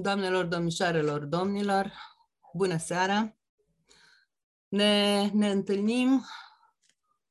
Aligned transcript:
Doamnelor, 0.00 0.44
domnișoarelor, 0.44 1.24
domnilor, 1.24 1.92
bună 2.54 2.76
seara! 2.78 3.36
Ne, 4.68 5.26
ne 5.32 5.50
întâlnim 5.50 6.24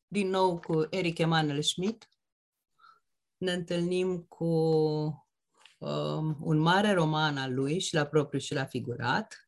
din 0.07 0.29
nou 0.29 0.59
cu 0.59 0.87
Eric 0.89 1.17
Emanuel 1.17 1.61
Schmidt. 1.61 2.11
Ne 3.37 3.51
întâlnim 3.51 4.21
cu 4.21 4.45
um, 5.77 6.37
un 6.41 6.57
mare 6.57 6.93
roman 6.93 7.37
al 7.37 7.53
lui 7.53 7.79
și 7.79 7.93
la 7.93 8.05
propriu 8.05 8.39
și 8.39 8.53
la 8.53 8.65
figurat, 8.65 9.47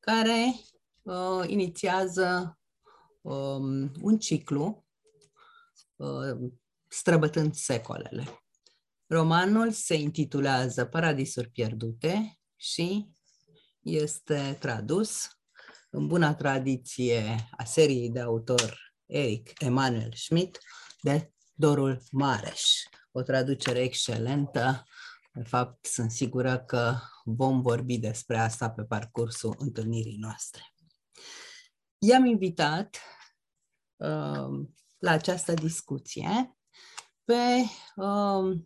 care 0.00 0.54
uh, 1.02 1.44
inițiază 1.46 2.58
um, 3.20 3.92
un 4.02 4.18
ciclu 4.18 4.86
uh, 5.96 6.50
străbătând 6.88 7.54
secolele. 7.54 8.44
Romanul 9.06 9.70
se 9.70 9.94
intitulează 9.94 10.84
Paradisuri 10.84 11.50
pierdute 11.50 12.34
și 12.60 13.08
este 13.80 14.56
tradus 14.58 15.40
în 15.90 16.06
buna 16.06 16.34
tradiție 16.34 17.48
a 17.50 17.64
seriei 17.64 18.10
de 18.10 18.20
autor 18.20 18.94
Eric 19.06 19.60
Emanuel 19.60 20.12
Schmidt 20.14 20.58
de 21.00 21.32
Dorul 21.52 22.02
Mareș. 22.10 22.62
O 23.12 23.22
traducere 23.22 23.78
excelentă. 23.78 24.84
De 25.32 25.42
fapt, 25.42 25.86
sunt 25.86 26.10
sigură 26.10 26.58
că 26.58 26.98
vom 27.24 27.62
vorbi 27.62 27.98
despre 27.98 28.38
asta 28.38 28.70
pe 28.70 28.82
parcursul 28.82 29.54
întâlnirii 29.58 30.18
noastre. 30.18 30.62
I-am 31.98 32.24
invitat 32.24 32.96
uh, 33.96 34.66
la 34.98 35.10
această 35.10 35.54
discuție 35.54 36.56
pe 37.24 37.64
uh, 37.96 38.60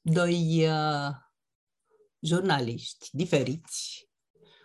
doi 0.00 0.68
uh, 0.68 1.21
jurnaliști 2.22 3.08
diferiți. 3.12 4.08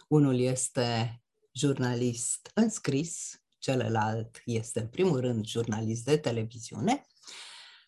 Unul 0.08 0.40
este 0.40 1.22
jurnalist 1.52 2.52
înscris, 2.54 3.42
celălalt 3.58 4.42
este 4.46 4.80
în 4.80 4.88
primul 4.88 5.20
rând 5.20 5.46
jurnalist 5.46 6.04
de 6.04 6.18
televiziune, 6.18 7.06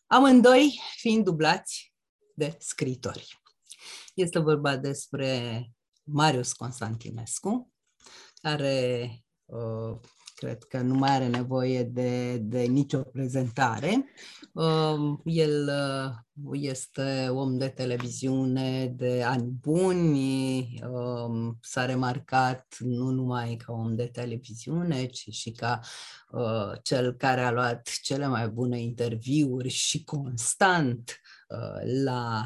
amândoi 0.08 0.80
fiind 0.96 1.24
dublați 1.24 1.94
de 2.36 2.56
scritori. 2.60 3.42
Este 4.14 4.40
vorba 4.40 4.78
despre 4.78 5.64
Marius 6.04 6.54
Constantinescu, 6.54 7.74
care 8.42 9.10
uh, 9.46 10.00
cred 10.40 10.64
că 10.64 10.82
nu 10.82 10.94
mai 10.94 11.10
are 11.10 11.28
nevoie 11.28 11.84
de, 11.84 12.38
de 12.38 12.62
nicio 12.62 13.00
prezentare. 13.00 14.06
Um, 14.54 15.22
el 15.26 15.70
uh, 16.44 16.62
este 16.62 17.30
om 17.32 17.58
de 17.58 17.68
televiziune 17.68 18.88
de 18.88 19.24
ani 19.24 19.44
buni, 19.62 20.80
um, 20.92 21.58
s-a 21.62 21.86
remarcat 21.86 22.76
nu 22.80 23.10
numai 23.10 23.56
ca 23.56 23.74
om 23.74 23.96
de 23.96 24.06
televiziune, 24.06 25.06
ci 25.06 25.30
și 25.30 25.52
ca 25.52 25.80
uh, 26.32 26.72
cel 26.84 27.14
care 27.14 27.42
a 27.42 27.52
luat 27.52 27.90
cele 28.02 28.28
mai 28.28 28.48
bune 28.48 28.82
interviuri 28.82 29.70
și 29.70 30.04
constant 30.04 31.22
uh, 31.24 31.29
la 32.04 32.46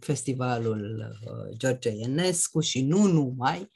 festivalul 0.00 1.16
George 1.56 1.88
Enescu 1.88 2.60
și 2.60 2.82
nu 2.82 3.06
numai. 3.06 3.70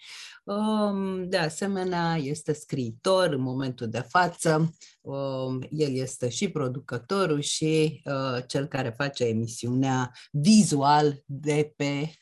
Um, 0.44 1.28
de 1.28 1.36
asemenea, 1.36 2.16
este 2.16 2.52
scriitor 2.52 3.32
în 3.32 3.40
momentul 3.40 3.88
de 3.88 4.00
față. 4.08 4.74
Um, 5.00 5.66
el 5.70 5.94
este 5.94 6.28
și 6.28 6.48
producătorul 6.48 7.40
și 7.40 8.02
uh, 8.04 8.42
cel 8.46 8.66
care 8.66 8.94
face 8.96 9.24
emisiunea 9.24 10.12
vizual 10.30 11.22
de 11.24 11.72
pe 11.76 12.12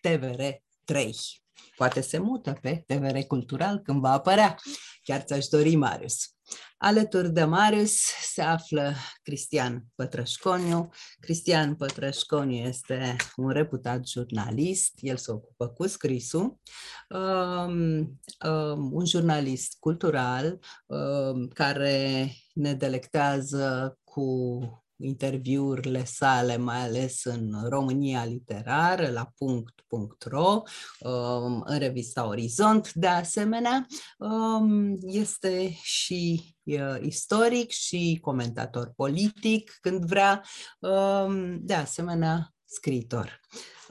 TVR 0.00 0.42
3. 0.84 1.16
Poate 1.76 2.00
se 2.00 2.18
mută 2.18 2.58
pe 2.60 2.84
TVR 2.86 3.18
Cultural 3.18 3.78
când 3.78 4.00
va 4.00 4.10
apărea. 4.12 4.58
Chiar 5.02 5.20
ți-aș 5.20 5.46
dori, 5.46 5.74
Marius. 5.74 6.34
Alături 6.78 7.32
de 7.32 7.44
Marius 7.44 7.94
se 8.32 8.42
află 8.42 8.94
Cristian 9.22 9.84
Pătrășconiu. 9.94 10.88
Cristian 11.20 11.74
Pătrășconiu 11.74 12.66
este 12.66 13.16
un 13.36 13.48
reputat 13.48 14.06
jurnalist, 14.06 14.92
el 15.00 15.16
se 15.16 15.32
ocupă 15.32 15.68
cu 15.68 15.86
scrisul, 15.86 16.60
um, 17.08 17.98
um, 18.48 18.92
un 18.92 19.04
jurnalist 19.06 19.76
cultural 19.78 20.58
um, 20.86 21.48
care 21.48 22.30
ne 22.54 22.74
delectează 22.74 23.98
cu 24.04 24.81
interviurile 25.02 26.04
sale, 26.04 26.56
mai 26.56 26.80
ales 26.80 27.24
în 27.24 27.52
România 27.68 28.24
Literară, 28.24 29.10
la 29.10 29.32
punct.ro, 29.38 30.62
um, 31.00 31.62
în 31.66 31.78
revista 31.78 32.26
Orizont. 32.26 32.92
De 32.92 33.06
asemenea, 33.06 33.86
um, 34.18 34.98
este 35.00 35.78
și 35.82 36.54
uh, 36.62 36.96
istoric 37.00 37.70
și 37.70 38.18
comentator 38.20 38.92
politic 38.96 39.78
când 39.80 40.04
vrea, 40.04 40.44
um, 40.78 41.58
de 41.60 41.74
asemenea, 41.74 42.54
scriitor. 42.64 43.40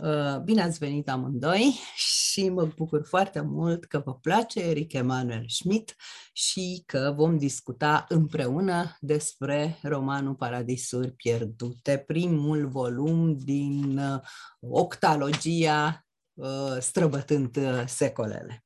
Uh, 0.03 0.39
bine 0.43 0.61
ați 0.61 0.77
venit 0.77 1.09
amândoi 1.09 1.79
și 1.95 2.49
mă 2.49 2.65
bucur 2.75 3.05
foarte 3.05 3.41
mult 3.41 3.85
că 3.85 4.01
vă 4.05 4.13
place 4.13 4.59
Eric 4.59 4.93
Emanuel 4.93 5.43
Schmidt 5.47 5.95
și 6.33 6.83
că 6.85 7.13
vom 7.15 7.37
discuta 7.37 8.05
împreună 8.09 8.97
despre 8.99 9.79
romanul 9.81 10.35
Paradisuri 10.35 11.11
pierdute, 11.11 12.03
primul 12.07 12.67
volum 12.67 13.37
din 13.37 13.97
uh, 13.97 14.19
octalogia 14.59 16.05
uh, 16.33 16.77
străbătând 16.79 17.57
secolele. 17.85 18.65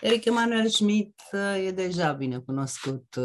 Eric 0.00 0.24
Emanuel 0.24 0.68
Schmidt 0.68 1.20
e 1.66 1.70
deja 1.70 2.12
bine 2.12 2.38
cunoscut 2.38 3.16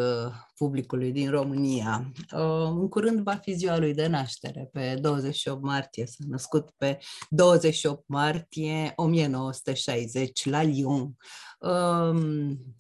publicului 0.62 1.12
din 1.12 1.30
România. 1.30 2.12
În 2.30 2.90
curând 2.90 3.20
va 3.20 3.36
fi 3.36 3.54
ziua 3.54 3.78
lui 3.78 3.94
de 3.94 4.08
naștere, 4.08 4.70
pe 4.72 4.98
28 5.02 5.62
martie. 5.62 6.06
S-a 6.06 6.24
născut 6.28 6.70
pe 6.78 6.98
28 7.30 8.04
martie 8.08 8.94
1960 8.96 10.46
la 10.46 10.62
Lyon. 10.62 11.18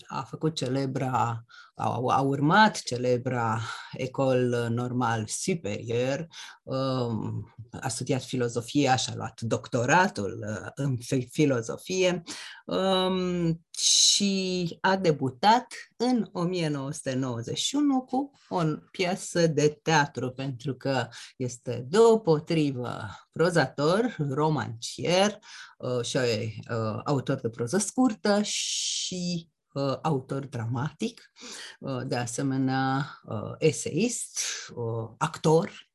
A 0.07 0.21
făcut 0.21 0.55
celebra 0.55 1.45
a, 1.81 1.99
a 2.07 2.21
urmat 2.21 2.81
celebra 2.81 3.61
Ecole 3.91 4.67
Normal 4.67 5.23
Superior, 5.27 6.27
um, 6.63 7.53
a 7.81 7.87
studiat 7.87 8.23
filozofia 8.23 8.95
și 8.95 9.09
a 9.09 9.15
luat 9.15 9.41
doctoratul 9.41 10.45
uh, 10.47 10.69
în 10.75 10.97
filozofie 11.29 12.23
um, 12.65 13.61
și 13.77 14.77
a 14.81 14.95
debutat 14.95 15.67
în 16.01 16.29
1991 16.31 18.01
cu 18.01 18.31
o 18.49 18.63
piesă 18.91 19.47
de 19.47 19.79
teatru, 19.83 20.31
pentru 20.31 20.75
că 20.75 21.07
este 21.37 21.85
deopotrivă 21.89 23.09
prozator, 23.31 24.15
romancier 24.29 25.39
uh, 25.77 26.05
și 26.05 26.17
uh, 26.17 27.01
autor 27.03 27.39
de 27.39 27.49
proză 27.49 27.77
scurtă 27.77 28.41
și 28.41 29.49
uh, 29.73 29.97
autor 30.01 30.45
dramatic, 30.45 31.31
uh, 31.79 32.01
de 32.05 32.15
asemenea 32.15 33.19
uh, 33.23 33.53
eseist, 33.57 34.39
uh, 34.75 35.09
actor, 35.17 35.89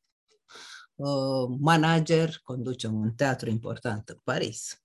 uh, 0.95 1.57
manager, 1.59 2.41
conduce 2.43 2.87
un 2.87 3.13
teatru 3.13 3.51
important 3.51 4.09
în 4.09 4.19
Paris. 4.25 4.83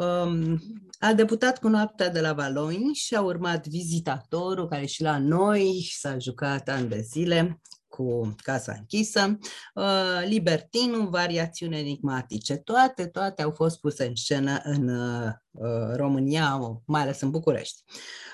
Um, 0.00 0.60
a 0.98 1.12
debutat 1.12 1.58
cu 1.58 1.68
Noaptea 1.68 2.08
de 2.08 2.20
la 2.20 2.32
Valoni 2.32 2.94
și 2.94 3.14
a 3.14 3.20
urmat 3.20 3.66
Vizitatorul, 3.66 4.68
care 4.68 4.86
și 4.86 5.02
la 5.02 5.18
noi 5.18 5.90
s-a 5.98 6.18
jucat 6.18 6.68
ani 6.68 6.88
de 6.88 7.00
zile 7.00 7.60
cu 7.88 8.34
Casa 8.42 8.74
închisă, 8.78 9.38
uh, 9.74 10.22
Libertinul, 10.24 11.08
Variațiuni 11.08 11.78
enigmatice, 11.78 12.56
toate, 12.56 13.06
toate 13.06 13.42
au 13.42 13.50
fost 13.50 13.80
puse 13.80 14.06
în 14.06 14.14
scenă 14.14 14.60
în 14.62 14.88
uh, 14.88 15.94
România, 15.94 16.58
mai 16.86 17.00
ales 17.00 17.20
în 17.20 17.30
București. 17.30 17.82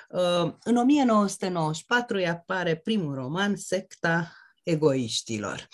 Uh, 0.08 0.52
în 0.64 0.76
1994 0.76 2.16
îi 2.16 2.28
apare 2.28 2.76
primul 2.76 3.14
roman, 3.14 3.56
Secta 3.56 4.32
egoiștilor 4.62 5.68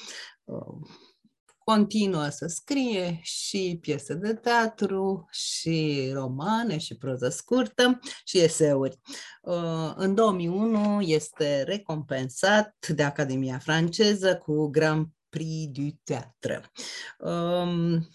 continuă 1.64 2.28
să 2.28 2.46
scrie 2.46 3.18
și 3.22 3.78
piese 3.80 4.14
de 4.14 4.34
teatru, 4.34 5.28
și 5.30 6.10
romane, 6.12 6.78
și 6.78 6.96
proză 6.96 7.28
scurtă, 7.28 7.98
și 8.24 8.38
eseuri. 8.38 8.98
Uh, 9.42 9.92
în 9.96 10.14
2001 10.14 11.00
este 11.00 11.62
recompensat 11.62 12.76
de 12.94 13.02
Academia 13.02 13.58
franceză 13.58 14.36
cu 14.36 14.66
Grand 14.66 15.06
Prix 15.28 15.72
du 15.72 15.88
Théâtre. 16.04 16.70
Um, 17.18 18.08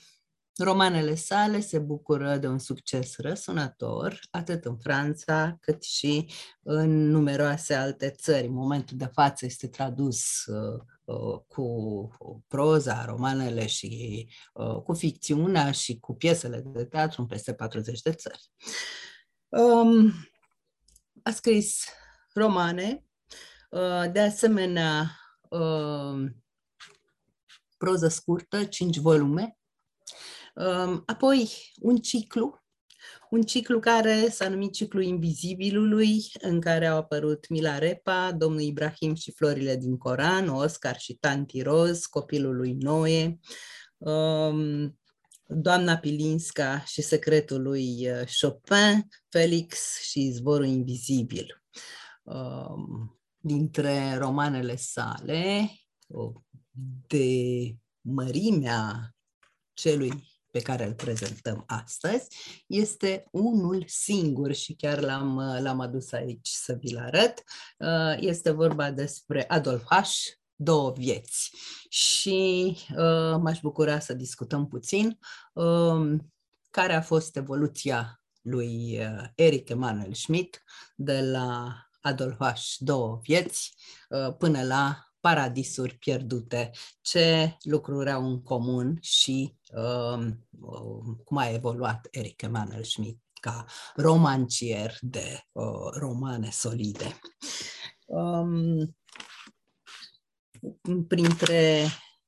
romanele 0.58 1.16
sale 1.16 1.60
se 1.60 1.80
bucură 1.80 2.38
de 2.38 2.48
un 2.48 2.60
succes 2.60 3.18
răsunător, 3.18 4.20
atât 4.32 4.66
în 4.66 4.78
Franța, 4.78 5.58
cât 5.60 5.84
și 5.84 6.32
în 6.64 7.10
numeroase 7.10 7.74
alte 7.74 8.10
țări. 8.10 8.48
În 8.48 8.54
momentul 8.54 8.98
de 8.98 9.10
față 9.14 9.46
este 9.46 9.68
tradus 9.68 10.46
uh, 10.46 10.56
uh, 10.56 10.97
cu 11.48 12.10
proza, 12.48 13.06
romanele 13.06 13.68
și 13.68 14.28
uh, 14.54 14.82
cu 14.82 14.94
ficțiunea 14.94 15.72
și 15.72 16.00
cu 16.00 16.16
piesele 16.16 16.60
de 16.66 16.86
teatru 16.86 17.22
în 17.22 17.28
peste 17.28 17.54
40 17.54 18.02
de 18.02 18.14
țări. 18.14 18.52
Um, 19.48 20.14
a 21.24 21.32
scris 21.32 21.86
romane, 22.34 23.06
uh, 23.70 24.12
de 24.12 24.20
asemenea 24.20 25.20
uh, 25.50 26.32
proză 27.78 28.08
scurtă, 28.08 28.66
cinci 28.66 28.98
volume, 28.98 29.58
um, 30.56 31.04
apoi 31.06 31.72
un 31.80 31.98
ciclu, 31.98 32.64
un 33.30 33.42
ciclu 33.42 33.80
care 33.80 34.30
s-a 34.30 34.50
numit 34.50 34.74
Ciclu 34.74 35.02
Invizibilului, 35.02 36.26
în 36.42 36.62
care 36.62 36.88
au 36.88 36.98
apărut 36.98 37.50
Mila 37.50 37.78
Repa, 37.78 38.32
Domnul 38.32 38.62
Ibrahim 38.62 39.16
și 39.16 39.32
Florile 39.32 39.76
din 39.76 39.98
Coran, 39.98 40.48
Oscar 40.48 41.00
și 41.00 41.14
Tanti 41.14 41.62
Roz, 41.62 42.06
Copilul 42.06 42.56
lui 42.56 42.74
Noe, 42.74 43.40
um, 43.98 45.00
Doamna 45.50 45.98
Pilinska 45.98 46.84
și 46.84 47.02
Secretul 47.02 47.62
lui 47.62 48.10
uh, 48.10 48.22
Chopin, 48.42 49.08
Felix 49.30 50.00
și 50.02 50.30
Zborul 50.30 50.66
Invizibil. 50.66 51.64
Um, 52.24 53.20
dintre 53.40 54.16
romanele 54.18 54.76
sale, 54.76 55.72
de 57.08 57.76
mărimea 58.02 59.16
celui 59.74 60.37
pe 60.58 60.64
care 60.64 60.86
îl 60.86 60.94
prezentăm 60.94 61.64
astăzi 61.68 62.28
este 62.68 63.28
unul 63.32 63.84
singur 63.88 64.54
și 64.54 64.74
chiar 64.74 65.00
l-am, 65.00 65.38
l-am 65.62 65.80
adus 65.80 66.12
aici 66.12 66.48
să 66.48 66.74
vi-l 66.74 66.98
arăt. 66.98 67.44
Uh, 67.78 68.16
este 68.20 68.52
vorba 68.52 68.92
despre 68.92 69.46
Adolf 69.48 69.84
H., 69.84 70.10
două 70.56 70.92
vieți. 70.92 71.52
Și 71.90 72.76
uh, 72.90 73.38
m-aș 73.42 73.60
bucura 73.60 74.00
să 74.00 74.14
discutăm 74.14 74.68
puțin 74.68 75.20
uh, 75.54 76.20
care 76.70 76.94
a 76.94 77.02
fost 77.02 77.36
evoluția 77.36 78.22
lui 78.42 79.00
uh, 79.00 79.24
Eric 79.36 79.70
Emanuel 79.70 80.14
Schmidt 80.14 80.64
de 80.96 81.22
la 81.22 81.76
Adolf 82.02 82.38
H. 82.38 82.76
două 82.78 83.20
vieți 83.22 83.76
uh, 84.10 84.36
până 84.38 84.64
la 84.64 85.07
paradisuri 85.20 85.96
pierdute, 85.96 86.72
ce 87.02 87.58
lucruri 87.62 88.12
au 88.12 88.26
în 88.26 88.42
comun 88.42 88.98
și 89.02 89.56
uh, 89.72 90.28
cum 91.24 91.38
a 91.38 91.50
evoluat 91.50 92.08
Eric 92.12 92.42
Emanuel 92.42 92.84
Schmidt 92.84 93.22
ca 93.42 93.66
romancier 93.96 94.98
de 95.02 95.40
uh, 95.52 95.90
romane 96.00 96.50
solide. 96.50 97.20
Um, 98.06 98.96
printre 101.08 101.88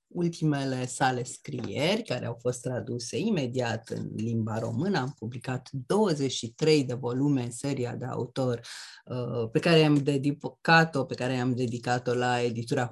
ultimele 0.09 0.85
sale 0.85 1.23
scrieri, 1.23 2.03
care 2.03 2.25
au 2.25 2.37
fost 2.41 2.61
traduse 2.61 3.17
imediat 3.17 3.89
în 3.89 4.09
limba 4.15 4.59
română. 4.59 4.99
Am 4.99 5.15
publicat 5.17 5.69
23 5.71 6.83
de 6.83 6.93
volume 6.93 7.43
în 7.43 7.51
seria 7.51 7.95
de 7.95 8.05
autor 8.05 8.61
uh, 9.05 9.49
pe 9.51 9.59
care 9.59 9.83
am 9.83 9.95
dedicat-o, 9.95 11.03
pe 11.03 11.15
care 11.15 11.37
am 11.37 11.55
dedicat-o 11.55 12.13
la 12.13 12.41
editura 12.41 12.91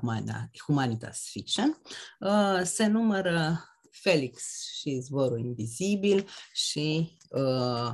Humanitas 0.66 1.28
Fiction. 1.30 1.82
Uh, 2.20 2.62
se 2.64 2.86
numără 2.86 3.64
Felix 3.92 4.64
și 4.80 5.00
Zborul 5.00 5.40
Invizibil 5.40 6.28
și 6.54 7.18
uh, 7.30 7.92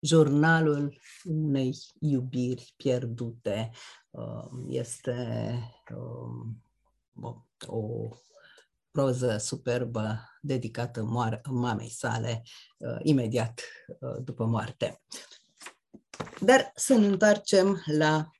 jurnalul 0.00 0.98
unei 1.24 1.76
iubiri 1.98 2.74
pierdute. 2.76 3.70
Este 4.68 5.58
o 7.66 8.08
proză 8.90 9.36
superbă 9.36 10.30
dedicată 10.40 11.02
moar- 11.02 11.40
mamei 11.50 11.90
sale 11.90 12.42
uh, 12.78 12.96
imediat 13.02 13.60
uh, 14.00 14.16
după 14.24 14.44
moarte. 14.44 15.02
Dar 16.40 16.72
să 16.74 16.94
ne 16.94 17.06
întoarcem 17.06 17.82
la 17.86 18.30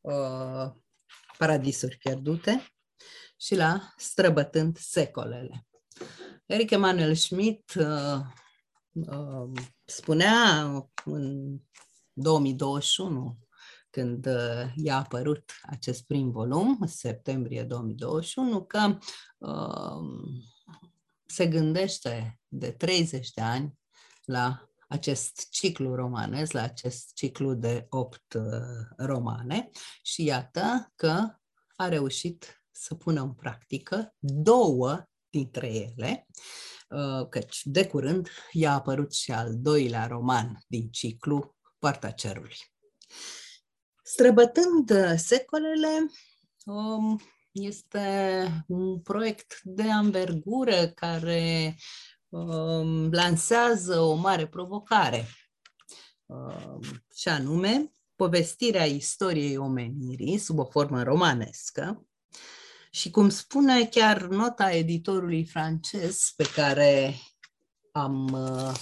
uh, 0.00 0.72
Paradisuri 1.38 1.96
pierdute 1.96 2.66
și 3.36 3.54
la 3.54 3.92
Străbătând 3.96 4.78
secolele. 4.78 5.66
Eric 6.46 6.70
Emanuel 6.70 7.14
Schmidt 7.14 7.74
uh, 7.74 8.20
uh, 8.92 9.50
spunea 9.84 10.62
în 11.04 11.56
2021 12.12 13.38
când 13.90 14.26
uh, 14.26 14.72
i-a 14.74 14.96
apărut 14.96 15.52
acest 15.62 16.06
prim 16.06 16.30
volum, 16.30 16.76
în 16.80 16.86
septembrie 16.86 17.62
2021, 17.62 18.64
că 18.64 18.98
uh, 19.38 20.38
se 21.26 21.46
gândește 21.46 22.40
de 22.48 22.70
30 22.70 23.30
de 23.30 23.40
ani 23.40 23.78
la 24.24 24.68
acest 24.88 25.46
ciclu 25.50 25.94
romanez, 25.94 26.50
la 26.50 26.62
acest 26.62 27.12
ciclu 27.14 27.54
de 27.54 27.86
opt 27.88 28.32
uh, 28.34 28.44
romane 28.96 29.70
și 30.02 30.24
iată 30.24 30.92
că 30.94 31.38
a 31.76 31.88
reușit 31.88 32.62
să 32.70 32.94
pună 32.94 33.20
în 33.20 33.34
practică 33.34 34.14
două 34.18 35.02
dintre 35.30 35.74
ele, 35.74 36.26
uh, 36.88 37.28
căci 37.28 37.60
de 37.64 37.86
curând 37.86 38.28
i-a 38.52 38.72
apărut 38.72 39.12
și 39.12 39.32
al 39.32 39.58
doilea 39.58 40.06
roman 40.06 40.64
din 40.66 40.90
ciclu, 40.90 41.56
Poarta 41.78 42.10
Cerului. 42.10 42.56
Străbătând 44.10 44.90
uh, 44.90 45.12
secolele, 45.16 46.10
um, 46.64 47.20
este 47.52 48.48
un 48.66 49.00
proiect 49.00 49.60
de 49.62 49.90
anvergură 49.90 50.86
care 50.86 51.76
um, 52.28 53.10
lansează 53.10 54.00
o 54.00 54.14
mare 54.14 54.46
provocare, 54.46 55.26
um, 56.26 56.80
și 57.14 57.28
anume 57.28 57.92
povestirea 58.16 58.84
istoriei 58.84 59.56
omenirii 59.56 60.38
sub 60.38 60.58
o 60.58 60.64
formă 60.64 61.02
romanescă, 61.02 62.06
și 62.90 63.10
cum 63.10 63.28
spune 63.28 63.86
chiar 63.86 64.22
nota 64.22 64.72
editorului 64.72 65.44
francez 65.44 66.32
pe 66.36 66.44
care 66.54 67.14
am 67.92 68.32
uh, 68.32 68.74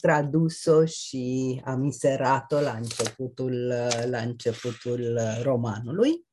tradus-o 0.00 0.84
și 0.84 1.60
am 1.64 1.84
inserat-o 1.84 2.60
la 2.60 2.72
începutul, 2.72 3.72
la 4.04 4.18
începutul 4.18 5.20
romanului. 5.42 6.26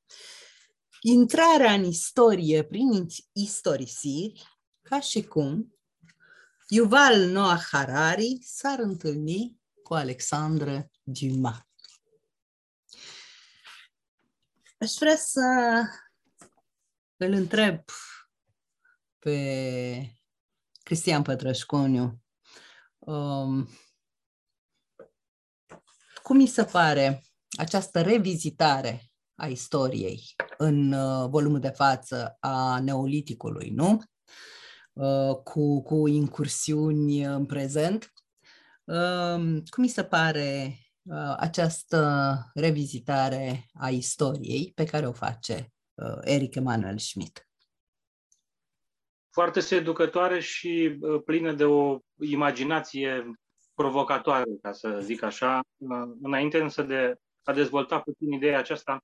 Intrarea 1.01 1.73
în 1.73 1.83
istorie 1.83 2.63
prin 2.63 3.07
istorisiri, 3.31 4.43
ca 4.81 4.99
și 4.99 5.23
cum 5.23 5.77
Yuval 6.67 7.25
Noah 7.25 7.61
Harari 7.71 8.39
s-ar 8.41 8.79
întâlni 8.79 9.59
cu 9.83 9.93
Alexandre 9.93 10.91
Dumas. 11.03 11.65
Aș 14.77 14.93
vrea 14.99 15.15
să 15.15 15.41
îl 17.17 17.31
întreb 17.31 17.83
pe 19.19 20.19
Cristian 20.83 21.21
Pătrășconiu 21.21 22.22
Um, 23.05 23.67
cum 26.21 26.37
mi 26.37 26.45
se 26.45 26.63
pare 26.63 27.23
această 27.57 28.01
revizitare 28.01 29.11
a 29.35 29.47
istoriei 29.47 30.35
în 30.57 30.91
uh, 30.91 31.29
volumul 31.29 31.59
de 31.59 31.69
față 31.69 32.37
a 32.39 32.79
neoliticului, 32.79 33.69
nu? 33.69 34.01
Uh, 34.93 35.35
cu, 35.43 35.81
cu 35.81 36.07
incursiuni 36.07 37.23
în 37.23 37.45
prezent. 37.45 38.13
Uh, 38.83 39.61
cum 39.69 39.83
mi 39.83 39.87
se 39.87 40.03
pare 40.03 40.77
uh, 41.01 41.35
această 41.37 42.51
revizitare 42.53 43.65
a 43.73 43.89
istoriei 43.89 44.71
pe 44.75 44.85
care 44.85 45.07
o 45.07 45.11
face 45.11 45.73
uh, 45.93 46.17
Eric 46.21 46.55
Emanuel 46.55 46.97
Schmidt? 46.97 47.47
Foarte 49.33 49.59
seducătoare 49.59 50.39
și 50.39 50.99
plină 51.25 51.51
de 51.51 51.65
o 51.65 51.99
imaginație 52.19 53.31
provocatoare, 53.73 54.43
ca 54.61 54.71
să 54.71 54.99
zic 55.01 55.23
așa. 55.23 55.61
Înainte 56.21 56.61
însă 56.61 56.83
de 56.83 57.15
a 57.43 57.53
dezvolta 57.53 57.99
puțin 57.99 58.31
ideea 58.31 58.57
aceasta, 58.57 58.99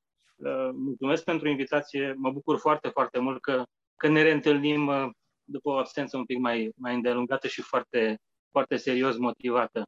mulțumesc 0.74 1.24
pentru 1.24 1.48
invitație. 1.48 2.13
Mă 2.17 2.31
bucur 2.31 2.57
foarte, 2.57 2.89
foarte 2.89 3.19
mult 3.19 3.41
că, 3.41 3.63
că 3.95 4.07
ne 4.07 4.21
reîntâlnim 4.21 5.12
după 5.43 5.69
o 5.69 5.77
absență 5.77 6.17
un 6.17 6.25
pic 6.25 6.38
mai, 6.38 6.71
mai 6.75 6.95
îndelungată 6.95 7.48
și 7.48 7.62
foarte, 7.62 8.19
foarte 8.51 8.75
serios 8.75 9.17
motivată. 9.17 9.83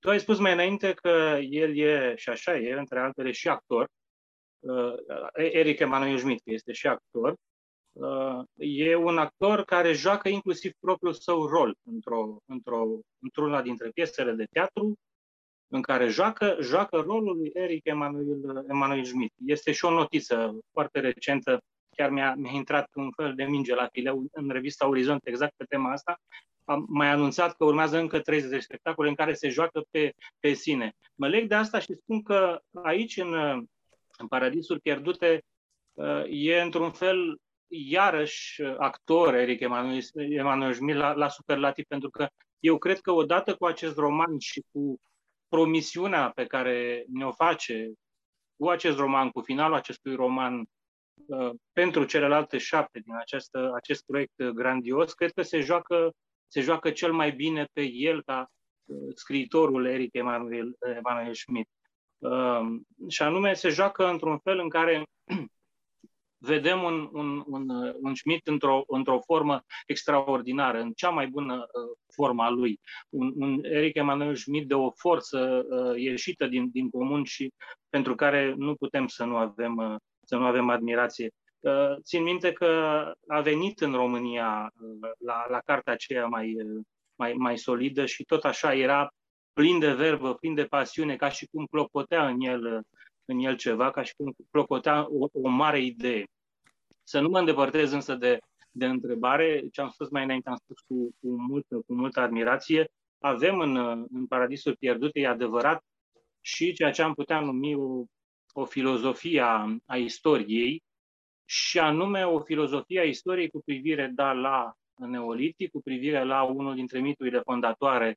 Tu 0.00 0.10
ai 0.10 0.20
spus 0.20 0.38
mai 0.38 0.52
înainte 0.52 0.92
că 0.92 1.38
el 1.40 1.76
e, 1.76 2.14
și 2.16 2.28
așa 2.28 2.56
e, 2.56 2.72
între 2.72 3.00
altele, 3.00 3.30
și 3.30 3.48
actor. 3.48 3.86
Eric 5.34 5.78
Emanuel 5.78 6.18
Schmidt, 6.18 6.42
că 6.44 6.50
este 6.50 6.72
și 6.72 6.86
actor 6.86 7.34
Uh, 7.38 7.47
e 8.56 8.94
un 8.94 9.18
actor 9.18 9.64
care 9.64 9.92
joacă 9.92 10.28
inclusiv 10.28 10.72
propriul 10.80 11.12
său 11.12 11.46
rol 11.46 11.76
într-o, 11.82 12.36
într-o, 12.46 12.84
într-una 13.18 13.62
dintre 13.62 13.90
piesele 13.94 14.32
de 14.32 14.44
teatru 14.50 14.98
în 15.68 15.82
care 15.82 16.08
joacă, 16.08 16.56
joacă 16.60 16.96
rolul 16.96 17.36
lui 17.36 17.50
Eric 17.54 17.84
Emanuel, 17.84 18.64
Emanuel 18.68 19.04
Schmidt. 19.04 19.34
Este 19.44 19.72
și 19.72 19.84
o 19.84 19.90
notiță 19.90 20.58
foarte 20.72 21.00
recentă, 21.00 21.62
chiar 21.96 22.10
mi-a, 22.10 22.34
mi-a 22.34 22.52
intrat 22.52 22.90
un 22.94 23.10
fel 23.10 23.34
de 23.34 23.44
minge 23.44 23.74
la 23.74 23.88
fileu 23.92 24.24
în 24.32 24.50
revista 24.50 24.88
Orizont 24.88 25.26
exact 25.26 25.52
pe 25.56 25.64
tema 25.64 25.92
asta. 25.92 26.20
Am 26.64 26.86
mai 26.88 27.08
anunțat 27.08 27.56
că 27.56 27.64
urmează 27.64 27.98
încă 27.98 28.20
30 28.20 28.50
de 28.50 28.58
spectacole 28.58 29.08
în 29.08 29.14
care 29.14 29.32
se 29.34 29.48
joacă 29.48 29.82
pe, 29.90 30.12
pe 30.40 30.52
sine. 30.52 30.92
Mă 31.14 31.28
leg 31.28 31.48
de 31.48 31.54
asta 31.54 31.78
și 31.78 31.94
spun 31.94 32.22
că 32.22 32.60
aici, 32.82 33.16
în, 33.16 33.32
în 34.18 34.26
Paradisuri 34.28 34.80
Pierdute, 34.80 35.42
uh, 35.92 36.24
e 36.28 36.60
într-un 36.60 36.90
fel 36.90 37.38
iarăși 37.68 38.62
actor 38.62 39.34
Eric 39.34 39.60
Emanuel, 39.60 40.02
Emanuel 40.14 40.72
Schmidt 40.72 40.98
la, 40.98 41.12
la 41.12 41.28
superlativ, 41.28 41.84
pentru 41.84 42.10
că 42.10 42.28
eu 42.58 42.78
cred 42.78 43.00
că 43.00 43.12
odată 43.12 43.54
cu 43.56 43.66
acest 43.66 43.96
roman 43.96 44.38
și 44.38 44.64
cu 44.72 45.00
promisiunea 45.48 46.30
pe 46.30 46.46
care 46.46 47.04
ne-o 47.08 47.32
face 47.32 47.92
cu 48.56 48.68
acest 48.68 48.98
roman, 48.98 49.30
cu 49.30 49.40
finalul 49.40 49.76
acestui 49.76 50.14
roman, 50.14 50.64
uh, 51.26 51.50
pentru 51.72 52.04
celelalte 52.04 52.58
șapte 52.58 52.98
din 52.98 53.14
acest, 53.14 53.54
acest 53.74 54.04
proiect 54.06 54.42
grandios, 54.42 55.12
cred 55.12 55.32
că 55.32 55.42
se 55.42 55.60
joacă, 55.60 56.12
se 56.46 56.60
joacă 56.60 56.90
cel 56.90 57.12
mai 57.12 57.32
bine 57.32 57.68
pe 57.72 57.82
el 57.82 58.22
ca 58.22 58.48
uh, 58.84 59.12
scriitorul 59.14 59.86
Eric 59.86 60.14
Emanuel, 60.14 60.76
Emanuel 60.96 61.34
Schmidt. 61.34 61.70
Uh, 62.18 62.60
și 63.08 63.22
anume, 63.22 63.54
se 63.54 63.68
joacă 63.68 64.08
într-un 64.08 64.38
fel 64.38 64.58
în 64.58 64.68
care 64.68 65.02
vedem 66.38 66.82
un, 66.82 67.08
un, 67.12 67.42
un, 67.46 67.94
un 68.00 68.14
Schmidt 68.14 68.46
într-o, 68.46 68.82
într-o 68.86 69.20
formă 69.20 69.62
extraordinară, 69.86 70.80
în 70.80 70.92
cea 70.92 71.08
mai 71.08 71.26
bună 71.26 71.54
uh, 71.54 71.96
formă 72.14 72.42
a 72.42 72.50
lui. 72.50 72.80
Un, 73.08 73.32
un 73.36 73.58
Eric 73.62 73.96
Emanuel 73.96 74.36
Schmidt 74.36 74.68
de 74.68 74.74
o 74.74 74.90
forță 74.90 75.66
uh, 75.68 76.00
ieșită 76.00 76.46
din, 76.46 76.68
din 76.72 76.90
comun 76.90 77.24
și 77.24 77.52
pentru 77.88 78.14
care 78.14 78.54
nu 78.56 78.74
putem 78.74 79.06
să 79.06 79.24
nu 79.24 79.36
avem, 79.36 79.76
uh, 79.76 79.96
să 80.26 80.36
nu 80.36 80.44
avem 80.44 80.68
admirație. 80.68 81.30
Uh, 81.58 81.96
țin 82.02 82.22
minte 82.22 82.52
că 82.52 82.66
a 83.26 83.40
venit 83.40 83.80
în 83.80 83.92
România 83.92 84.72
uh, 84.80 85.10
la, 85.18 85.46
la 85.48 85.60
cartea 85.64 85.92
aceea 85.92 86.26
mai, 86.26 86.54
uh, 86.54 86.84
mai, 87.14 87.32
mai 87.32 87.58
solidă 87.58 88.06
și 88.06 88.24
tot 88.24 88.44
așa 88.44 88.74
era 88.74 89.08
plin 89.52 89.78
de 89.78 89.92
verbă, 89.92 90.34
plin 90.34 90.54
de 90.54 90.64
pasiune, 90.64 91.16
ca 91.16 91.28
și 91.28 91.46
cum 91.46 91.64
clopotea 91.64 92.28
în 92.28 92.40
el 92.40 92.74
uh, 92.74 92.80
în 93.28 93.38
el 93.38 93.56
ceva, 93.56 93.90
ca 93.90 94.02
și 94.02 94.14
cum 94.16 94.34
clocotea 94.50 95.06
o, 95.10 95.28
o 95.32 95.48
mare 95.48 95.80
idee. 95.80 96.24
Să 97.02 97.20
nu 97.20 97.28
mă 97.28 97.38
îndepărtez 97.38 97.92
însă 97.92 98.14
de, 98.14 98.38
de 98.70 98.86
întrebare, 98.86 99.68
ce 99.72 99.80
am 99.80 99.88
spus 99.88 100.08
mai 100.10 100.24
înainte, 100.24 100.48
am 100.48 100.56
spus 100.56 100.80
cu, 100.80 100.94
cu, 101.20 101.28
multă, 101.28 101.76
cu 101.86 101.94
multă 101.94 102.20
admirație, 102.20 102.90
avem 103.18 103.58
în, 103.58 103.76
în 104.12 104.26
Paradisul 104.26 104.76
Pierdute, 104.76 105.20
e 105.20 105.26
adevărat, 105.26 105.84
și 106.40 106.72
ceea 106.72 106.90
ce 106.90 107.02
am 107.02 107.14
putea 107.14 107.40
numi 107.40 107.74
o, 107.74 108.04
o 108.52 108.64
filozofie 108.64 109.40
a, 109.40 109.76
a 109.86 109.96
istoriei, 109.96 110.82
și 111.44 111.78
anume 111.78 112.26
o 112.26 112.40
filozofie 112.40 113.00
a 113.00 113.04
istoriei 113.04 113.50
cu 113.50 113.60
privire 113.64 114.10
da, 114.14 114.32
la 114.32 114.72
neolitic, 114.94 115.70
cu 115.70 115.80
privire 115.82 116.24
la 116.24 116.42
unul 116.42 116.74
dintre 116.74 117.00
miturile 117.00 117.40
fondatoare, 117.40 118.16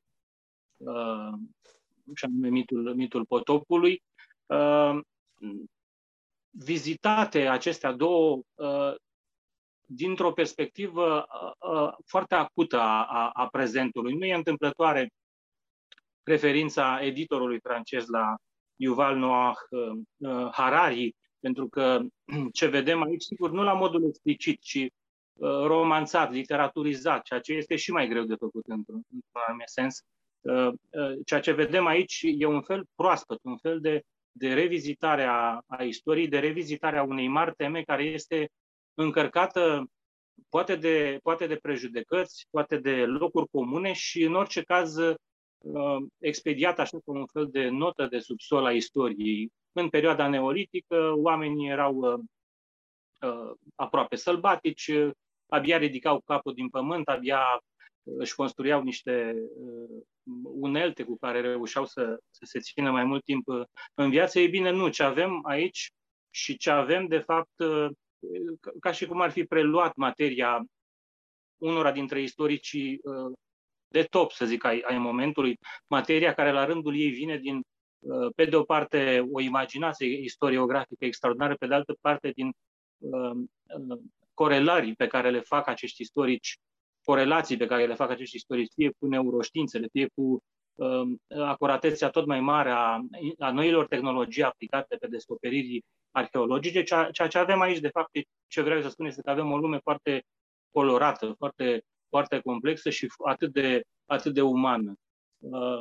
uh, 0.76 1.32
și 2.14 2.24
anume 2.24 2.48
mitul, 2.48 2.94
mitul 2.94 3.26
potopului, 3.26 3.92
Uh, 3.92 4.11
vizitate 6.52 7.48
acestea 7.48 7.92
două 7.92 8.42
uh, 8.54 8.94
dintr-o 9.86 10.32
perspectivă 10.32 11.26
uh, 11.72 11.92
foarte 12.06 12.34
acută 12.34 12.78
a, 12.78 13.04
a, 13.04 13.30
a 13.32 13.46
prezentului. 13.48 14.14
Nu 14.14 14.24
e 14.24 14.34
întâmplătoare 14.34 15.10
referința 16.22 16.98
editorului 17.02 17.60
francez 17.60 18.06
la 18.06 18.34
Yuval 18.76 19.16
Noah 19.16 19.56
Harari, 20.52 21.14
pentru 21.40 21.68
că 21.68 22.00
ce 22.58 22.66
vedem 22.66 23.02
aici, 23.02 23.22
sigur, 23.22 23.50
nu 23.50 23.62
la 23.62 23.72
modul 23.72 24.06
explicit, 24.06 24.60
ci 24.60 24.86
romanțat, 25.64 26.30
literaturizat, 26.30 27.22
ceea 27.22 27.40
ce 27.40 27.52
este 27.52 27.76
și 27.76 27.90
mai 27.90 28.08
greu 28.08 28.24
de 28.24 28.34
făcut 28.34 28.66
într-un, 28.66 29.02
într-un 29.12 29.40
anumit 29.46 29.68
sens. 29.68 30.02
Ceea 31.24 31.40
ce 31.40 31.52
vedem 31.52 31.86
aici 31.86 32.20
e 32.22 32.46
un 32.46 32.62
fel 32.62 32.84
proaspăt, 32.94 33.38
un 33.42 33.56
fel 33.56 33.80
de 33.80 34.02
de 34.32 34.54
revizitare 34.54 35.24
a, 35.24 35.60
a 35.66 35.82
istoriei, 35.82 36.28
de 36.28 36.38
revizitare 36.38 36.98
a 36.98 37.02
unei 37.02 37.28
mari 37.28 37.54
teme 37.54 37.82
care 37.82 38.04
este 38.04 38.50
încărcată 38.94 39.90
poate 40.48 40.76
de, 40.76 41.18
poate 41.22 41.46
de 41.46 41.56
prejudecăți, 41.56 42.46
poate 42.50 42.76
de 42.76 43.04
locuri 43.04 43.48
comune 43.48 43.92
și, 43.92 44.22
în 44.22 44.34
orice 44.34 44.62
caz, 44.62 44.96
uh, 44.96 45.96
expediat 46.18 46.78
așa 46.78 46.98
cum 47.04 47.16
un 47.16 47.26
fel 47.26 47.48
de 47.50 47.68
notă 47.68 48.06
de 48.06 48.18
subsol 48.18 48.64
a 48.64 48.72
istoriei. 48.72 49.52
În 49.72 49.88
perioada 49.88 50.28
neolitică, 50.28 51.12
oamenii 51.16 51.68
erau 51.68 51.94
uh, 51.94 52.18
uh, 53.20 53.52
aproape 53.74 54.16
sălbatici, 54.16 54.90
abia 55.46 55.76
ridicau 55.76 56.20
capul 56.20 56.54
din 56.54 56.68
pământ, 56.68 57.08
abia 57.08 57.62
își 58.04 58.34
construiau 58.34 58.82
niște 58.82 59.34
uh, 59.56 60.02
unelte 60.42 61.04
cu 61.04 61.16
care 61.16 61.40
reușeau 61.40 61.86
să, 61.86 62.18
să 62.30 62.44
se 62.44 62.58
țină 62.58 62.90
mai 62.90 63.04
mult 63.04 63.24
timp 63.24 63.48
uh, 63.48 63.64
în 63.94 64.10
viață. 64.10 64.38
Ei 64.38 64.48
bine, 64.48 64.70
nu. 64.70 64.88
Ce 64.88 65.02
avem 65.02 65.46
aici 65.46 65.92
și 66.30 66.56
ce 66.56 66.70
avem, 66.70 67.06
de 67.06 67.18
fapt, 67.18 67.58
uh, 67.58 67.90
ca 68.80 68.92
și 68.92 69.06
cum 69.06 69.20
ar 69.20 69.30
fi 69.30 69.44
preluat 69.44 69.94
materia 69.96 70.64
unora 71.56 71.92
dintre 71.92 72.22
istoricii 72.22 73.00
de 73.88 74.02
top, 74.02 74.32
să 74.32 74.44
zic, 74.44 74.64
ai, 74.64 74.80
ai 74.80 74.98
momentului, 74.98 75.58
materia 75.86 76.34
care 76.34 76.52
la 76.52 76.64
rândul 76.64 76.96
ei 76.96 77.10
vine 77.10 77.38
din, 77.38 77.62
pe 78.34 78.44
de 78.44 78.56
o 78.56 78.62
parte, 78.62 79.28
o 79.32 79.40
imaginație 79.40 80.06
istoriografică 80.06 81.04
extraordinară, 81.04 81.54
pe 81.54 81.66
de 81.66 81.74
altă 81.74 81.96
parte, 82.00 82.30
din 82.30 82.52
corelarii 84.34 84.94
pe 84.94 85.06
care 85.06 85.30
le 85.30 85.40
fac 85.40 85.66
acești 85.66 86.02
istorici 86.02 86.58
corelații 87.04 87.56
pe 87.56 87.66
care 87.66 87.86
le 87.86 87.94
fac 87.94 88.10
acești 88.10 88.36
istorici, 88.36 88.72
fie 88.74 88.90
cu 88.98 89.06
neuroștiințele, 89.06 89.88
fie 89.92 90.06
cu 90.14 90.42
uh, 90.74 91.02
acuratețea 91.44 92.10
tot 92.10 92.26
mai 92.26 92.40
mare 92.40 92.70
a, 92.70 93.00
a 93.38 93.50
noilor 93.50 93.86
tehnologii 93.86 94.42
aplicate 94.42 94.96
pe 94.96 95.06
descoperiri 95.06 95.84
arheologice, 96.10 96.82
ceea, 96.82 97.10
ceea 97.10 97.28
ce 97.28 97.38
avem 97.38 97.60
aici, 97.60 97.78
de 97.78 97.88
fapt, 97.88 98.10
ce 98.46 98.60
vreau 98.60 98.80
să 98.80 98.88
spun 98.88 99.06
este 99.06 99.22
că 99.22 99.30
avem 99.30 99.50
o 99.50 99.58
lume 99.58 99.78
foarte 99.78 100.24
colorată, 100.70 101.34
foarte, 101.38 101.82
foarte 102.08 102.40
complexă 102.40 102.90
și 102.90 103.06
atât 103.24 103.52
de, 103.52 103.82
atât 104.06 104.34
de 104.34 104.42
umană. 104.42 104.94
Uh, 105.38 105.80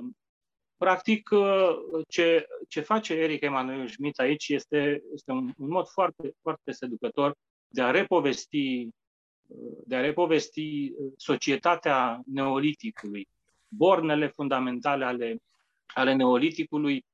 practic, 0.77 1.29
uh, 1.31 1.69
ce, 2.07 2.47
ce 2.67 2.81
face 2.81 3.13
Eric 3.13 3.41
Emanuel 3.41 3.87
Schmidt 3.87 4.19
aici 4.19 4.47
este, 4.47 5.03
este 5.13 5.31
un, 5.31 5.53
un 5.57 5.67
mod 5.67 5.87
foarte, 5.87 6.31
foarte 6.41 6.71
seducător 6.71 7.35
de 7.67 7.81
a 7.81 7.91
repovesti 7.91 8.89
de 9.85 9.95
a 9.95 10.01
repovesti 10.01 10.91
uh, 10.91 11.11
societatea 11.17 12.21
neoliticului, 12.25 13.27
bornele 13.67 14.27
fundamentale 14.27 15.05
ale, 15.05 15.37
ale 15.87 16.13
neoliticului, 16.13 17.05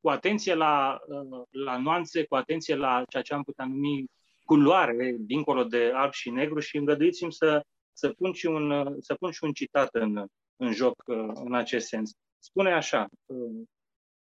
cu 0.00 0.08
atenție 0.08 0.54
la, 0.54 1.00
uh, 1.06 1.42
la 1.50 1.78
nuanțe, 1.78 2.24
cu 2.24 2.34
atenție 2.34 2.74
la 2.74 3.04
ceea 3.08 3.22
ce 3.22 3.34
am 3.34 3.42
putea 3.42 3.64
numi 3.64 4.04
culoare, 4.44 5.16
dincolo 5.18 5.64
de 5.64 5.90
alb 5.94 6.12
și 6.12 6.30
negru 6.30 6.60
și 6.60 6.76
îngăduiți-mi 6.76 7.32
să, 7.32 7.64
să, 7.92 8.08
pun 8.08 8.32
și 8.32 8.46
un, 8.46 8.70
uh, 8.70 8.94
să 8.98 9.14
pun 9.14 9.30
și 9.30 9.44
un 9.44 9.52
citat 9.52 9.88
în, 9.94 10.24
în 10.56 10.72
joc 10.72 11.02
în 11.34 11.54
acest 11.54 11.86
sens. 11.86 12.10
Spune 12.38 12.72
așa, 12.72 13.08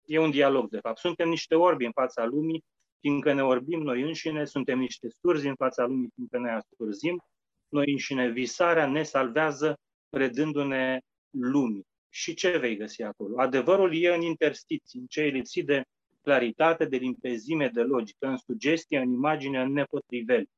e 0.06 0.20
un 0.20 0.32
dialog 0.32 0.70
de 0.70 0.80
fapt, 0.80 0.98
suntem 0.98 1.30
niște 1.30 1.56
orbi 1.56 1.86
în 1.86 1.92
fața 1.92 2.26
lumii, 2.26 2.64
fiindcă 3.00 3.34
ne 3.34 3.44
orbim 3.44 3.82
noi 3.82 4.02
înșine, 4.02 4.46
suntem 4.46 4.80
niște 4.80 5.08
surzi 5.22 5.48
în 5.48 5.56
fața 5.56 5.86
lumii, 5.86 6.10
fiindcă 6.16 6.40
ne 6.40 6.52
asurzim, 6.52 7.22
noi 7.70 7.92
înșine. 7.92 8.30
Visarea 8.30 8.88
ne 8.88 9.04
salvează 9.04 9.80
predându-ne 10.10 11.00
lumii. 11.30 11.88
Și 12.10 12.34
ce 12.34 12.58
vei 12.58 12.76
găsi 12.76 13.04
acolo? 13.04 13.40
Adevărul 13.40 13.96
e 13.96 14.14
în 14.16 14.22
interstiții, 14.22 15.00
în 15.00 15.06
ce 15.06 15.22
e 15.22 15.30
lipsit 15.30 15.66
de 15.66 15.84
claritate, 16.22 16.86
de 16.86 16.98
limpezime, 16.98 17.68
de 17.68 17.82
logică, 17.82 18.28
în 18.28 18.38
sugestie, 18.38 19.00
în 19.00 19.12
imagine, 19.12 19.62
în 19.62 19.72
nepotriveli. 19.72 20.50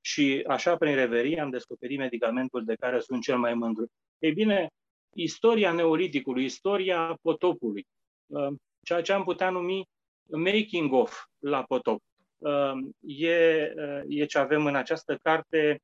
Și 0.00 0.44
așa, 0.48 0.76
prin 0.76 0.94
reverie, 0.94 1.40
am 1.40 1.50
descoperit 1.50 1.98
medicamentul 1.98 2.64
de 2.64 2.74
care 2.74 3.00
sunt 3.00 3.22
cel 3.22 3.38
mai 3.38 3.54
mândru. 3.54 3.86
Ei 4.18 4.32
bine, 4.32 4.68
istoria 5.16 5.72
neoliticului, 5.72 6.44
istoria 6.44 7.18
potopului, 7.22 7.86
uh, 8.26 8.54
ceea 8.82 9.02
ce 9.02 9.12
am 9.12 9.24
putea 9.24 9.50
numi 9.50 9.88
making 10.30 10.92
of 10.92 11.24
la 11.38 11.62
potop, 11.62 12.02
uh, 12.38 12.72
e, 13.00 13.72
uh, 13.76 14.02
e 14.08 14.24
ce 14.24 14.38
avem 14.38 14.66
în 14.66 14.74
această 14.74 15.16
carte 15.22 15.80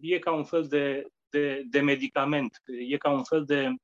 e 0.00 0.18
ca 0.18 0.32
un 0.32 0.44
fel 0.44 0.66
de, 0.66 1.06
de, 1.30 1.62
de 1.70 1.80
medicament, 1.80 2.62
e 2.88 2.96
ca 2.96 3.10
un 3.10 3.24
fel 3.24 3.44
de 3.44 3.74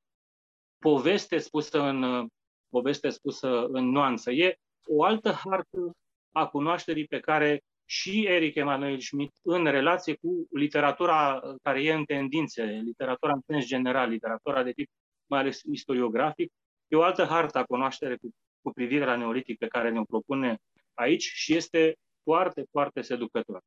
poveste 0.79 1.39
spusă 1.39 1.81
în, 1.81 2.27
poveste 2.69 3.09
spusă 3.09 3.67
în 3.67 3.91
nuanță. 3.91 4.31
E 4.31 4.57
o 4.85 5.05
altă 5.05 5.31
hartă 5.31 5.97
a 6.33 6.47
cunoașterii 6.47 7.07
pe 7.07 7.21
care 7.21 7.63
și 7.85 8.27
Eric 8.27 8.55
Emanuel 8.55 9.01
Schmidt 9.01 9.37
în 9.43 9.65
relație 9.65 10.15
cu 10.15 10.47
literatura 10.51 11.43
care 11.63 11.83
e 11.83 11.93
în 11.93 12.05
tendințe, 12.05 12.63
literatura 12.63 13.33
în 13.33 13.41
sens 13.47 13.67
general, 13.67 14.09
literatura 14.09 14.63
de 14.63 14.73
tip 14.73 14.89
mai 15.27 15.41
ales 15.41 15.61
istoriografic, 15.63 16.53
e 16.89 16.97
o 16.97 17.03
altă 17.03 17.25
hartă 17.25 17.59
a 17.59 17.65
cunoaștere 17.65 18.17
cu, 18.17 18.31
cu 18.67 18.73
privire 18.73 19.05
la 19.05 19.17
neolitic 19.17 19.59
pe 19.59 19.67
care 19.67 19.91
ne-o 19.91 20.05
propune 20.05 20.59
aici 20.95 21.23
și 21.23 21.55
este 21.55 21.99
foarte, 22.23 22.67
foarte 22.71 23.03
seducător. 23.03 23.63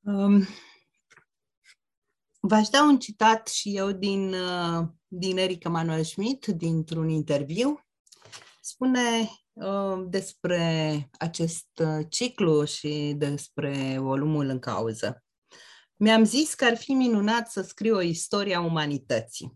Um, 0.00 0.46
v-aș 2.40 2.68
da 2.68 2.82
un 2.82 2.98
citat 2.98 3.48
și 3.48 3.76
eu 3.76 3.92
din, 3.92 4.34
uh, 4.34 4.86
din 5.06 5.38
Eric 5.38 5.64
Emanuel 5.64 6.04
Schmidt, 6.04 6.46
dintr-un 6.46 7.08
interviu. 7.08 7.80
Spune 8.60 9.28
uh, 9.52 10.04
despre 10.08 10.60
acest 11.18 11.68
uh, 11.80 12.06
ciclu 12.08 12.64
și 12.64 13.14
despre 13.16 13.98
volumul 13.98 14.46
în 14.46 14.58
cauză. 14.58 15.24
Mi-am 15.96 16.24
zis 16.24 16.54
că 16.54 16.64
ar 16.64 16.76
fi 16.76 16.92
minunat 16.92 17.50
să 17.50 17.62
scriu 17.62 17.94
o 17.94 18.00
istorie 18.00 18.54
a 18.54 18.60
umanității 18.60 19.54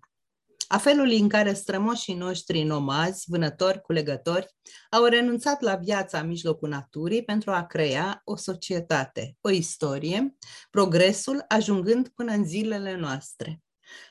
a 0.68 0.78
felului 0.78 1.18
în 1.18 1.28
care 1.28 1.52
strămoșii 1.52 2.14
noștri 2.14 2.62
nomazi, 2.62 3.24
vânători, 3.26 3.80
culegători, 3.80 4.54
au 4.90 5.04
renunțat 5.04 5.60
la 5.60 5.74
viața 5.74 6.18
în 6.18 6.26
mijlocul 6.26 6.68
naturii 6.68 7.24
pentru 7.24 7.50
a 7.50 7.66
crea 7.66 8.20
o 8.24 8.36
societate, 8.36 9.36
o 9.40 9.50
istorie, 9.50 10.36
progresul 10.70 11.44
ajungând 11.48 12.08
până 12.08 12.32
în 12.32 12.44
zilele 12.44 12.96
noastre. 12.96 13.60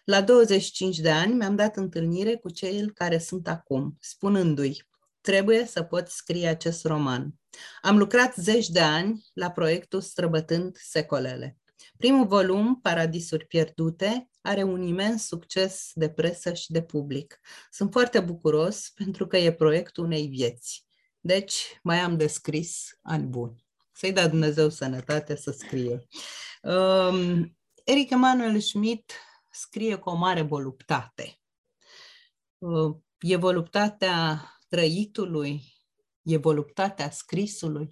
La 0.04 0.22
25 0.22 0.98
de 0.98 1.12
ani 1.12 1.34
mi-am 1.34 1.56
dat 1.56 1.78
întâlnire 1.78 2.36
cu 2.36 2.50
cei 2.50 2.92
care 2.94 3.18
sunt 3.18 3.48
acum, 3.48 3.98
spunându-i, 4.00 4.88
trebuie 5.22 5.66
să 5.66 5.84
pot 5.84 6.08
scrie 6.08 6.48
acest 6.48 6.86
roman. 6.86 7.34
Am 7.82 7.98
lucrat 7.98 8.36
zeci 8.36 8.70
de 8.70 8.80
ani 8.80 9.26
la 9.34 9.52
proiectul 9.52 10.02
Străbătând 10.02 10.78
secolele. 10.80 11.58
Primul 11.98 12.28
volum, 12.28 12.82
Paradisuri 12.82 13.46
pierdute, 13.46 14.30
are 14.42 14.64
un 14.64 14.82
imens 14.82 15.26
succes 15.26 15.92
de 15.94 16.10
presă 16.10 16.54
și 16.54 16.72
de 16.72 16.84
public. 16.84 17.40
Sunt 17.72 17.92
foarte 17.92 18.20
bucuros 18.20 18.90
pentru 18.96 19.28
că 19.28 19.38
e 19.38 19.54
proiectul 19.54 20.04
unei 20.04 20.28
vieți. 20.28 20.86
Deci 21.20 21.80
mai 21.84 22.00
am 22.00 22.18
de 22.18 22.28
scris 22.28 23.00
ani 23.02 23.26
buni. 23.26 23.66
Să-i 23.92 24.12
dea 24.12 24.28
Dumnezeu 24.28 24.70
sănătate 24.70 25.36
să 25.36 25.52
scrie. 25.52 26.08
Um, 26.62 27.58
Eric 27.84 28.10
Emanuel 28.10 28.60
Schmidt 28.60 29.12
scrie 29.52 29.96
cu 29.96 30.10
o 30.10 30.16
mare 30.16 30.42
voluptate. 30.42 31.40
Uh, 32.58 32.96
e 33.20 33.36
voluptatea 33.36 34.50
trăitului, 34.68 35.64
e 36.22 36.38
voluptatea 36.38 37.10
scrisului. 37.10 37.92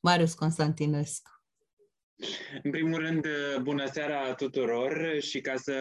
Marius 0.00 0.34
Constantinescu. 0.34 1.35
În 2.62 2.70
primul 2.70 2.98
rând, 2.98 3.26
bună 3.62 3.86
seara 3.86 4.34
tuturor 4.34 5.16
și 5.20 5.40
ca 5.40 5.56
să 5.56 5.74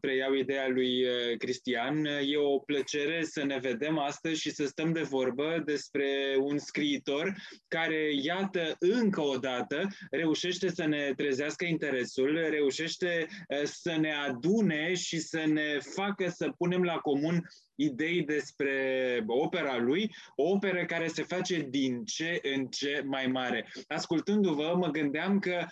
preiau 0.00 0.34
ideea 0.34 0.68
lui 0.68 1.04
uh, 1.04 1.36
Cristian, 1.38 2.04
e 2.04 2.36
o 2.36 2.58
plăcere 2.58 3.24
să 3.24 3.44
ne 3.44 3.58
vedem 3.58 3.98
astăzi 3.98 4.40
și 4.40 4.50
să 4.50 4.66
stăm 4.66 4.92
de 4.92 5.02
vorbă 5.02 5.62
despre 5.64 6.36
un 6.40 6.58
scriitor 6.58 7.34
care, 7.68 8.10
iată, 8.22 8.76
încă 8.78 9.20
o 9.20 9.36
dată 9.36 9.88
reușește 10.10 10.68
să 10.68 10.86
ne 10.86 11.12
trezească 11.16 11.64
interesul, 11.64 12.46
reușește 12.50 13.26
uh, 13.28 13.62
să 13.64 13.96
ne 14.00 14.12
adune 14.12 14.94
și 14.94 15.18
să 15.18 15.44
ne 15.46 15.78
facă 15.94 16.28
să 16.28 16.52
punem 16.58 16.82
la 16.82 16.96
comun 16.96 17.48
idei 17.74 18.22
despre 18.22 18.76
opera 19.26 19.78
lui, 19.78 20.14
o 20.36 20.50
operă 20.50 20.84
care 20.84 21.06
se 21.06 21.22
face 21.22 21.66
din 21.70 22.04
ce 22.04 22.40
în 22.54 22.66
ce 22.66 23.02
mai 23.06 23.26
mare. 23.26 23.72
Ascultându-vă, 23.86 24.74
mă 24.76 24.88
gândeam 24.88 25.38
că 25.38 25.66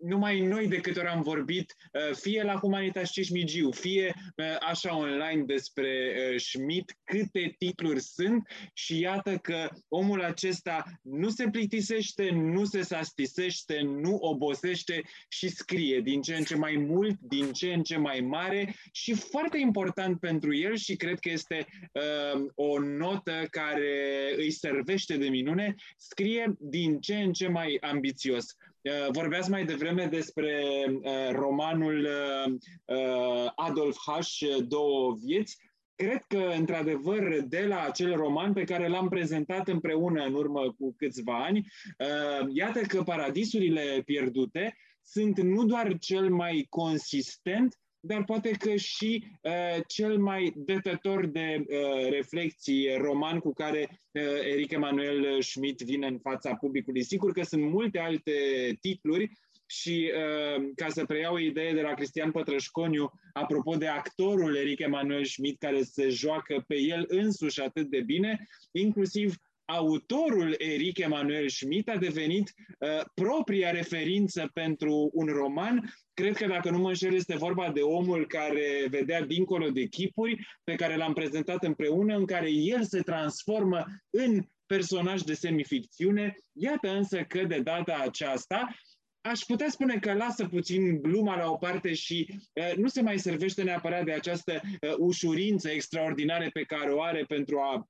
numai 0.00 0.40
noi 0.40 0.68
de 0.68 0.76
câte 0.76 0.98
ori 0.98 1.08
am 1.08 1.22
vorbit, 1.22 1.74
uh, 1.92 2.16
fie 2.16 2.42
la 2.42 2.54
Humanitas 2.54 3.10
Cismigiu, 3.10 3.70
fie 3.70 4.14
uh, 4.36 4.56
așa 4.60 4.96
online 4.96 5.42
despre 5.46 6.14
uh, 6.32 6.40
Schmidt, 6.40 6.92
câte 7.04 7.54
titluri 7.58 8.00
sunt 8.00 8.48
și 8.74 8.98
iată 8.98 9.36
că 9.36 9.68
omul 9.88 10.22
acesta 10.22 10.84
nu 11.02 11.28
se 11.28 11.48
plictisește, 11.50 12.30
nu 12.30 12.64
se 12.64 12.82
sastisește, 12.82 13.80
nu 13.80 14.14
obosește 14.14 15.02
și 15.28 15.48
scrie 15.48 16.00
din 16.00 16.22
ce 16.22 16.34
în 16.34 16.44
ce 16.44 16.56
mai 16.56 16.76
mult, 16.76 17.18
din 17.20 17.52
ce 17.52 17.72
în 17.72 17.82
ce 17.82 17.96
mai 17.96 18.20
mare 18.20 18.74
și 18.92 19.14
foarte 19.14 19.58
important 19.58 20.20
pentru 20.20 20.54
el 20.54 20.76
și 20.76 20.96
cred 20.96 21.18
că 21.18 21.30
este 21.30 21.52
este 21.52 21.66
uh, 21.92 22.46
o 22.54 22.78
notă 22.78 23.46
care 23.50 24.34
îi 24.36 24.50
servește 24.50 25.16
de 25.16 25.28
minune, 25.28 25.74
scrie 25.96 26.54
din 26.58 27.00
ce 27.00 27.16
în 27.16 27.32
ce 27.32 27.48
mai 27.48 27.78
ambițios. 27.80 28.56
Uh, 28.82 29.08
vorbeați 29.12 29.50
mai 29.50 29.64
devreme 29.64 30.06
despre 30.06 30.64
uh, 30.88 31.30
romanul 31.30 32.08
uh, 32.08 32.52
uh 32.84 33.50
Adolf 33.54 33.96
H. 33.96 34.60
Două 34.66 35.14
vieți. 35.24 35.56
Cred 35.94 36.22
că, 36.28 36.52
într-adevăr, 36.58 37.40
de 37.40 37.66
la 37.66 37.82
acel 37.82 38.14
roman 38.16 38.52
pe 38.52 38.64
care 38.64 38.88
l-am 38.88 39.08
prezentat 39.08 39.68
împreună 39.68 40.24
în 40.24 40.34
urmă 40.34 40.74
cu 40.78 40.94
câțiva 40.96 41.44
ani, 41.44 41.58
uh, 41.58 42.48
iată 42.52 42.80
că 42.80 43.02
Paradisurile 43.02 44.02
pierdute 44.04 44.76
sunt 45.02 45.40
nu 45.40 45.64
doar 45.64 45.98
cel 45.98 46.30
mai 46.30 46.66
consistent, 46.68 47.78
dar 48.04 48.24
poate 48.24 48.50
că 48.50 48.76
și 48.76 49.24
uh, 49.42 49.82
cel 49.86 50.18
mai 50.18 50.52
dătător 50.56 51.26
de 51.26 51.64
uh, 51.68 52.10
reflexii 52.10 52.96
roman 52.96 53.38
cu 53.38 53.52
care 53.52 54.00
uh, 54.12 54.22
Eric 54.50 54.70
Emanuel 54.70 55.42
Schmidt 55.42 55.82
vine 55.82 56.06
în 56.06 56.18
fața 56.18 56.54
publicului. 56.54 57.02
Sigur 57.02 57.32
că 57.32 57.42
sunt 57.42 57.62
multe 57.62 57.98
alte 57.98 58.32
titluri 58.80 59.30
și 59.66 60.12
uh, 60.14 60.70
ca 60.74 60.88
să 60.88 61.04
preiau 61.04 61.34
o 61.34 61.38
idee 61.38 61.72
de 61.72 61.80
la 61.80 61.94
Cristian 61.94 62.30
Pătrășconiu, 62.30 63.10
apropo 63.32 63.76
de 63.76 63.86
actorul 63.86 64.56
Eric 64.56 64.78
Emanuel 64.78 65.24
Schmidt 65.24 65.58
care 65.58 65.82
se 65.82 66.08
joacă 66.08 66.64
pe 66.66 66.78
el 66.78 67.04
însuși 67.08 67.60
atât 67.60 67.90
de 67.90 68.00
bine, 68.00 68.46
inclusiv 68.72 69.34
autorul 69.64 70.54
Eric 70.58 70.98
Emanuel 70.98 71.48
Schmidt 71.48 71.88
a 71.88 71.96
devenit 71.96 72.52
uh, 72.78 72.88
propria 73.14 73.70
referință 73.70 74.50
pentru 74.52 75.10
un 75.12 75.26
roman. 75.26 75.94
Cred 76.14 76.36
că, 76.36 76.46
dacă 76.46 76.70
nu 76.70 76.78
mă 76.78 76.88
înșel, 76.88 77.14
este 77.14 77.36
vorba 77.36 77.70
de 77.70 77.80
omul 77.80 78.26
care 78.26 78.86
vedea 78.90 79.22
dincolo 79.22 79.70
de 79.70 79.86
chipuri, 79.86 80.46
pe 80.64 80.74
care 80.74 80.96
l-am 80.96 81.12
prezentat 81.12 81.64
împreună, 81.64 82.16
în 82.16 82.26
care 82.26 82.50
el 82.50 82.84
se 82.84 83.00
transformă 83.00 83.84
în 84.10 84.46
personaj 84.66 85.20
de 85.20 85.34
semificțiune. 85.34 86.34
Iată 86.52 86.88
însă 86.88 87.22
că 87.22 87.44
de 87.44 87.58
data 87.58 88.00
aceasta 88.04 88.76
aș 89.20 89.40
putea 89.40 89.68
spune 89.68 89.98
că 89.98 90.12
lasă 90.12 90.46
puțin 90.46 91.02
gluma 91.02 91.36
la 91.36 91.50
o 91.50 91.56
parte 91.56 91.94
și 91.94 92.26
uh, 92.30 92.76
nu 92.76 92.88
se 92.88 93.02
mai 93.02 93.18
servește 93.18 93.62
neapărat 93.62 94.04
de 94.04 94.12
această 94.12 94.60
uh, 94.62 94.94
ușurință 94.98 95.70
extraordinară 95.70 96.48
pe 96.52 96.62
care 96.62 96.90
o 96.90 97.02
are 97.02 97.24
pentru 97.28 97.58
a 97.58 97.88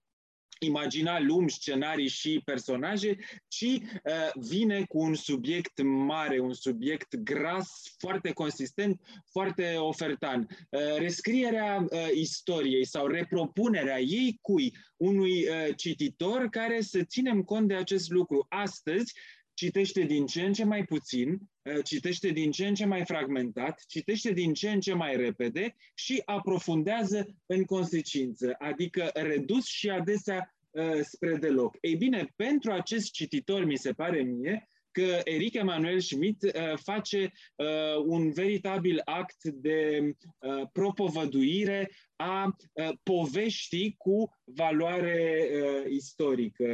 imagina 0.62 1.20
lumi, 1.20 1.50
scenarii 1.50 2.08
și 2.08 2.42
personaje, 2.44 3.16
ci 3.48 3.62
uh, 3.62 3.80
vine 4.34 4.84
cu 4.88 4.98
un 4.98 5.14
subiect 5.14 5.82
mare, 5.82 6.38
un 6.38 6.52
subiect 6.52 7.16
gras, 7.16 7.94
foarte 7.98 8.32
consistent, 8.32 9.00
foarte 9.30 9.74
ofertan. 9.76 10.48
Uh, 10.70 10.96
rescrierea 10.98 11.86
uh, 11.88 12.08
istoriei 12.14 12.86
sau 12.86 13.06
repropunerea 13.06 14.00
ei 14.00 14.38
cui 14.40 14.76
unui 14.96 15.48
uh, 15.48 15.76
cititor 15.76 16.48
care 16.50 16.80
să 16.80 17.02
ținem 17.02 17.42
cont 17.42 17.68
de 17.68 17.74
acest 17.74 18.10
lucru. 18.10 18.46
Astăzi, 18.48 19.12
citește 19.62 20.02
din 20.02 20.26
ce 20.26 20.42
în 20.42 20.52
ce 20.52 20.64
mai 20.64 20.84
puțin, 20.84 21.38
uh, 21.62 21.84
citește 21.84 22.28
din 22.28 22.50
ce 22.50 22.66
în 22.66 22.74
ce 22.74 22.84
mai 22.84 23.04
fragmentat, 23.04 23.82
citește 23.86 24.32
din 24.32 24.52
ce 24.54 24.70
în 24.70 24.80
ce 24.80 24.94
mai 24.94 25.16
repede 25.16 25.76
și 25.94 26.22
aprofundează 26.24 27.26
în 27.46 27.64
consecință, 27.64 28.54
adică 28.58 29.10
redus 29.14 29.66
și 29.66 29.90
adesea 29.90 30.54
uh, 30.70 31.00
spre 31.02 31.36
deloc. 31.36 31.76
Ei 31.80 31.96
bine, 31.96 32.32
pentru 32.36 32.72
acest 32.72 33.10
cititor, 33.10 33.64
mi 33.64 33.76
se 33.76 33.92
pare 33.92 34.22
mie, 34.22 34.68
că 34.92 35.20
Eric 35.24 35.54
Emanuel 35.54 36.00
Schmidt 36.00 36.42
uh, 36.42 36.52
face 36.82 37.32
uh, 37.54 37.66
un 38.06 38.30
veritabil 38.30 39.00
act 39.04 39.44
de 39.44 40.00
uh, 40.38 40.68
propovăduire 40.72 41.90
a 42.22 42.56
uh, 42.72 42.88
poveștii 43.02 43.94
cu 43.98 44.30
valoare 44.44 45.48
uh, 45.52 45.90
istorică, 45.92 46.66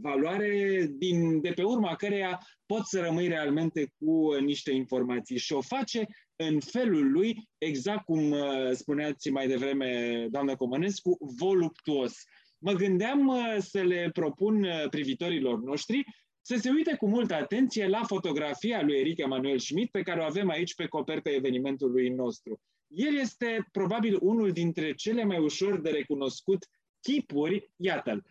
valoare 0.00 0.86
din, 0.90 1.40
de 1.40 1.50
pe 1.50 1.62
urma 1.62 1.94
căreia 1.94 2.40
poți 2.66 2.88
să 2.88 3.00
rămâi 3.00 3.28
realmente 3.28 3.92
cu 3.98 4.32
niște 4.32 4.72
informații 4.72 5.38
și 5.38 5.52
o 5.52 5.60
face 5.60 6.06
în 6.36 6.60
felul 6.60 7.10
lui, 7.10 7.48
exact 7.58 8.04
cum 8.04 8.30
uh, 8.30 8.70
spuneați 8.72 9.30
mai 9.30 9.46
devreme, 9.46 10.26
doamnă 10.30 10.56
Comănescu, 10.56 11.16
voluptuos. 11.38 12.14
Mă 12.58 12.72
gândeam 12.72 13.26
uh, 13.26 13.56
să 13.58 13.82
le 13.82 14.10
propun 14.12 14.64
uh, 14.64 14.88
privitorilor 14.90 15.62
noștri 15.62 16.04
să 16.40 16.56
se 16.56 16.70
uite 16.70 16.96
cu 16.96 17.08
multă 17.08 17.34
atenție 17.34 17.88
la 17.88 18.02
fotografia 18.02 18.82
lui 18.82 18.98
Eric 18.98 19.18
Emanuel 19.18 19.58
Schmidt 19.58 19.90
pe 19.90 20.02
care 20.02 20.20
o 20.20 20.24
avem 20.24 20.48
aici 20.48 20.74
pe 20.74 20.86
coperta 20.86 21.30
evenimentului 21.30 22.08
nostru. 22.08 22.60
El 22.88 23.16
este 23.16 23.68
probabil 23.72 24.18
unul 24.20 24.52
dintre 24.52 24.94
cele 24.94 25.24
mai 25.24 25.38
ușor 25.38 25.80
de 25.80 25.90
recunoscut 25.90 26.68
tipuri, 27.00 27.72
iată-l, 27.76 28.24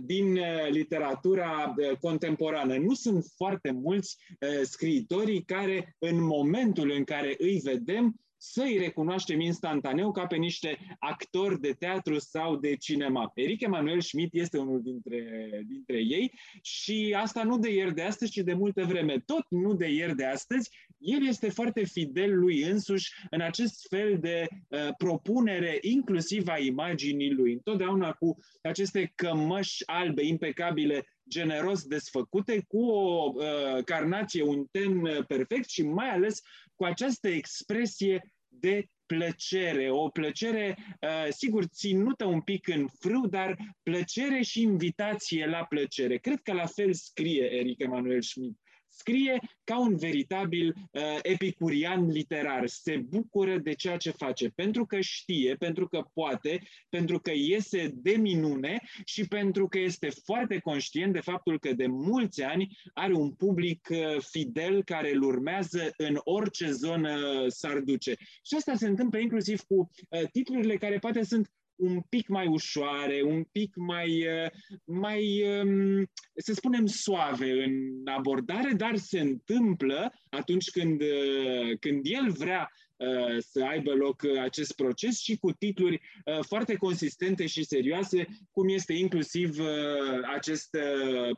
din 0.00 0.38
literatura 0.70 1.74
contemporană. 2.00 2.76
Nu 2.76 2.94
sunt 2.94 3.24
foarte 3.36 3.70
mulți 3.70 4.16
scriitorii 4.62 5.44
care, 5.44 5.96
în 5.98 6.22
momentul 6.22 6.90
în 6.90 7.04
care 7.04 7.34
îi 7.38 7.60
vedem, 7.64 8.20
să 8.44 8.62
îi 8.62 8.78
recunoaștem 8.78 9.40
instantaneu 9.40 10.12
ca 10.12 10.26
pe 10.26 10.36
niște 10.36 10.78
actori 10.98 11.60
de 11.60 11.72
teatru 11.72 12.18
sau 12.18 12.56
de 12.56 12.76
cinema. 12.76 13.32
Eric 13.34 13.60
Emanuel 13.60 14.00
Schmidt 14.00 14.34
este 14.34 14.58
unul 14.58 14.82
dintre, 14.82 15.48
dintre 15.68 15.96
ei 15.96 16.32
și 16.62 17.14
asta 17.18 17.42
nu 17.42 17.58
de 17.58 17.72
ieri 17.72 17.94
de 17.94 18.02
astăzi, 18.02 18.30
ci 18.30 18.36
de 18.36 18.54
multă 18.54 18.84
vreme. 18.84 19.22
Tot 19.26 19.46
nu 19.48 19.74
de 19.74 19.88
ieri 19.88 20.16
de 20.16 20.24
astăzi, 20.24 20.70
el 20.98 21.26
este 21.26 21.50
foarte 21.50 21.84
fidel 21.84 22.38
lui 22.38 22.62
însuși 22.62 23.12
în 23.30 23.40
acest 23.40 23.86
fel 23.88 24.18
de 24.18 24.46
uh, 24.48 24.88
propunere, 24.96 25.78
inclusiv 25.80 26.48
a 26.48 26.58
imaginii 26.58 27.32
lui. 27.32 27.52
Întotdeauna 27.52 28.12
cu 28.12 28.36
aceste 28.62 29.12
cămăși 29.14 29.82
albe, 29.86 30.24
impecabile, 30.24 31.06
generos 31.32 31.82
desfăcute, 31.84 32.64
cu 32.68 32.84
o 32.84 33.32
uh, 33.34 33.84
carnație, 33.84 34.42
un 34.42 34.66
ten 34.70 35.24
perfect 35.26 35.68
și 35.68 35.82
mai 35.82 36.08
ales 36.08 36.40
cu 36.74 36.84
această 36.84 37.28
expresie 37.28 38.32
de 38.48 38.86
plăcere, 39.06 39.90
o 39.90 40.08
plăcere, 40.08 40.76
uh, 41.00 41.26
sigur, 41.30 41.64
ținută 41.64 42.24
un 42.24 42.40
pic 42.40 42.68
în 42.68 42.86
frâu, 42.98 43.26
dar 43.26 43.56
plăcere 43.82 44.42
și 44.42 44.62
invitație 44.62 45.46
la 45.46 45.64
plăcere. 45.64 46.16
Cred 46.16 46.40
că 46.42 46.52
la 46.52 46.66
fel 46.66 46.92
scrie 46.92 47.44
Eric 47.44 47.78
Emanuel 47.80 48.22
Schmidt 48.22 48.61
scrie 48.92 49.40
ca 49.64 49.80
un 49.80 49.96
veritabil 49.96 50.74
uh, 50.90 51.18
epicurian 51.22 52.06
literar. 52.06 52.66
Se 52.66 52.96
bucură 52.96 53.58
de 53.58 53.72
ceea 53.72 53.96
ce 53.96 54.10
face, 54.10 54.48
pentru 54.48 54.86
că 54.86 55.00
știe, 55.00 55.54
pentru 55.54 55.88
că 55.88 56.04
poate, 56.14 56.62
pentru 56.88 57.18
că 57.20 57.30
iese 57.34 57.90
de 57.94 58.10
minune 58.10 58.80
și 59.04 59.26
pentru 59.28 59.68
că 59.68 59.78
este 59.78 60.08
foarte 60.24 60.58
conștient 60.58 61.12
de 61.12 61.20
faptul 61.20 61.58
că 61.58 61.72
de 61.72 61.86
mulți 61.86 62.42
ani 62.42 62.78
are 62.94 63.14
un 63.14 63.32
public 63.32 63.88
uh, 63.90 64.20
fidel 64.30 64.84
care 64.84 65.12
îl 65.12 65.22
urmează 65.22 65.90
în 65.96 66.20
orice 66.24 66.70
zonă 66.70 67.44
s-ar 67.48 67.78
duce. 67.78 68.14
Și 68.18 68.54
asta 68.56 68.74
se 68.74 68.86
întâmplă 68.86 69.18
inclusiv 69.18 69.60
cu 69.60 69.90
uh, 70.08 70.28
titlurile 70.30 70.76
care 70.76 70.98
poate 70.98 71.24
sunt 71.24 71.50
un 71.82 72.00
pic 72.08 72.28
mai 72.28 72.46
ușoare, 72.46 73.22
un 73.24 73.42
pic 73.52 73.76
mai, 73.76 74.26
uh, 74.26 74.50
mai, 74.84 75.42
um, 75.60 76.10
să 76.34 76.52
spunem, 76.52 76.86
suave 76.86 77.64
în 77.64 78.02
abordare, 78.04 78.72
dar 78.72 78.96
se 78.96 79.20
întâmplă 79.20 80.12
atunci 80.30 80.70
când, 80.70 81.00
uh, 81.00 81.78
când 81.80 82.00
el 82.02 82.30
vrea 82.30 82.70
Uh, 82.70 82.81
să 83.38 83.64
aibă 83.64 83.92
loc 83.92 84.22
uh, 84.22 84.40
acest 84.40 84.72
proces 84.72 85.20
și 85.20 85.36
cu 85.36 85.52
titluri 85.52 86.00
uh, 86.24 86.38
foarte 86.46 86.74
consistente 86.74 87.46
și 87.46 87.64
serioase, 87.64 88.26
cum 88.50 88.68
este 88.68 88.92
inclusiv 88.92 89.58
acest 90.34 90.76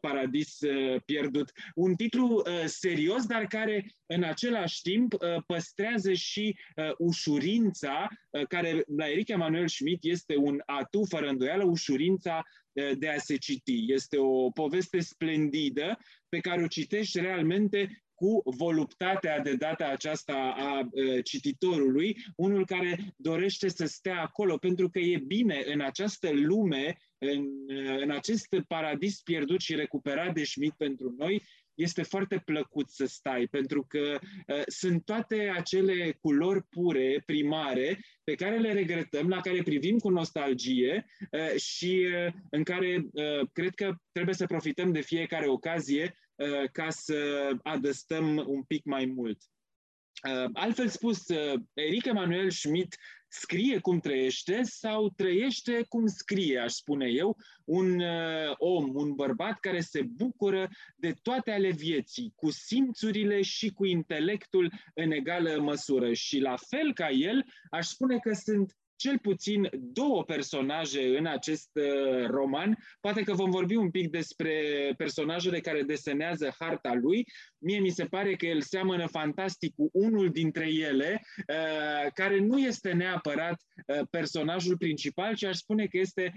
paradis 0.01 0.59
pierdut. 1.05 1.53
Un 1.75 1.95
titlu 1.95 2.43
serios, 2.65 3.27
dar 3.27 3.47
care 3.47 3.95
în 4.07 4.23
același 4.23 4.83
timp 4.83 5.15
păstrează 5.47 6.13
și 6.13 6.59
ușurința, 6.99 8.09
care 8.49 8.85
la 8.97 9.11
Eric 9.11 9.29
Emanuel 9.29 9.69
Schmidt 9.69 10.05
este 10.05 10.37
un 10.37 10.63
atu 10.67 11.05
fără 11.05 11.29
îndoială, 11.29 11.65
ușurința 11.65 12.43
de 12.99 13.09
a 13.09 13.19
se 13.19 13.37
citi. 13.37 13.85
Este 13.93 14.17
o 14.19 14.51
poveste 14.51 15.01
splendidă 15.01 15.99
pe 16.29 16.39
care 16.39 16.63
o 16.63 16.67
citești 16.67 17.21
realmente 17.21 18.04
cu 18.15 18.43
voluptatea 18.45 19.41
de 19.41 19.55
data 19.55 19.87
aceasta 19.87 20.55
a 20.59 20.89
cititorului, 21.23 22.17
unul 22.37 22.67
care 22.67 22.99
dorește 23.17 23.69
să 23.69 23.87
stea 23.87 24.21
acolo, 24.21 24.57
pentru 24.57 24.89
că 24.89 24.99
e 24.99 25.19
bine 25.27 25.63
în 25.67 25.81
această 25.81 26.31
lume, 26.33 26.97
în, 27.19 27.47
în 28.01 28.11
acest 28.11 28.47
paradis 28.69 29.21
pierdut 29.21 29.61
și 29.61 29.75
recuperat 29.75 30.35
de 30.35 30.45
Schmidt 30.45 30.77
pentru 30.77 31.15
noi, 31.19 31.43
este 31.75 32.03
foarte 32.03 32.43
plăcut 32.45 32.91
să 32.91 33.07
stai, 33.07 33.47
pentru 33.47 33.85
că 33.89 34.19
uh, 34.21 34.63
sunt 34.67 35.05
toate 35.05 35.53
acele 35.57 36.19
culori 36.21 36.63
pure, 36.63 37.23
primare, 37.27 37.99
pe 38.25 38.35
care 38.35 38.59
le 38.59 38.73
regretăm, 38.73 39.29
la 39.29 39.41
care 39.41 39.63
privim 39.63 39.99
cu 39.99 40.11
nostalgie 40.11 41.07
uh, 41.31 41.61
și 41.61 42.07
uh, 42.27 42.33
în 42.51 42.63
care 42.63 43.07
uh, 43.13 43.49
cred 43.53 43.75
că 43.75 43.95
trebuie 44.13 44.35
să 44.35 44.47
profităm 44.47 44.93
de 44.93 45.01
fiecare 45.01 45.49
ocazie 45.49 46.03
Uh, 46.05 46.24
ca 46.73 46.91
să 46.91 47.51
adăstăm 47.63 48.45
un 48.47 48.63
pic 48.63 48.85
mai 48.85 49.05
mult. 49.05 49.39
Uh, 50.29 50.51
altfel 50.53 50.89
spus, 50.89 51.29
uh, 51.29 51.61
Eric 51.73 52.05
Emanuel 52.05 52.51
Schmidt 52.51 52.97
scrie 53.29 53.79
cum 53.79 54.01
trăiește 54.01 54.61
sau 54.63 55.09
trăiește 55.09 55.85
cum 55.89 56.07
scrie, 56.07 56.59
aș 56.59 56.73
spune 56.73 57.07
eu, 57.07 57.37
un 57.65 58.01
om, 58.57 58.95
un 58.95 59.15
bărbat 59.15 59.61
care 59.61 59.81
se 59.81 60.03
bucură 60.03 60.69
de 60.97 61.15
toate 61.23 61.51
ale 61.51 61.71
vieții, 61.71 62.33
cu 62.37 62.51
simțurile 62.51 63.43
și 63.43 63.71
cu 63.71 63.85
intelectul 63.85 64.73
în 64.95 65.11
egală 65.11 65.61
măsură. 65.61 66.13
Și 66.13 66.39
la 66.39 66.57
fel 66.57 66.93
ca 66.93 67.11
el, 67.11 67.45
aș 67.71 67.87
spune 67.87 68.19
că 68.19 68.33
sunt 68.33 68.77
cel 68.97 69.19
puțin 69.19 69.69
două 69.73 70.25
personaje 70.25 71.19
în 71.19 71.27
acest 71.27 71.71
uh, 71.73 72.27
roman. 72.27 72.79
Poate 73.01 73.23
că 73.23 73.33
vom 73.33 73.51
vorbi 73.51 73.75
un 73.75 73.91
pic 73.91 74.11
despre 74.11 74.55
personajele 74.97 75.61
care 75.61 75.83
desenează 75.83 76.55
harta 76.59 76.95
lui. 76.95 77.27
Mie 77.59 77.79
mi 77.79 77.91
se 77.91 78.05
pare 78.05 78.35
că 78.35 78.47
el 78.47 78.61
seamănă 78.61 79.07
fantastic 79.07 79.75
cu 79.75 79.91
unul 79.93 80.31
dintre 80.31 80.69
ele, 80.73 81.23
uh, 81.49 82.11
care 82.15 82.39
nu 82.39 82.59
este 82.59 82.93
neapărat 82.93 83.63
uh, 83.87 84.01
personajul 84.11 84.77
principal, 84.77 85.35
ci 85.35 85.45
aș 85.45 85.57
spune 85.57 85.87
că 85.87 85.99
este 85.99 86.35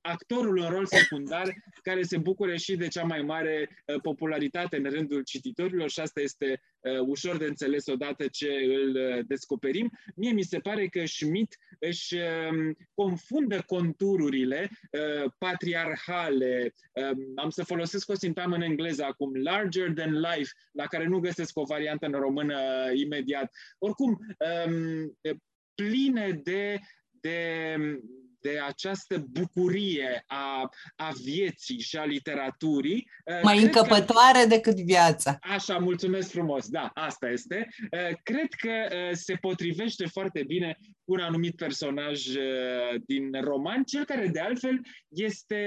actorul 0.00 0.58
în 0.58 0.68
rol 0.68 0.86
secundar 0.86 1.54
care 1.82 2.02
se 2.02 2.18
bucură 2.18 2.56
și 2.56 2.76
de 2.76 2.88
cea 2.88 3.02
mai 3.02 3.22
mare 3.22 3.84
popularitate 4.02 4.76
în 4.76 4.90
rândul 4.90 5.22
cititorilor 5.22 5.90
și 5.90 6.00
asta 6.00 6.20
este 6.20 6.60
ușor 7.06 7.36
de 7.36 7.44
înțeles 7.44 7.86
odată 7.86 8.26
ce 8.26 8.48
îl 8.48 8.98
descoperim. 9.26 9.90
Mie 10.14 10.32
mi 10.32 10.42
se 10.42 10.58
pare 10.58 10.86
că 10.86 11.04
Schmidt 11.06 11.56
își 11.78 12.14
um, 12.14 12.76
confundă 12.94 13.62
contururile 13.66 14.70
uh, 14.70 15.32
patriarhale, 15.38 16.74
um, 16.92 17.32
am 17.34 17.50
să 17.50 17.64
folosesc 17.64 18.10
o 18.10 18.14
sintagmă 18.14 18.54
în 18.54 18.62
engleză 18.62 19.04
acum, 19.04 19.34
larger 19.34 19.92
than 19.92 20.20
life, 20.20 20.50
la 20.72 20.86
care 20.86 21.06
nu 21.06 21.18
găsesc 21.18 21.58
o 21.58 21.64
variantă 21.64 22.06
în 22.06 22.12
română 22.12 22.58
imediat. 22.94 23.50
Oricum, 23.78 24.18
um, 24.66 25.18
pline 25.74 26.40
de, 26.42 26.78
de 27.10 27.76
de 28.42 28.60
această 28.66 29.26
bucurie 29.30 30.24
a, 30.26 30.70
a 30.96 31.10
vieții 31.22 31.80
și 31.80 31.96
a 31.96 32.04
literaturii. 32.04 33.08
Uh, 33.24 33.40
Mai 33.42 33.62
încăpătoare 33.62 34.40
că, 34.40 34.46
decât 34.46 34.80
viața. 34.80 35.38
Așa, 35.40 35.78
mulțumesc 35.78 36.30
frumos. 36.30 36.68
Da, 36.68 36.90
asta 36.94 37.28
este. 37.28 37.68
Uh, 37.80 38.16
cred 38.22 38.48
că 38.48 38.70
uh, 38.70 39.10
se 39.12 39.34
potrivește 39.34 40.06
foarte 40.06 40.42
bine 40.46 40.78
cu 41.04 41.12
un 41.12 41.20
anumit 41.20 41.56
personaj 41.56 42.22
din 43.06 43.40
roman, 43.40 43.82
cel 43.84 44.04
care 44.04 44.26
de 44.26 44.40
altfel 44.40 44.80
este 45.08 45.58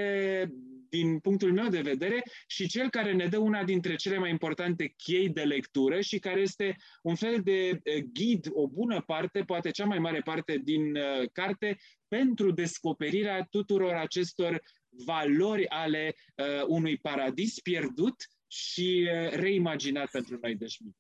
din 0.96 1.20
punctul 1.20 1.54
meu 1.54 1.68
de 1.68 1.82
vedere, 1.82 2.24
și 2.48 2.68
cel 2.68 2.90
care 2.90 3.14
ne 3.14 3.28
dă 3.28 3.38
una 3.38 3.64
dintre 3.64 3.96
cele 3.96 4.18
mai 4.18 4.30
importante 4.30 4.94
chei 4.98 5.30
de 5.30 5.44
lectură 5.44 6.02
și 6.02 6.20
care 6.20 6.42
este 6.42 6.76
un 7.02 7.16
fel 7.16 7.42
de 7.44 7.82
ghid, 8.14 8.48
o 8.52 8.68
bună 8.68 9.02
parte, 9.02 9.44
poate 9.44 9.72
cea 9.72 9.86
mai 9.86 10.00
mare 10.00 10.20
parte 10.20 10.62
din 10.64 10.98
carte, 11.32 11.78
pentru 12.08 12.52
descoperirea 12.52 13.48
tuturor 13.50 13.94
acestor 13.94 14.62
valori 15.06 15.68
ale 15.68 16.16
uh, 16.36 16.64
unui 16.68 16.98
paradis 16.98 17.60
pierdut 17.60 18.16
și 18.48 19.10
uh, 19.12 19.32
reimaginat 19.32 20.10
pentru 20.12 20.40
noi 20.42 20.56
de 20.56 20.68
Schmidt. 20.68 20.98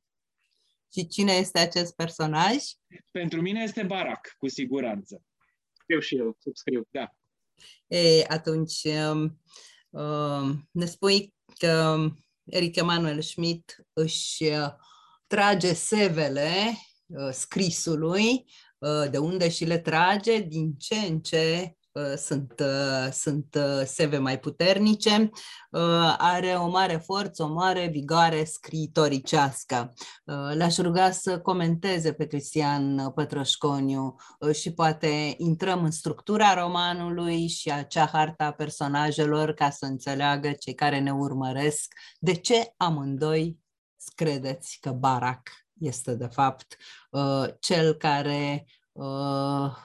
Și 0.93 1.07
cine 1.07 1.31
este 1.31 1.59
acest 1.59 1.95
personaj? 1.95 2.55
Pentru 3.11 3.41
mine 3.41 3.63
este 3.63 3.83
Barack, 3.83 4.35
cu 4.37 4.47
siguranță. 4.47 5.23
Eu 5.85 5.99
și 5.99 6.15
eu, 6.15 6.37
subscriu. 6.39 6.87
Da. 6.91 7.15
E, 7.87 8.23
atunci, 8.27 8.83
um, 8.83 9.19
um, 9.19 9.41
ne 10.71 10.85
spui 10.85 11.33
că 11.57 11.97
Eric 12.43 12.75
Emanuel 12.75 13.21
Schmidt 13.21 13.75
își 13.93 14.43
uh, 14.43 14.69
trage 15.27 15.73
sevele 15.73 16.77
uh, 17.05 17.29
scrisului 17.31 18.45
Uh, 18.85 19.09
de 19.09 19.17
unde 19.17 19.49
și 19.49 19.65
le 19.65 19.77
trage, 19.77 20.39
din 20.39 20.73
ce 20.77 20.95
în 20.95 21.19
ce 21.19 21.63
uh, 21.63 21.71
sunt, 22.17 22.59
uh, 22.59 23.11
sunt 23.11 23.57
seve 23.85 24.17
mai 24.17 24.39
puternice, 24.39 25.29
are 26.17 26.47
o 26.47 26.67
mare 26.67 26.97
forță, 26.97 27.43
o 27.43 27.47
mare 27.47 27.87
vigoare 27.87 28.43
scriitoricească. 28.43 29.93
L-aș 30.53 30.77
ruga 30.77 31.11
să 31.11 31.39
comenteze 31.39 32.13
pe 32.13 32.27
Cristian 32.27 33.11
Pătrășconiu. 33.11 34.15
Și 34.53 34.73
poate 34.73 35.33
intrăm 35.37 35.83
în 35.83 35.91
structura 35.91 36.53
romanului 36.53 37.47
și 37.47 37.71
acea 37.71 38.05
harta 38.05 38.51
personajelor 38.51 39.53
ca 39.53 39.69
să 39.69 39.85
înțeleagă 39.85 40.51
cei 40.51 40.73
care 40.73 40.99
ne 40.99 41.13
urmăresc. 41.13 41.93
De 42.19 42.33
ce 42.33 42.73
amândoi 42.77 43.59
credeți 44.15 44.77
că 44.81 44.91
Barack 44.91 45.49
este 45.79 46.15
de 46.15 46.27
fapt 46.27 46.77
uh, 47.09 47.45
cel 47.59 47.93
care 47.93 48.65
uh, 48.91 49.75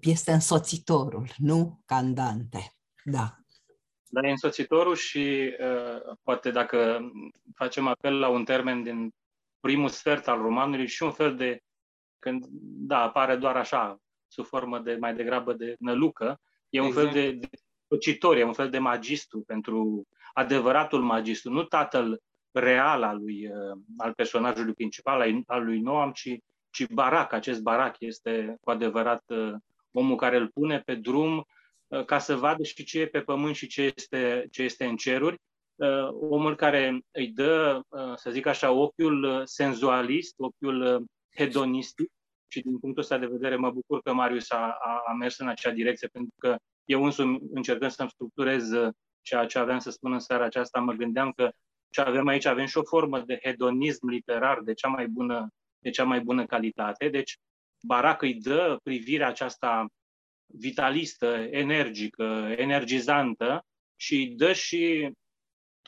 este 0.00 0.32
însoțitorul, 0.32 1.28
nu 1.36 1.82
Candante. 1.84 2.76
Da. 3.04 3.36
Dar 4.08 4.24
e 4.24 4.30
însoțitorul 4.30 4.94
și 4.94 5.54
uh, 5.60 6.16
poate 6.22 6.50
dacă 6.50 7.10
facem 7.54 7.86
apel 7.86 8.18
la 8.18 8.28
un 8.28 8.44
termen 8.44 8.82
din 8.82 9.14
primul 9.60 9.88
sfert 9.88 10.28
al 10.28 10.38
romanului 10.38 10.86
și 10.86 11.02
un 11.02 11.12
fel 11.12 11.36
de, 11.36 11.60
când, 12.18 12.46
da, 12.60 13.02
apare 13.02 13.36
doar 13.36 13.56
așa, 13.56 14.00
sub 14.26 14.44
formă 14.44 14.78
de 14.78 14.96
mai 15.00 15.14
degrabă 15.14 15.52
de 15.52 15.74
nălucă, 15.78 16.40
e 16.68 16.80
un 16.80 16.86
exact. 16.86 17.12
fel 17.12 17.22
de, 17.22 17.32
de 17.32 17.48
e 18.38 18.44
un 18.44 18.52
fel 18.52 18.70
de 18.70 18.78
magistru 18.78 19.40
pentru 19.40 20.06
adevăratul 20.32 21.02
magistru, 21.02 21.52
nu 21.52 21.62
tatăl 21.62 22.22
real 22.50 23.02
al, 23.02 23.18
lui, 23.18 23.48
uh, 23.48 23.78
al 23.96 24.12
personajului 24.12 24.74
principal, 24.74 25.42
al 25.46 25.64
lui 25.64 25.80
Noam, 25.80 26.12
ci, 26.12 26.36
ci 26.70 26.86
Barac. 26.86 27.32
Acest 27.32 27.60
Barac 27.60 27.96
este 27.98 28.56
cu 28.60 28.70
adevărat 28.70 29.22
uh, 29.26 29.54
omul 29.96 30.16
care 30.16 30.36
îl 30.36 30.48
pune 30.48 30.80
pe 30.80 30.94
drum 30.94 31.46
uh, 31.86 32.04
ca 32.04 32.18
să 32.18 32.36
vadă 32.36 32.62
și 32.62 32.84
ce 32.84 33.00
e 33.00 33.06
pe 33.06 33.20
pământ 33.20 33.54
și 33.54 33.66
ce 33.66 33.92
este, 33.96 34.46
ce 34.50 34.62
este 34.62 34.84
în 34.84 34.96
ceruri. 34.96 35.36
Omul 36.20 36.56
care 36.56 37.00
îi 37.10 37.28
dă, 37.28 37.80
să 38.14 38.30
zic 38.30 38.46
așa, 38.46 38.70
ochiul 38.70 39.42
senzualist, 39.44 40.34
ochiul 40.38 41.04
hedonistic 41.36 42.10
și 42.46 42.60
din 42.60 42.78
punctul 42.78 43.02
ăsta 43.02 43.18
de 43.18 43.26
vedere 43.26 43.56
mă 43.56 43.70
bucur 43.70 44.00
că 44.02 44.12
Marius 44.12 44.50
a, 44.50 44.76
a, 44.80 45.02
a 45.06 45.12
mers 45.12 45.38
în 45.38 45.48
acea 45.48 45.70
direcție 45.70 46.08
pentru 46.08 46.34
că 46.38 46.56
eu 46.84 47.04
însumi 47.04 47.40
încercând 47.52 47.90
să-mi 47.90 48.10
structurez 48.10 48.70
ceea 49.26 49.46
ce 49.46 49.58
aveam 49.58 49.78
să 49.78 49.90
spun 49.90 50.12
în 50.12 50.18
seara 50.18 50.44
aceasta, 50.44 50.80
mă 50.80 50.92
gândeam 50.92 51.32
că 51.32 51.50
ce 51.90 52.00
avem 52.00 52.26
aici, 52.26 52.44
avem 52.44 52.66
și 52.66 52.78
o 52.78 52.82
formă 52.82 53.20
de 53.20 53.38
hedonism 53.42 54.08
literar 54.08 54.60
de 54.60 54.74
cea 54.74 54.88
mai 54.88 55.06
bună, 55.06 55.48
de 55.78 55.90
cea 55.90 56.04
mai 56.04 56.20
bună 56.20 56.46
calitate. 56.46 57.08
Deci, 57.08 57.38
Barac 57.86 58.22
îi 58.22 58.34
dă 58.34 58.78
privirea 58.82 59.28
aceasta 59.28 59.86
vitalistă, 60.46 61.26
energică, 61.50 62.54
energizantă 62.56 63.64
și 63.96 64.14
îi 64.14 64.26
dă 64.26 64.52
și 64.52 65.10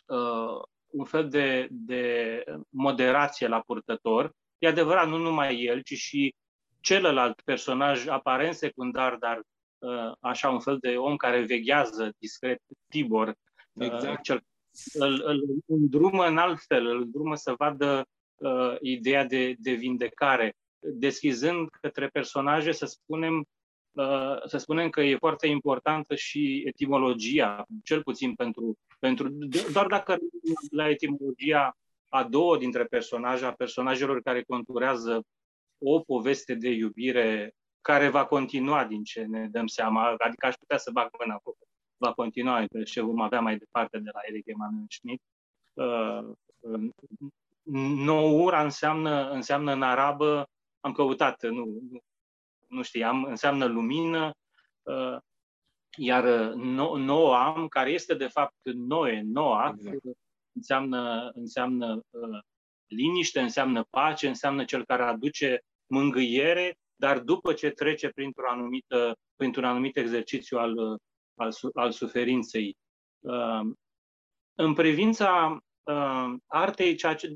uh, 0.06 0.62
un 0.86 1.04
fel 1.04 1.28
de, 1.28 1.68
de 1.70 2.44
moderație 2.68 3.46
la 3.46 3.60
purtător. 3.60 4.32
E 4.58 4.66
adevărat, 4.66 5.08
nu 5.08 5.16
numai 5.16 5.62
el, 5.62 5.82
ci 5.82 5.94
și 5.94 6.34
celălalt 6.80 7.40
personaj 7.40 8.06
aparent 8.06 8.54
secundar, 8.54 9.16
dar 9.16 9.40
uh, 9.78 10.12
așa 10.20 10.50
un 10.50 10.60
fel 10.60 10.78
de 10.78 10.96
om 10.96 11.16
care 11.16 11.40
veghează 11.40 12.12
discret, 12.18 12.62
Tibor, 12.88 13.28
uh, 13.28 13.86
exact. 13.86 14.04
uh, 14.04 14.18
cel 14.22 14.42
îl, 14.92 15.22
îl 15.24 15.40
îndrumă 15.66 16.26
în 16.26 16.38
alt 16.38 16.60
fel, 16.60 16.86
îl 16.86 17.00
îndrumă 17.00 17.36
să 17.36 17.54
vadă 17.58 18.06
uh, 18.36 18.76
ideea 18.80 19.24
de, 19.24 19.54
de 19.58 19.72
vindecare, 19.72 20.54
deschizând 20.78 21.68
către 21.80 22.08
personaje, 22.08 22.72
să 22.72 22.86
spunem, 22.86 23.44
uh, 23.92 24.46
să 24.46 24.58
spunem 24.58 24.90
că 24.90 25.00
e 25.00 25.16
foarte 25.16 25.46
importantă 25.46 26.14
și 26.14 26.62
etimologia, 26.66 27.64
cel 27.84 28.02
puțin 28.02 28.34
pentru, 28.34 28.78
pentru 28.98 29.28
doar 29.72 29.86
dacă 29.86 30.16
la 30.70 30.88
etimologia 30.88 31.76
a 32.08 32.24
două 32.24 32.58
dintre 32.58 32.84
personaje, 32.84 33.44
a 33.44 33.52
personajelor 33.52 34.22
care 34.22 34.42
conturează 34.42 35.22
o 35.78 36.00
poveste 36.00 36.54
de 36.54 36.70
iubire 36.70 37.54
care 37.80 38.08
va 38.08 38.26
continua 38.26 38.84
din 38.84 39.02
ce 39.02 39.22
ne 39.22 39.48
dăm 39.50 39.66
seama, 39.66 40.14
adică 40.18 40.46
aș 40.46 40.54
putea 40.54 40.78
să 40.78 40.90
bag 40.90 41.08
mâna 41.18 41.34
acolo 41.34 41.56
va 41.98 42.12
continua 42.12 42.64
și 42.84 43.00
vom 43.00 43.20
avea 43.20 43.40
mai 43.40 43.56
departe 43.56 43.98
de 43.98 44.10
la 44.12 44.20
Eric 44.28 44.46
Emanuel 44.46 44.84
Schmidt. 44.88 45.22
Uh, 45.74 46.28
Noura 48.04 48.62
înseamnă, 48.62 49.30
înseamnă 49.30 49.72
în 49.72 49.82
arabă, 49.82 50.48
am 50.80 50.92
căutat, 50.92 51.42
nu, 51.42 51.64
nu, 51.90 51.98
nu 52.68 52.82
știam, 52.82 53.24
înseamnă 53.24 53.66
lumină, 53.66 54.30
uh, 54.82 55.16
iar 55.96 56.24
no, 56.54 56.96
Noam, 56.96 57.68
care 57.68 57.90
este 57.90 58.14
de 58.14 58.26
fapt 58.26 58.56
Noe, 58.62 59.22
Noa, 59.24 59.74
exact. 59.76 60.02
înseamnă, 60.52 61.30
înseamnă 61.34 62.00
uh, 62.10 62.38
liniște, 62.86 63.40
înseamnă 63.40 63.84
pace, 63.90 64.28
înseamnă 64.28 64.64
cel 64.64 64.84
care 64.84 65.02
aduce 65.02 65.60
mângâiere, 65.86 66.76
dar 66.96 67.18
după 67.18 67.52
ce 67.52 67.70
trece 67.70 68.08
printr-un 68.08 68.46
anumit, 68.48 68.86
printr-un 69.36 69.64
anumit 69.64 69.96
exercițiu 69.96 70.58
al 70.58 70.98
al, 71.38 71.52
al 71.74 71.92
suferinței. 71.92 72.76
Uh, 73.18 73.60
în 74.54 74.74
privința 74.74 75.58
uh, 75.82 76.34
artei, 76.46 76.94
ceea 76.94 77.14
ce, 77.14 77.34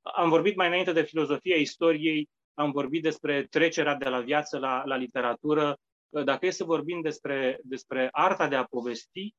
am 0.00 0.28
vorbit 0.28 0.56
mai 0.56 0.66
înainte 0.66 0.92
de 0.92 1.02
filozofia 1.02 1.56
istoriei, 1.56 2.28
am 2.54 2.70
vorbit 2.70 3.02
despre 3.02 3.46
trecerea 3.50 3.94
de 3.94 4.08
la 4.08 4.20
viață 4.20 4.58
la, 4.58 4.82
la 4.84 4.96
literatură. 4.96 5.76
Uh, 6.08 6.24
dacă 6.24 6.46
e 6.46 6.50
să 6.50 6.64
vorbim 6.64 7.00
despre, 7.00 7.58
despre 7.62 8.08
arta 8.12 8.48
de 8.48 8.56
a 8.56 8.64
povesti, 8.64 9.34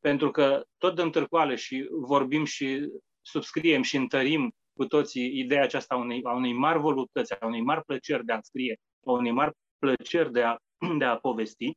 pentru 0.00 0.30
că 0.30 0.64
tot 0.76 0.96
de 0.96 1.02
întârcoale 1.02 1.54
și 1.54 1.86
vorbim 1.90 2.44
și 2.44 2.88
subscriem 3.20 3.82
și 3.82 3.96
întărim 3.96 4.52
cu 4.72 4.86
toții 4.86 5.38
ideea 5.38 5.62
aceasta 5.62 5.94
a 5.94 5.98
unei, 5.98 6.20
a 6.24 6.34
unei 6.34 6.52
mari 6.52 6.78
voluptăți, 6.78 7.40
a 7.40 7.46
unei 7.46 7.60
mari 7.60 7.84
plăceri 7.84 8.24
de 8.24 8.32
a 8.32 8.40
scrie, 8.40 8.76
a 9.06 9.10
unei 9.10 9.30
mari 9.30 9.52
plăceri 9.78 10.32
de 10.32 10.42
a, 10.42 10.56
de 10.98 11.04
a 11.04 11.16
povesti, 11.16 11.76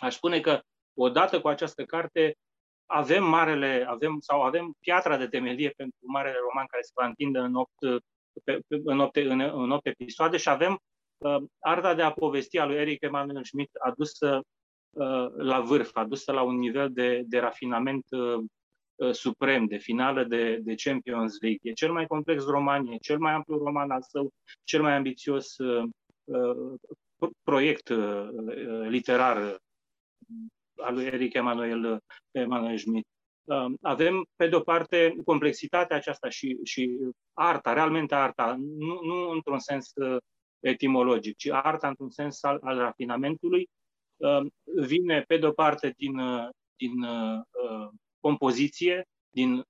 Aș 0.00 0.14
spune 0.14 0.40
că 0.40 0.60
odată 0.94 1.40
cu 1.40 1.48
această 1.48 1.84
carte 1.84 2.36
avem 2.86 3.24
marele, 3.24 3.84
avem, 3.88 4.16
sau 4.20 4.42
avem 4.42 4.74
piatra 4.80 5.16
de 5.16 5.26
temelie 5.26 5.70
pentru 5.76 5.98
marele 6.06 6.36
roman 6.48 6.66
care 6.66 6.82
se 6.82 6.92
va 6.94 7.06
întinde 7.06 7.38
în 7.38 7.54
opt, 7.54 8.04
pe, 8.44 8.60
în 8.84 9.00
opt, 9.00 9.16
în, 9.16 9.40
în 9.40 9.70
opt 9.70 9.86
episoade 9.86 10.36
și 10.36 10.48
avem 10.48 10.78
uh, 11.18 11.42
arta 11.58 11.94
de 11.94 12.02
a 12.02 12.12
povesti 12.12 12.58
a 12.58 12.66
lui 12.66 12.76
Eric 12.76 13.02
Emanuel 13.02 13.44
Schmidt 13.44 13.74
adusă 13.74 14.40
uh, 14.90 15.26
la 15.36 15.60
vârf, 15.60 15.90
adusă 15.96 16.32
la 16.32 16.42
un 16.42 16.56
nivel 16.56 16.92
de, 16.92 17.22
de 17.26 17.38
rafinament 17.38 18.04
uh, 18.10 18.44
uh, 18.94 19.12
suprem, 19.12 19.66
de 19.66 19.76
finală 19.76 20.24
de, 20.24 20.56
de 20.56 20.74
Champions 20.74 21.40
League. 21.40 21.70
E 21.70 21.72
cel 21.72 21.92
mai 21.92 22.06
complex 22.06 22.44
roman, 22.44 22.86
e 22.86 22.96
cel 22.96 23.18
mai 23.18 23.32
amplu 23.32 23.58
roman 23.58 23.90
al 23.90 24.02
său, 24.02 24.32
cel 24.64 24.82
mai 24.82 24.92
ambițios 24.92 25.58
uh, 25.58 25.84
uh, 26.24 27.30
proiect 27.42 27.88
uh, 27.88 28.28
literar 28.88 29.56
al 30.76 30.94
lui 30.94 31.04
Eric 31.04 31.34
Emanuel, 31.34 31.98
Emanuel 32.30 32.78
Schmidt. 32.78 33.06
Um, 33.46 33.76
avem, 33.80 34.26
pe 34.36 34.48
de-o 34.48 34.60
parte, 34.60 35.16
complexitatea 35.24 35.96
aceasta 35.96 36.28
și, 36.28 36.58
și 36.64 36.90
arta, 37.32 37.72
realmente 37.72 38.14
arta, 38.14 38.56
nu, 38.58 39.00
nu 39.02 39.30
într-un 39.30 39.58
sens 39.58 39.92
uh, 39.94 40.16
etimologic, 40.60 41.36
ci 41.36 41.48
arta 41.50 41.88
într-un 41.88 42.10
sens 42.10 42.42
al, 42.42 42.58
al 42.62 42.78
rafinamentului, 42.78 43.68
um, 44.16 44.50
vine, 44.86 45.22
pe 45.22 45.36
de-o 45.36 45.52
parte, 45.52 45.94
din, 45.96 46.18
uh, 46.18 46.48
din 46.76 47.02
uh, 47.02 47.88
compoziție, 48.20 49.04
din 49.30 49.64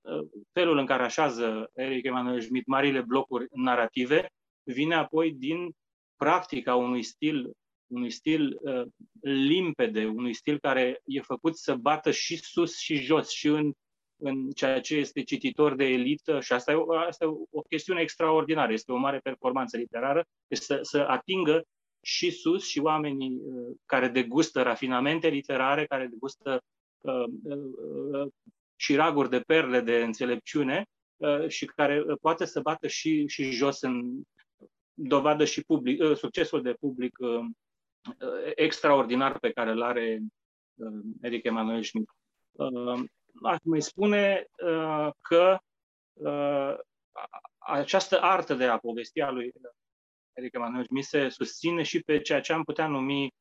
felul 0.52 0.78
în 0.78 0.86
care 0.86 1.02
așează 1.02 1.70
Eric 1.74 2.04
Emanuel 2.04 2.40
Schmidt 2.40 2.66
marile 2.66 3.00
blocuri 3.00 3.46
narrative, 3.50 4.26
vine 4.62 4.94
apoi 4.94 5.32
din 5.32 5.70
practica 6.16 6.74
unui 6.74 7.02
stil 7.02 7.50
unui 7.86 8.10
stil 8.10 8.58
uh, 8.60 8.86
limpede, 9.20 10.04
unui 10.04 10.32
stil 10.32 10.58
care 10.58 11.02
e 11.04 11.20
făcut 11.20 11.56
să 11.56 11.74
bată 11.74 12.10
și 12.10 12.36
sus 12.36 12.78
și 12.78 12.96
jos 12.96 13.30
și 13.30 13.46
în, 13.46 13.72
în 14.16 14.50
ceea 14.50 14.80
ce 14.80 14.96
este 14.96 15.22
cititor 15.22 15.74
de 15.74 15.84
elită 15.84 16.40
și 16.40 16.52
asta 16.52 16.72
e, 16.72 16.74
o, 16.74 16.94
asta 16.94 17.24
e 17.24 17.28
o 17.50 17.60
chestiune 17.60 18.00
extraordinară, 18.00 18.72
este 18.72 18.92
o 18.92 18.96
mare 18.96 19.18
performanță 19.18 19.76
literară, 19.76 20.24
este 20.46 20.64
să, 20.64 20.78
să 20.82 21.04
atingă 21.08 21.62
și 22.02 22.30
sus 22.30 22.66
și 22.66 22.78
oamenii 22.78 23.40
uh, 23.42 23.76
care 23.86 24.08
degustă 24.08 24.62
rafinamente 24.62 25.28
literare, 25.28 25.86
care 25.86 26.06
degustă 26.06 26.62
uh, 26.98 27.24
uh, 27.42 27.58
uh 28.12 28.32
raguri 28.96 29.30
de 29.30 29.40
perle 29.40 29.80
de 29.80 30.02
înțelepciune 30.02 30.86
uh, 31.16 31.48
și 31.48 31.64
care 31.64 32.04
uh, 32.06 32.16
poate 32.20 32.44
să 32.44 32.60
bată 32.60 32.86
și, 32.86 33.26
și 33.26 33.50
jos 33.50 33.80
în 33.80 34.22
dovadă 34.94 35.44
și 35.44 35.64
public, 35.64 36.02
uh, 36.02 36.16
succesul 36.16 36.62
de 36.62 36.72
public 36.72 37.18
uh, 37.18 37.28
Uh, 37.28 37.65
extraordinar 38.54 39.38
pe 39.38 39.50
care 39.50 39.70
îl 39.70 39.82
are 39.82 40.18
uh, 40.74 41.00
Eric 41.22 41.44
Emanuel 41.44 41.82
Schmidt. 41.82 42.10
Uh, 42.52 43.02
aș 43.42 43.58
mai 43.62 43.82
spune 43.82 44.46
că 45.20 45.58
această 47.58 48.20
artă 48.20 48.54
de 48.54 48.64
a 48.64 48.78
povesti 48.78 49.20
a 49.20 49.30
lui 49.30 49.52
Eric 50.32 50.54
Emanuel 50.54 50.84
Schmidt 50.84 51.06
se 51.06 51.28
susține 51.28 51.82
și 51.82 52.00
pe 52.00 52.20
ceea 52.20 52.40
ce 52.40 52.52
am 52.52 52.62
putea 52.62 52.86
numi 52.86 53.34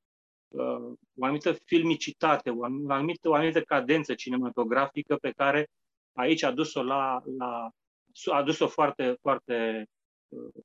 o 1.17 1.23
anumită 1.23 1.54
filmicitate, 1.54 2.49
o 2.49 2.63
anumită, 2.63 3.30
o 3.30 3.34
anumită 3.34 3.62
cadență 3.62 4.13
cinematografică 4.13 5.15
pe 5.15 5.32
care 5.32 5.67
aici 6.13 6.43
a 6.43 6.51
dus-o 6.51 6.84
la, 6.84 7.21
la 7.38 7.69
a 8.32 8.43
dus-o 8.43 8.67
foarte, 8.67 9.17
foarte, 9.21 9.86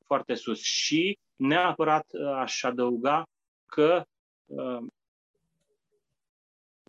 foarte 0.05 0.35
sus. 0.35 0.61
Și 0.63 1.19
neapărat 1.37 2.07
aș 2.35 2.63
adăuga 2.63 3.25
că 3.71 4.05
uh, 4.47 4.85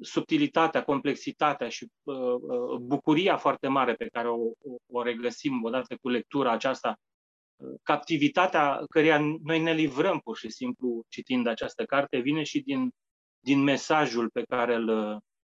subtilitatea, 0.02 0.84
complexitatea 0.84 1.70
și 1.70 1.88
uh, 2.04 2.16
uh, 2.16 2.78
bucuria 2.80 3.38
foarte 3.38 3.68
mare 3.68 3.94
pe 3.94 4.08
care 4.08 4.28
o, 4.28 4.52
o 4.92 5.02
regăsim 5.04 5.64
odată 5.64 5.96
cu 6.02 6.10
lectura 6.10 6.52
aceasta, 6.52 7.00
uh, 7.56 7.80
captivitatea 7.84 8.84
căreia 8.90 9.20
noi 9.44 9.62
ne 9.62 9.74
livrăm 9.74 10.20
pur 10.20 10.38
și 10.38 10.50
simplu 10.50 11.04
citind 11.08 11.48
această 11.48 11.86
carte, 11.86 12.18
vine 12.18 12.44
și 12.44 12.62
din, 12.62 12.92
din 13.40 13.64
mesajul 13.64 14.30
pe 14.30 14.44
care 14.44 14.76
îl, 14.76 14.90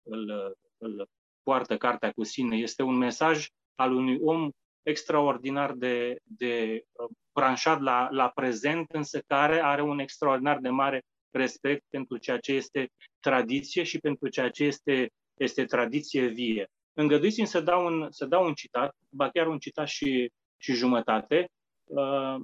îl, 0.03 0.55
îl, 0.79 1.07
poartă 1.43 1.77
cartea 1.77 2.13
cu 2.13 2.25
sine. 2.25 2.57
Este 2.57 2.83
un 2.83 2.97
mesaj 2.97 3.47
al 3.75 3.93
unui 3.95 4.19
om 4.21 4.51
extraordinar 4.83 5.73
de, 5.73 6.17
de 6.23 6.85
uh, 6.93 7.09
branșat 7.33 7.81
la, 7.81 8.09
la 8.11 8.29
prezent, 8.29 8.91
însă 8.91 9.21
care 9.27 9.63
are 9.63 9.83
un 9.83 9.99
extraordinar 9.99 10.59
de 10.59 10.69
mare 10.69 11.03
respect 11.33 11.85
pentru 11.89 12.17
ceea 12.17 12.39
ce 12.39 12.53
este 12.53 12.89
tradiție 13.21 13.83
și 13.83 13.99
pentru 13.99 14.29
ceea 14.29 14.51
ce 14.51 14.65
este, 14.65 15.11
este 15.35 15.65
tradiție 15.65 16.27
vie. 16.27 16.71
Îngăduiți-mi 16.93 17.47
să 17.47 17.61
dau 17.61 17.87
un, 17.87 18.11
să 18.11 18.27
dau 18.27 18.45
un 18.45 18.55
citat, 18.55 18.97
ba 19.09 19.31
chiar 19.31 19.47
un 19.47 19.59
citat 19.59 19.89
și, 19.89 20.33
și 20.57 20.73
jumătate. 20.73 21.51
Uh, 21.85 22.37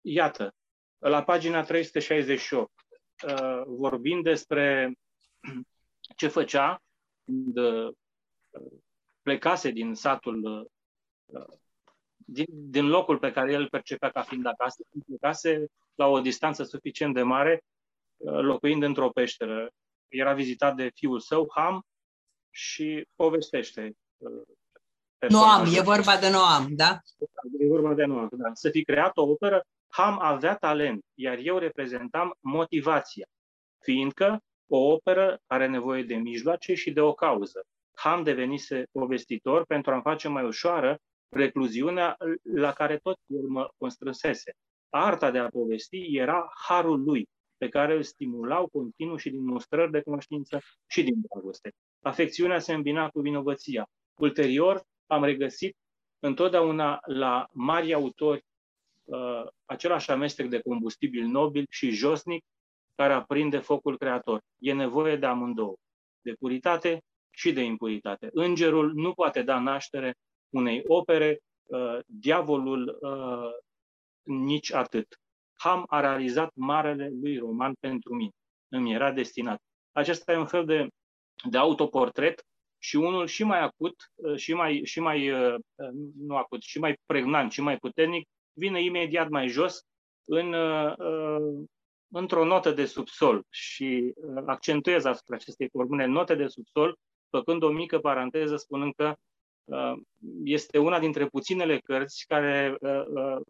iată, 0.00 0.54
la 0.98 1.24
pagina 1.24 1.62
368, 1.62 2.70
uh, 3.26 3.62
vorbind 3.66 4.22
despre 4.22 4.92
ce 6.16 6.28
făcea 6.28 6.82
când 7.24 7.56
uh, 7.56 7.94
plecase 9.22 9.70
din 9.70 9.94
satul, 9.94 10.66
uh, 11.24 11.58
din, 12.30 12.46
din 12.48 12.86
locul 12.86 13.18
pe 13.18 13.30
care 13.30 13.52
el 13.52 13.68
percepea 13.68 14.10
ca 14.10 14.22
fiind 14.22 14.46
acasă, 14.46 14.82
plecase 15.06 15.66
la 15.94 16.06
o 16.06 16.20
distanță 16.20 16.64
suficient 16.64 17.14
de 17.14 17.22
mare, 17.22 17.64
uh, 18.16 18.32
locuind 18.32 18.82
într-o 18.82 19.10
peșteră. 19.10 19.70
Era 20.08 20.34
vizitat 20.34 20.76
de 20.76 20.90
fiul 20.94 21.20
său, 21.20 21.50
Ham, 21.54 21.82
și 22.50 23.06
povestește. 23.14 23.92
Noam, 25.28 25.64
e 25.74 25.80
vorba 25.80 26.16
de 26.16 26.30
Noam, 26.30 26.66
da? 26.70 26.98
E 27.58 27.66
vorba 27.66 27.94
de 27.94 28.04
Noam, 28.04 28.28
da. 28.32 28.50
Să 28.52 28.70
fi 28.70 28.84
creat 28.84 29.16
o 29.16 29.22
operă, 29.22 29.62
Ham 29.88 30.18
avea 30.20 30.56
talent, 30.56 31.04
iar 31.14 31.38
eu 31.38 31.58
reprezentam 31.58 32.34
motivația, 32.40 33.26
fiindcă 33.78 34.42
o 34.66 34.78
operă 34.78 35.40
are 35.46 35.66
nevoie 35.66 36.02
de 36.02 36.14
mijloace 36.14 36.74
și 36.74 36.90
de 36.90 37.00
o 37.00 37.12
cauză. 37.12 37.60
Ham 37.92 38.22
devenise 38.22 38.86
povestitor 38.92 39.64
pentru 39.64 39.92
a-mi 39.92 40.02
face 40.02 40.28
mai 40.28 40.44
ușoară 40.44 40.98
recluziunea 41.28 42.16
la 42.54 42.72
care 42.72 42.98
tot 42.98 43.18
el 43.26 43.46
mă 43.48 43.68
constrânsese. 43.76 44.52
Arta 44.88 45.30
de 45.30 45.38
a 45.38 45.48
povesti 45.48 46.16
era 46.16 46.52
harul 46.66 47.02
lui, 47.02 47.28
pe 47.56 47.68
care 47.68 47.94
îl 47.94 48.02
stimulau 48.02 48.68
continuu 48.68 49.16
și 49.16 49.30
din 49.30 49.44
mustrări 49.44 49.90
de 49.90 50.00
cunoștință 50.00 50.60
și 50.86 51.02
din 51.02 51.14
dragoste. 51.28 51.74
Afecțiunea 52.00 52.58
se 52.58 52.72
îmbina 52.72 53.08
cu 53.08 53.20
vinovăția. 53.20 53.88
Ulterior, 54.18 54.82
am 55.06 55.24
regăsit 55.24 55.76
întotdeauna 56.18 56.98
la 57.06 57.48
mari 57.52 57.94
autori 57.94 58.44
uh, 59.04 59.46
același 59.64 60.10
amestec 60.10 60.48
de 60.48 60.60
combustibil 60.60 61.24
nobil 61.24 61.66
și 61.70 61.90
josnic 61.90 62.44
care 62.94 63.12
aprinde 63.12 63.58
focul 63.58 63.98
creator. 63.98 64.40
E 64.58 64.72
nevoie 64.72 65.16
de 65.16 65.26
amândouă, 65.26 65.76
de 66.20 66.32
puritate 66.32 67.02
și 67.30 67.52
de 67.52 67.62
impuritate. 67.62 68.28
Îngerul 68.32 68.92
nu 68.94 69.12
poate 69.12 69.42
da 69.42 69.58
naștere 69.58 70.14
unei 70.50 70.82
opere, 70.86 71.38
uh, 71.66 71.98
diavolul 72.06 72.98
uh, 73.00 73.50
nici 74.22 74.72
atât. 74.72 75.20
Ham 75.54 75.84
a 75.88 76.00
realizat 76.00 76.50
marele 76.54 77.08
lui 77.20 77.38
roman 77.38 77.74
pentru 77.80 78.14
mine. 78.14 78.32
Îmi 78.68 78.92
era 78.92 79.12
destinat. 79.12 79.60
Acesta 79.92 80.32
e 80.32 80.36
un 80.36 80.46
fel 80.46 80.64
de, 80.64 80.88
de 81.50 81.58
autoportret 81.58 82.46
și 82.78 82.96
unul 82.96 83.26
și 83.26 83.44
mai 83.44 83.60
acut, 83.60 83.94
uh, 84.14 84.36
și 84.36 84.54
mai, 84.54 84.80
și 84.84 85.00
mai 85.00 85.30
uh, 85.30 85.54
nu 86.18 86.36
acut, 86.36 86.62
și 86.62 86.78
mai 86.78 86.96
pregnant, 87.06 87.52
și 87.52 87.60
mai 87.60 87.76
puternic, 87.76 88.28
vine 88.52 88.82
imediat 88.82 89.28
mai 89.28 89.48
jos 89.48 89.82
în 90.24 90.52
uh, 90.52 91.68
într-o 92.10 92.44
notă 92.44 92.70
de 92.70 92.84
subsol 92.84 93.46
și 93.50 94.14
uh, 94.14 94.42
accentuez 94.46 95.04
asupra 95.04 95.36
acestei 95.36 95.68
formule 95.68 96.06
note 96.06 96.34
de 96.34 96.46
subsol, 96.46 96.96
făcând 97.30 97.62
o 97.62 97.70
mică 97.70 97.98
paranteză 97.98 98.56
spunând 98.56 98.94
că 98.94 99.06
uh, 99.06 99.14
este 100.44 100.78
una 100.78 100.98
dintre 100.98 101.26
puținele 101.26 101.78
cărți 101.78 102.24
care, 102.26 102.76
uh, 102.80 103.40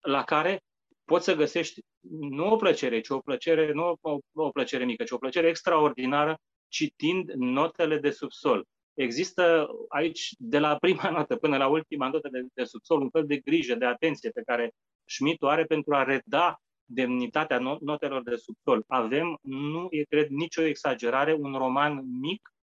la 0.00 0.24
care 0.24 0.60
poți 1.04 1.24
să 1.24 1.34
găsești 1.34 1.80
nu 2.10 2.52
o 2.52 2.56
plăcere, 2.56 3.00
ci 3.00 3.08
o 3.08 3.18
plăcere, 3.18 3.72
nu 3.72 3.96
o, 4.00 4.18
o 4.32 4.50
plăcere 4.50 4.84
mică, 4.84 5.04
ci 5.04 5.10
o 5.10 5.18
plăcere 5.18 5.48
extraordinară 5.48 6.38
citind 6.68 7.30
notele 7.30 7.98
de 7.98 8.10
subsol. 8.10 8.64
Există 8.94 9.68
aici, 9.88 10.34
de 10.38 10.58
la 10.58 10.76
prima 10.76 11.10
notă 11.16 11.36
până 11.36 11.56
la 11.56 11.68
ultima 11.68 12.08
notă 12.08 12.28
de, 12.32 12.46
de 12.54 12.64
subsol, 12.64 13.00
un 13.00 13.10
fel 13.10 13.26
de 13.26 13.36
grijă, 13.36 13.74
de 13.74 13.84
atenție 13.84 14.30
pe 14.30 14.42
care 14.42 14.70
Schmidt 15.04 15.42
o 15.42 15.48
are 15.48 15.64
pentru 15.64 15.94
a 15.94 16.02
reda 16.02 16.58
demnitatea 16.84 17.58
notelor 17.80 18.22
de 18.22 18.36
subsol. 18.36 18.84
Avem, 18.86 19.38
nu 19.42 19.86
e, 19.90 20.02
cred, 20.02 20.28
nicio 20.28 20.62
exagerare, 20.62 21.32
un 21.32 21.52
roman 21.52 22.02
mic 22.20 22.53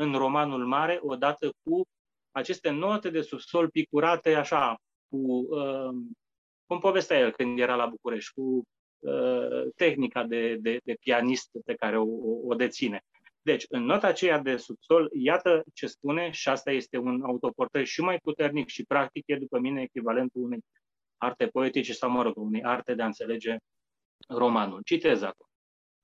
în 0.00 0.14
romanul 0.14 0.66
mare, 0.66 0.98
odată 1.02 1.52
cu 1.62 1.82
aceste 2.30 2.70
note 2.70 3.10
de 3.10 3.20
subsol 3.20 3.70
picurate 3.70 4.34
așa, 4.34 4.76
cu, 5.08 5.46
uh, 5.50 5.94
cum 6.66 6.78
povestea 6.78 7.18
el 7.18 7.30
când 7.30 7.58
era 7.58 7.74
la 7.74 7.86
București, 7.86 8.32
cu 8.34 8.62
uh, 8.98 9.72
tehnica 9.76 10.24
de, 10.24 10.56
de, 10.56 10.80
de 10.84 10.94
pianist 11.00 11.50
pe 11.64 11.74
care 11.74 11.98
o, 11.98 12.06
o 12.46 12.54
deține. 12.54 13.00
Deci, 13.42 13.64
în 13.68 13.84
nota 13.84 14.06
aceea 14.06 14.38
de 14.38 14.56
subsol, 14.56 15.10
iată 15.12 15.64
ce 15.74 15.86
spune, 15.86 16.30
și 16.30 16.48
asta 16.48 16.70
este 16.70 16.98
un 16.98 17.22
autoportret 17.22 17.86
și 17.86 18.00
mai 18.00 18.18
puternic 18.18 18.68
și 18.68 18.84
practic, 18.84 19.22
e 19.26 19.36
după 19.36 19.58
mine 19.58 19.82
echivalentul 19.82 20.42
unei 20.42 20.60
arte 21.16 21.46
poetice 21.46 21.92
sau, 21.92 22.10
mă 22.10 22.22
rog, 22.22 22.36
unei 22.36 22.62
arte 22.62 22.94
de 22.94 23.02
a 23.02 23.06
înțelege 23.06 23.56
romanul. 24.28 24.80
Citez 24.84 25.22
acum. 25.22 25.49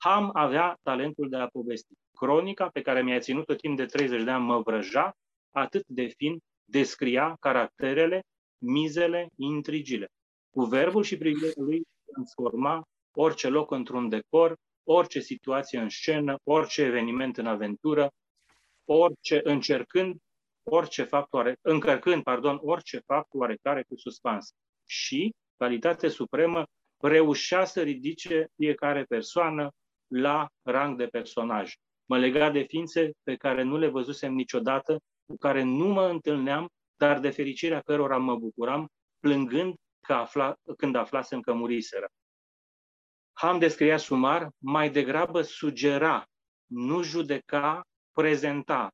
Ham 0.07 0.31
avea 0.33 0.79
talentul 0.83 1.29
de 1.29 1.37
a 1.37 1.47
povesti. 1.47 1.95
Cronica 2.19 2.69
pe 2.69 2.81
care 2.83 3.03
mi-a 3.03 3.19
ținut-o 3.19 3.55
timp 3.55 3.77
de 3.77 3.87
30 3.87 4.23
de 4.23 4.31
ani 4.31 4.45
mă 4.45 4.61
vrăja, 4.61 5.17
atât 5.51 5.87
de 5.87 6.07
fin 6.07 6.39
descria 6.65 7.37
caracterele, 7.41 8.23
mizele, 8.59 9.29
intrigile. 9.37 10.09
Cu 10.51 10.65
verbul 10.65 11.03
și 11.03 11.17
privirea 11.17 11.53
lui 11.55 11.83
transforma 12.13 12.83
orice 13.17 13.49
loc 13.49 13.71
într-un 13.71 14.09
decor, 14.09 14.57
orice 14.85 15.21
situație 15.21 15.79
în 15.79 15.89
scenă, 15.89 16.37
orice 16.45 16.83
eveniment 16.83 17.37
în 17.37 17.47
aventură, 17.47 18.09
orice 18.85 19.41
încercând, 19.45 20.17
orice 20.65 21.03
fapt 21.03 21.33
oare, 21.33 21.57
încărcând, 21.63 22.23
pardon, 22.23 22.59
orice 22.63 22.99
fapt 23.07 23.35
oarecare 23.35 23.83
cu 23.83 23.97
suspans. 23.97 24.51
Și, 24.89 25.35
calitate 25.57 26.09
supremă, 26.09 26.65
reușea 26.97 27.65
să 27.65 27.83
ridice 27.83 28.47
fiecare 28.57 29.05
persoană 29.05 29.71
la 30.07 30.49
rang 30.63 30.97
de 30.97 31.07
personaj. 31.07 31.73
Mă 32.09 32.19
lega 32.19 32.51
de 32.51 32.63
ființe 32.63 33.11
pe 33.23 33.37
care 33.37 33.63
nu 33.63 33.77
le 33.77 33.89
văzusem 33.89 34.35
niciodată, 34.35 34.99
cu 35.27 35.37
care 35.37 35.63
nu 35.63 35.87
mă 35.87 36.07
întâlneam, 36.09 36.69
dar 36.97 37.21
de 37.21 37.31
fericirea 37.31 37.81
cărora 37.81 38.17
mă 38.19 38.37
bucuram, 38.37 38.89
plângând 39.21 39.75
că 40.07 40.13
afla, 40.13 40.55
când 40.77 40.95
aflasem 40.95 41.41
că 41.41 41.53
muriseră. 41.53 42.07
Ham 43.33 43.59
descria 43.59 43.97
sumar, 43.97 44.49
mai 44.59 44.91
degrabă 44.91 45.43
sugera, 45.43 46.25
nu 46.67 47.03
judeca, 47.03 47.83
prezenta. 48.13 48.89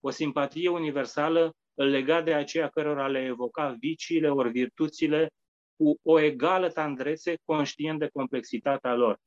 O 0.00 0.10
simpatie 0.10 0.68
universală 0.68 1.52
îl 1.74 1.86
lega 1.86 2.22
de 2.22 2.34
aceea 2.34 2.68
cărora 2.68 3.08
le 3.08 3.24
evoca 3.24 3.76
viciile 3.78 4.30
ori 4.30 4.50
virtuțile 4.50 5.28
cu 5.76 5.96
o 6.02 6.18
egală 6.18 6.70
tandrețe, 6.70 7.34
conștient 7.44 7.98
de 7.98 8.08
complexitatea 8.08 8.94
lor. 8.94 9.18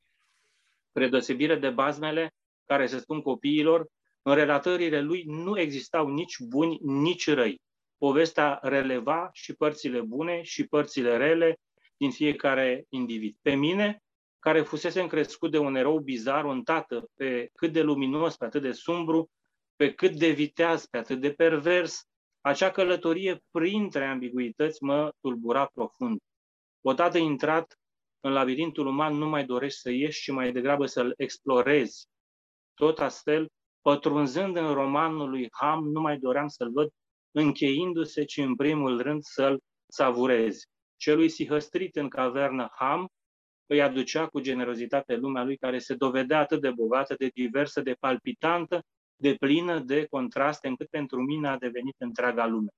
Predosebire 0.91 1.55
de 1.55 1.69
bazmele 1.69 2.33
care 2.65 2.85
se 2.85 2.99
spun 2.99 3.21
copiilor, 3.21 3.87
în 4.21 4.35
relatările 4.35 5.01
lui 5.01 5.23
nu 5.27 5.59
existau 5.59 6.07
nici 6.07 6.39
buni, 6.39 6.77
nici 6.81 7.29
răi. 7.29 7.61
Povestea 7.97 8.59
releva 8.61 9.29
și 9.33 9.53
părțile 9.53 10.01
bune 10.01 10.41
și 10.41 10.67
părțile 10.67 11.17
rele 11.17 11.59
din 11.97 12.11
fiecare 12.11 12.85
individ. 12.89 13.35
Pe 13.41 13.53
mine, 13.53 14.03
care 14.39 14.61
fusese 14.61 15.07
crescut 15.07 15.51
de 15.51 15.57
un 15.57 15.75
erou 15.75 15.99
bizar, 15.99 16.45
un 16.45 16.63
tată 16.63 17.09
pe 17.15 17.49
cât 17.53 17.71
de 17.71 17.81
luminos, 17.81 18.35
pe 18.35 18.45
atât 18.45 18.61
de 18.61 18.71
sumbru, 18.71 19.29
pe 19.75 19.93
cât 19.93 20.15
de 20.15 20.29
viteaz, 20.29 20.85
pe 20.85 20.97
atât 20.97 21.21
de 21.21 21.31
pervers, 21.33 22.03
acea 22.41 22.71
călătorie 22.71 23.43
printre 23.51 24.05
ambiguități 24.05 24.83
mă 24.83 25.11
tulbura 25.21 25.65
profund. 25.65 26.19
Odată 26.81 27.17
intrat 27.17 27.78
în 28.19 28.31
labirintul 28.31 28.87
uman, 28.87 29.13
nu 29.13 29.29
mai 29.29 29.45
dorești 29.45 29.79
să 29.79 29.91
ieși, 29.91 30.21
ci 30.21 30.31
mai 30.31 30.51
degrabă 30.51 30.85
să-l 30.85 31.13
explorezi. 31.17 32.07
Tot 32.73 32.99
astfel, 32.99 33.49
pătrunzând 33.81 34.55
în 34.55 34.73
romanul 34.73 35.29
lui 35.29 35.47
Ham, 35.51 35.83
nu 35.83 36.01
mai 36.01 36.17
doream 36.17 36.47
să-l 36.47 36.71
văd 36.71 36.89
încheindu-se, 37.31 38.23
ci 38.23 38.37
în 38.37 38.55
primul 38.55 39.01
rând 39.01 39.23
să-l 39.23 39.59
savurezi. 39.87 40.67
Celui 40.97 41.29
sihăstrit 41.29 41.95
în 41.95 42.09
cavernă 42.09 42.69
Ham 42.75 43.07
îi 43.65 43.81
aducea 43.81 44.27
cu 44.27 44.39
generozitate 44.39 45.15
lumea 45.15 45.43
lui, 45.43 45.57
care 45.57 45.79
se 45.79 45.93
dovedea 45.93 46.39
atât 46.39 46.61
de 46.61 46.71
bogată, 46.71 47.15
de 47.17 47.27
diversă, 47.33 47.81
de 47.81 47.93
palpitantă, 47.93 48.83
de 49.15 49.35
plină 49.35 49.79
de 49.79 50.05
contraste, 50.05 50.67
încât 50.67 50.89
pentru 50.89 51.21
mine 51.21 51.47
a 51.47 51.57
devenit 51.57 51.95
întreaga 51.97 52.45
lume. 52.45 52.69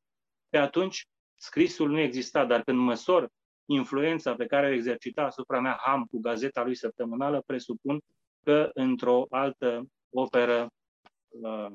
Pe 0.49 0.57
atunci, 0.57 1.05
scrisul 1.35 1.89
nu 1.89 1.99
exista, 1.99 2.45
dar 2.45 2.63
când 2.63 2.77
măsor 2.77 3.29
influența 3.71 4.35
pe 4.35 4.45
care 4.45 4.67
o 4.67 4.73
exercita 4.73 5.23
asupra 5.23 5.59
mea 5.59 5.79
Ham 5.81 6.05
cu 6.05 6.19
gazeta 6.19 6.63
lui 6.63 6.75
săptămânală, 6.75 7.43
presupun 7.45 7.99
că 8.43 8.69
într-o 8.73 9.25
altă 9.29 9.85
operă 10.09 10.69
uh, 11.29 11.71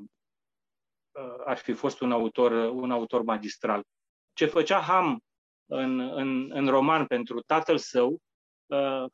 ar 1.44 1.56
fi 1.56 1.72
fost 1.72 2.00
un 2.00 2.12
autor, 2.12 2.52
un 2.52 2.90
autor 2.90 3.22
magistral. 3.22 3.84
Ce 4.32 4.46
făcea 4.46 4.80
Ham 4.80 5.18
în, 5.66 6.00
în, 6.00 6.50
în 6.52 6.68
roman 6.68 7.06
pentru 7.06 7.40
tatăl 7.40 7.78
său, 7.78 8.20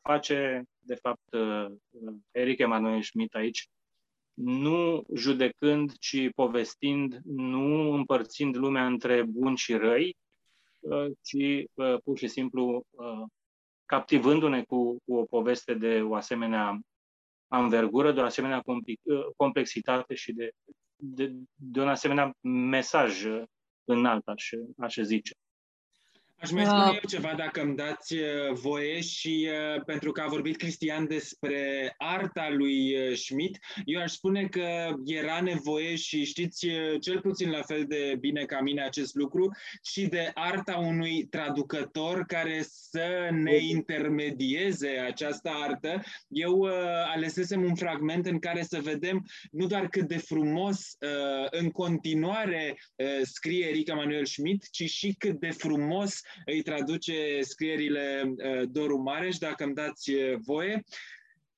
face, 0.00 0.64
de 0.78 0.94
fapt, 0.94 1.22
Eric 2.30 2.58
Emanuel 2.58 3.02
Schmidt 3.02 3.34
aici, 3.34 3.68
nu 4.34 5.04
judecând, 5.14 5.92
ci 5.98 6.30
povestind, 6.34 7.20
nu 7.24 7.92
împărțind 7.92 8.56
lumea 8.56 8.86
între 8.86 9.22
buni 9.22 9.56
și 9.56 9.74
răi, 9.74 10.16
ci 11.22 11.64
pur 12.04 12.18
și 12.18 12.28
simplu 12.28 12.82
captivându-ne 13.84 14.62
cu, 14.64 14.96
cu 15.04 15.14
o 15.14 15.24
poveste 15.24 15.74
de 15.74 16.00
o 16.02 16.14
asemenea 16.14 16.80
anvergură, 17.48 18.12
de 18.12 18.20
o 18.20 18.24
asemenea 18.24 18.62
complexitate 19.36 20.14
și 20.14 20.32
de, 20.32 20.50
de, 20.96 21.32
de 21.54 21.80
un 21.80 21.88
asemenea 21.88 22.32
mesaj 22.40 23.24
înalt, 23.84 24.28
aș, 24.28 24.50
aș 24.78 24.96
zice. 24.96 25.34
Aș 26.42 26.50
mai 26.50 26.64
spune 26.64 26.84
eu 26.92 27.08
ceva, 27.08 27.34
dacă 27.36 27.60
îmi 27.60 27.76
dați 27.76 28.14
uh, 28.14 28.52
voie 28.52 29.00
și 29.00 29.48
uh, 29.50 29.84
pentru 29.84 30.12
că 30.12 30.20
a 30.20 30.28
vorbit 30.28 30.56
Cristian 30.56 31.06
despre 31.06 31.94
arta 31.96 32.48
lui 32.50 32.94
uh, 32.94 33.16
Schmidt, 33.16 33.58
eu 33.84 34.00
aș 34.00 34.12
spune 34.12 34.46
că 34.46 34.94
era 35.04 35.40
nevoie 35.40 35.96
și 35.96 36.24
știți 36.24 36.66
cel 37.00 37.20
puțin 37.20 37.50
la 37.50 37.62
fel 37.62 37.84
de 37.88 38.16
bine 38.20 38.44
ca 38.44 38.60
mine 38.60 38.82
acest 38.82 39.14
lucru 39.14 39.56
și 39.82 40.06
de 40.06 40.30
arta 40.34 40.76
unui 40.76 41.26
traducător 41.30 42.24
care 42.26 42.64
să 42.66 43.28
ne 43.30 43.56
intermedieze 43.56 44.88
această 44.88 45.50
artă. 45.62 46.02
Eu 46.28 46.68
alesesem 47.14 47.64
un 47.64 47.74
fragment 47.74 48.26
în 48.26 48.38
care 48.38 48.62
să 48.62 48.80
vedem 48.82 49.26
nu 49.50 49.66
doar 49.66 49.88
cât 49.88 50.08
de 50.08 50.18
frumos 50.18 50.96
în 51.50 51.70
continuare 51.70 52.78
scrie 53.22 53.66
Erika 53.66 53.94
Manuel 53.94 54.24
Schmidt, 54.24 54.70
ci 54.70 54.90
și 54.90 55.14
cât 55.18 55.40
de 55.40 55.50
frumos 55.50 56.20
îi 56.46 56.62
traduce 56.62 57.40
scrierile 57.40 58.22
uh, 58.26 58.68
Doru 58.70 58.96
Mareș, 58.96 59.36
dacă 59.36 59.64
îmi 59.64 59.74
dați 59.74 60.10
uh, 60.10 60.34
voie. 60.36 60.84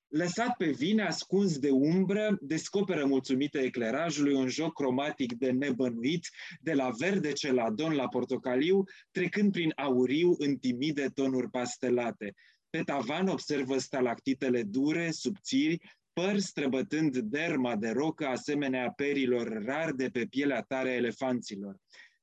Lăsat 0.08 0.56
pe 0.56 0.70
vine, 0.70 1.02
ascuns 1.02 1.58
de 1.58 1.70
umbră, 1.70 2.38
descoperă 2.40 3.04
mulțumită 3.04 3.58
eclerajului 3.58 4.34
un 4.34 4.48
joc 4.48 4.72
cromatic 4.72 5.32
de 5.32 5.50
nebănuit, 5.50 6.30
de 6.60 6.72
la 6.72 6.90
verde 6.98 7.32
celadon 7.32 7.94
la 7.94 8.08
portocaliu, 8.08 8.84
trecând 9.10 9.52
prin 9.52 9.72
auriu 9.76 10.34
în 10.38 10.56
timide 10.56 11.08
tonuri 11.14 11.50
pastelate. 11.50 12.34
Pe 12.70 12.82
tavan 12.82 13.28
observă 13.28 13.78
stalactitele 13.78 14.62
dure, 14.62 15.10
subțiri, 15.10 15.80
păr 16.12 16.38
străbătând 16.38 17.16
derma 17.18 17.76
de 17.76 17.90
rocă 17.90 18.26
asemenea 18.26 18.90
perilor 18.90 19.62
rar 19.64 19.92
de 19.92 20.08
pe 20.08 20.26
pielea 20.26 20.62
tare 20.62 20.88
a 20.88 20.94
elefanților. 20.94 21.76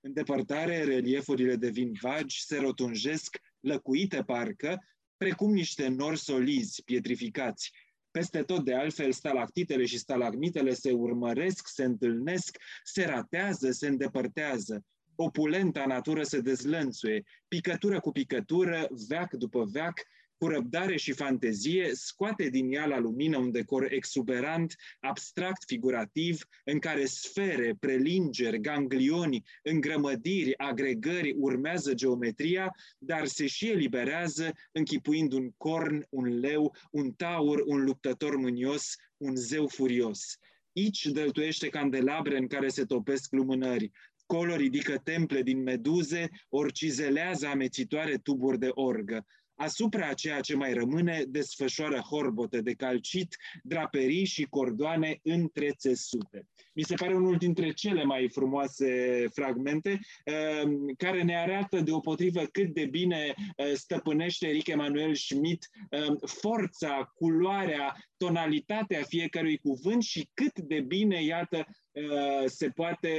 În 0.04 0.14
depărtare, 0.14 0.84
reliefurile 0.84 1.56
devin 1.56 1.94
vagi, 2.02 2.44
se 2.44 2.58
rotunjesc, 2.58 3.38
lăcuite 3.60 4.24
parcă, 4.24 4.84
precum 5.18 5.54
niște 5.54 5.88
nori 5.88 6.20
solizi, 6.20 6.84
pietrificați. 6.84 7.72
Peste 8.12 8.44
tot, 8.44 8.66
de 8.66 8.74
altfel, 8.74 9.12
stalactitele 9.12 9.86
și 9.86 9.98
stalagmitele 9.98 10.74
se 10.74 10.92
urmăresc, 10.92 11.68
se 11.68 11.84
întâlnesc, 11.84 12.58
se 12.84 13.06
ratează, 13.06 13.72
se 13.72 13.88
îndepărtează. 13.88 14.86
Opulenta 15.16 15.86
natură 15.86 16.24
se 16.24 16.40
dezlănțuie, 16.40 17.24
picătură 17.48 18.00
cu 18.00 18.12
picătură, 18.12 18.88
veac 19.08 19.34
după 19.34 19.64
veac, 19.64 20.00
cu 20.42 20.48
răbdare 20.48 20.98
și 20.98 21.12
fantezie, 21.12 21.90
scoate 21.94 22.50
din 22.50 22.74
ea 22.74 22.86
la 22.86 23.00
lumină 23.00 23.38
un 23.38 23.52
decor 23.52 23.92
exuberant, 23.92 24.76
abstract, 25.00 25.64
figurativ, 25.66 26.44
în 26.64 26.80
care 26.80 27.06
sfere, 27.06 27.76
prelingeri, 27.80 28.60
ganglioni, 28.60 29.44
îngrămădiri, 29.64 30.58
agregări 30.58 31.34
urmează 31.38 31.94
geometria, 31.94 32.76
dar 32.98 33.26
se 33.26 33.48
și 33.48 33.70
eliberează 33.70 34.54
închipuind 34.72 35.34
un 35.34 35.52
corn, 35.58 36.06
un 36.10 36.40
leu, 36.40 36.76
un 36.92 37.12
taur, 37.12 37.64
un 37.66 37.84
luptător 37.84 38.36
mânios, 38.36 38.96
un 39.18 39.36
zeu 39.36 39.68
furios. 39.68 40.38
Aici 40.76 41.06
dăltuiește 41.06 41.68
candelabre 41.68 42.38
în 42.38 42.48
care 42.48 42.68
se 42.68 42.86
topesc 42.86 43.32
lumânări, 43.32 43.92
colo 44.26 44.56
ridică 44.56 44.98
temple 45.04 45.42
din 45.42 45.62
meduze, 45.62 46.30
ori 46.50 46.74
cizelează 46.74 47.48
amețitoare 47.48 48.18
tuburi 48.18 48.60
de 48.60 48.70
orgă. 48.74 49.26
Asupra 49.56 50.08
a 50.08 50.14
ceea 50.14 50.40
ce 50.40 50.56
mai 50.56 50.74
rămâne, 50.74 51.24
desfășoară 51.28 51.98
horbote 51.98 52.62
de 52.62 52.74
calcit, 52.74 53.38
draperii 53.64 54.26
și 54.26 54.44
cordoane 54.44 55.20
între 55.24 55.70
țesute. 55.78 56.48
Mi 56.74 56.84
se 56.84 56.96
pare 56.96 57.16
unul 57.16 57.38
dintre 57.38 57.72
cele 57.72 58.04
mai 58.04 58.30
frumoase 58.30 59.26
fragmente, 59.34 60.00
ehm, 60.24 60.94
care 60.98 61.24
ne 61.24 61.38
arată 61.38 61.80
deopotrivă 61.80 62.44
cât 62.44 62.74
de 62.74 62.86
bine 62.86 63.34
eh, 63.56 63.74
stăpânește 63.74 64.48
Eric 64.48 64.68
Emanuel 64.68 65.16
Schmidt 65.16 65.70
ehm, 65.90 66.20
forța, 66.26 67.12
culoarea, 67.16 67.96
tonalitatea 68.18 69.04
fiecărui 69.04 69.58
cuvânt 69.58 70.04
și 70.04 70.30
cât 70.34 70.60
de 70.60 70.80
bine, 70.80 71.24
iată, 71.24 71.66
eh, 71.92 72.04
se 72.46 72.70
poate 72.70 73.12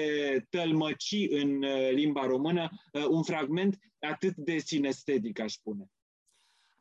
tălmăci 0.50 1.26
în 1.28 1.62
eh, 1.62 1.90
limba 1.92 2.26
română 2.26 2.68
un 3.08 3.22
fragment 3.22 3.78
atât 3.98 4.36
de 4.36 4.58
sinestetic, 4.58 5.40
aș 5.40 5.52
spune. 5.52 5.90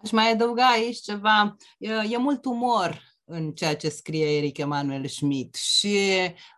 Aș 0.03 0.11
mai 0.11 0.31
adăuga 0.31 0.67
aici 0.67 0.99
ceva, 0.99 1.55
e, 1.77 1.91
e 2.09 2.17
mult 2.17 2.45
umor 2.45 3.10
în 3.25 3.51
ceea 3.51 3.75
ce 3.75 3.89
scrie 3.89 4.37
Eric 4.37 4.57
Emanuel 4.57 5.07
Schmidt 5.07 5.55
și 5.55 5.97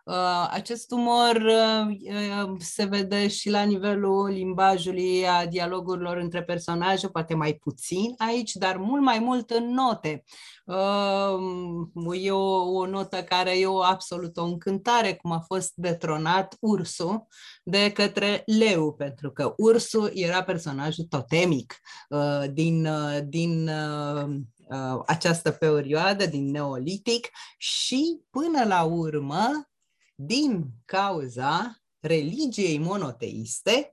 uh, 0.04 0.48
acest 0.50 0.90
umor 0.90 1.36
uh, 1.36 2.56
se 2.58 2.84
vede 2.84 3.28
și 3.28 3.50
la 3.50 3.62
nivelul 3.62 4.28
limbajului, 4.28 5.28
a 5.28 5.46
dialogurilor 5.46 6.16
între 6.16 6.42
personaje, 6.42 7.08
poate 7.08 7.34
mai 7.34 7.54
puțin 7.54 8.14
aici, 8.16 8.52
dar 8.52 8.76
mult 8.76 9.02
mai 9.02 9.18
mult 9.18 9.50
în 9.50 9.74
note. 9.74 10.24
Uh, 10.64 12.22
e 12.22 12.30
o, 12.30 12.76
o 12.78 12.86
notă 12.86 13.22
care 13.22 13.58
e 13.58 13.66
o 13.66 13.82
absolut 13.82 14.36
o 14.36 14.44
încântare, 14.44 15.14
cum 15.14 15.32
a 15.32 15.40
fost 15.40 15.72
detronat 15.74 16.56
ursul 16.60 17.26
de 17.64 17.92
către 17.92 18.42
leu, 18.46 18.92
pentru 18.92 19.30
că 19.30 19.54
ursul 19.56 20.10
era 20.14 20.42
personajul 20.42 21.04
totemic 21.04 21.80
uh, 22.08 22.44
din, 22.52 22.86
uh, 22.86 23.18
din 23.24 23.68
uh, 23.68 24.14
uh, 24.14 24.36
această 25.06 25.50
perioadă 25.50 26.26
din 26.26 26.50
Neolitic 26.50 27.30
și 27.56 28.20
până 28.30 28.64
la 28.64 28.82
urmă, 28.82 29.68
din 30.14 30.66
cauza 30.84 31.78
religiei 32.00 32.78
monoteiste, 32.78 33.90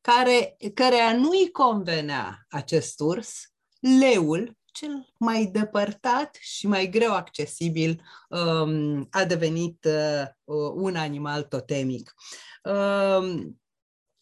care, 0.00 0.56
căreia 0.74 1.16
nu-i 1.16 1.50
convenea 1.50 2.46
acest 2.48 3.00
urs, 3.00 3.52
leul, 4.00 4.56
cel 4.64 5.12
mai 5.18 5.46
depărtat 5.46 6.36
și 6.40 6.66
mai 6.66 6.88
greu 6.88 7.14
accesibil, 7.14 8.02
um, 8.28 9.06
a 9.10 9.24
devenit 9.24 9.84
uh, 9.84 10.26
un 10.74 10.96
animal 10.96 11.42
totemic. 11.42 12.14
Um, 12.62 13.60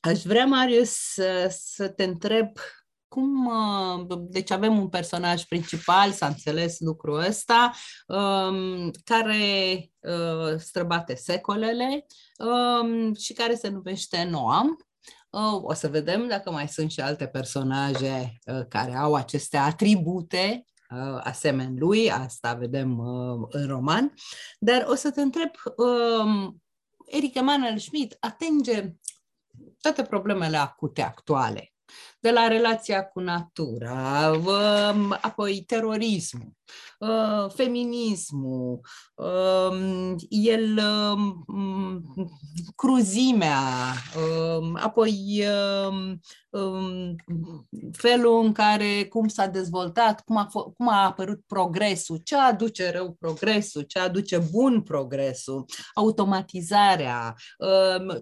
aș 0.00 0.22
vrea, 0.22 0.46
Marius, 0.46 0.90
să, 0.90 1.56
să 1.58 1.88
te 1.88 2.04
întreb 2.04 2.56
cum, 3.12 3.46
uh, 3.46 4.18
deci 4.18 4.50
avem 4.50 4.78
un 4.78 4.88
personaj 4.88 5.42
principal, 5.42 6.12
s-a 6.12 6.26
înțeles 6.26 6.80
lucrul 6.80 7.18
ăsta, 7.18 7.72
um, 8.06 8.90
care 9.04 9.90
uh, 10.00 10.58
străbate 10.58 11.14
secolele 11.14 12.06
um, 12.38 13.14
și 13.14 13.32
care 13.32 13.54
se 13.54 13.68
numește 13.68 14.28
Noam. 14.30 14.86
Uh, 15.30 15.62
o 15.62 15.72
să 15.72 15.88
vedem 15.88 16.28
dacă 16.28 16.50
mai 16.50 16.68
sunt 16.68 16.90
și 16.90 17.00
alte 17.00 17.26
personaje 17.26 18.38
care 18.68 18.96
au 18.96 19.14
aceste 19.14 19.56
atribute 19.56 20.64
asemenea 21.20 21.74
lui, 21.76 22.10
asta 22.10 22.54
vedem 22.54 23.00
în 23.48 23.66
roman, 23.66 24.14
dar 24.58 24.84
o 24.88 24.94
să 24.94 25.10
te 25.10 25.20
întreb, 25.20 25.50
um, 25.76 26.62
Eric 27.06 27.34
Emanuel 27.34 27.78
Schmidt 27.78 28.16
atinge 28.20 28.92
toate 29.80 30.02
problemele 30.02 30.56
acute 30.56 31.02
actuale 31.02 31.72
de 32.22 32.30
la 32.30 32.48
relația 32.48 33.04
cu 33.04 33.20
natura, 33.20 34.30
apoi 35.20 35.64
terorismul, 35.66 36.52
ă, 37.00 37.48
feminismul, 37.54 38.80
ă, 39.18 39.72
el 40.28 40.78
ă, 40.78 41.16
cruzimea, 42.76 43.58
apoi 44.74 45.44
felul 47.92 48.44
în 48.44 48.52
care, 48.52 49.04
cum 49.08 49.28
s-a 49.28 49.46
dezvoltat, 49.46 50.20
cum 50.20 50.36
a, 50.36 50.48
cum 50.76 50.88
a 50.88 51.04
apărut 51.04 51.42
progresul, 51.46 52.16
ce 52.24 52.36
aduce 52.36 52.90
rău 52.90 53.16
progresul, 53.20 53.82
ce 53.82 53.98
aduce 53.98 54.38
bun 54.50 54.82
progresul, 54.82 55.64
automatizarea, 55.94 57.34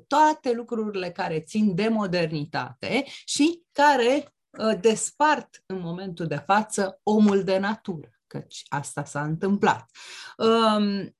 toate 0.07 0.53
lucrurile 0.53 1.11
care 1.11 1.41
țin 1.41 1.75
de 1.75 1.89
modernitate 1.89 3.05
și 3.25 3.63
care 3.81 4.35
uh, 4.59 4.81
despart 4.81 5.63
în 5.67 5.81
momentul 5.81 6.27
de 6.27 6.43
față 6.47 7.01
omul 7.03 7.45
de 7.45 7.59
natură, 7.59 8.21
căci 8.27 8.63
asta 8.69 9.05
s-a 9.05 9.23
întâmplat. 9.23 9.91
Um, 10.37 11.15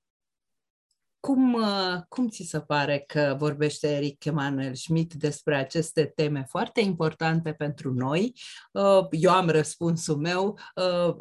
cum, 1.19 1.53
uh, 1.53 2.01
cum 2.09 2.29
ți 2.29 2.43
se 2.43 2.59
pare 2.59 3.03
că 3.07 3.35
vorbește 3.37 3.95
Eric 3.95 4.25
Emanuel 4.25 4.75
Schmidt 4.75 5.13
despre 5.13 5.55
aceste 5.55 6.05
teme 6.05 6.45
foarte 6.49 6.81
importante 6.81 7.53
pentru 7.53 7.93
noi? 7.93 8.33
Uh, 8.71 9.07
eu 9.11 9.31
am 9.31 9.49
răspunsul 9.49 10.17
meu, 10.17 10.59
uh, 10.75 11.15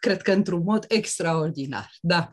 cred 0.00 0.22
că 0.22 0.32
într-un 0.32 0.62
mod 0.62 0.84
extraordinar. 0.88 1.90
Da. 2.00 2.30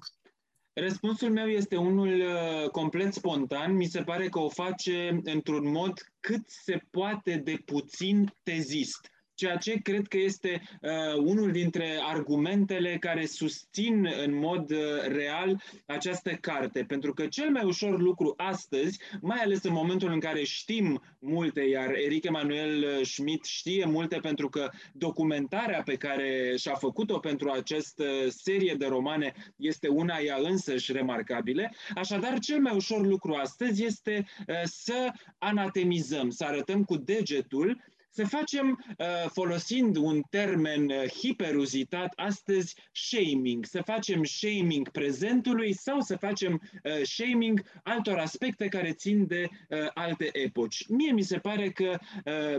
Răspunsul 0.79 1.29
meu 1.29 1.47
este 1.47 1.75
unul 1.75 2.23
complet 2.71 3.13
spontan. 3.13 3.75
Mi 3.75 3.85
se 3.85 4.01
pare 4.01 4.29
că 4.29 4.39
o 4.39 4.49
face 4.49 5.19
într-un 5.23 5.71
mod 5.71 5.93
cât 6.19 6.49
se 6.49 6.81
poate 6.89 7.35
de 7.35 7.61
puțin 7.65 8.33
tezist 8.43 9.11
ceea 9.39 9.57
ce 9.57 9.79
cred 9.81 10.07
că 10.07 10.17
este 10.17 10.61
uh, 10.81 11.15
unul 11.17 11.51
dintre 11.51 11.99
argumentele 12.03 12.97
care 12.99 13.25
susțin 13.25 14.07
în 14.25 14.35
mod 14.35 14.71
uh, 14.71 14.77
real 15.07 15.61
această 15.85 16.31
carte. 16.31 16.83
Pentru 16.87 17.13
că 17.13 17.27
cel 17.27 17.49
mai 17.49 17.63
ușor 17.63 17.99
lucru 17.99 18.33
astăzi, 18.37 18.99
mai 19.21 19.37
ales 19.37 19.63
în 19.63 19.73
momentul 19.73 20.11
în 20.11 20.19
care 20.19 20.43
știm 20.43 21.01
multe, 21.19 21.61
iar 21.61 21.89
Eric 21.93 22.23
Emanuel 22.23 22.83
uh, 22.83 23.05
Schmidt 23.05 23.45
știe 23.45 23.85
multe 23.85 24.17
pentru 24.21 24.49
că 24.49 24.69
documentarea 24.93 25.81
pe 25.85 25.95
care 25.95 26.53
și-a 26.57 26.75
făcut-o 26.75 27.19
pentru 27.19 27.49
această 27.49 28.05
serie 28.27 28.75
de 28.77 28.85
romane 28.85 29.33
este 29.55 29.87
una 29.87 30.17
ea 30.17 30.37
însăși 30.41 30.91
remarcabile. 30.91 31.73
Așadar, 31.95 32.39
cel 32.39 32.59
mai 32.59 32.75
ușor 32.75 33.05
lucru 33.05 33.33
astăzi 33.33 33.83
este 33.85 34.25
uh, 34.47 34.55
să 34.63 35.11
anatemizăm, 35.37 36.29
să 36.29 36.43
arătăm 36.43 36.83
cu 36.83 36.97
degetul 36.97 37.81
să 38.09 38.25
facem, 38.25 38.85
uh, 38.97 39.05
folosind 39.31 39.95
un 39.95 40.21
termen 40.29 40.89
uh, 40.89 41.09
hiperuzitat 41.19 42.13
astăzi, 42.15 42.75
shaming. 42.91 43.65
Să 43.65 43.81
facem 43.85 44.23
shaming 44.23 44.89
prezentului 44.89 45.73
sau 45.73 45.99
să 45.99 46.15
facem 46.15 46.61
uh, 46.83 47.03
shaming 47.03 47.61
altor 47.83 48.17
aspecte 48.17 48.67
care 48.67 48.91
țin 48.91 49.27
de 49.27 49.47
alte 49.93 50.29
epoci. 50.31 50.85
Mie 50.87 51.11
mi 51.11 51.21
se 51.21 51.37
pare 51.37 51.69
că 51.69 51.97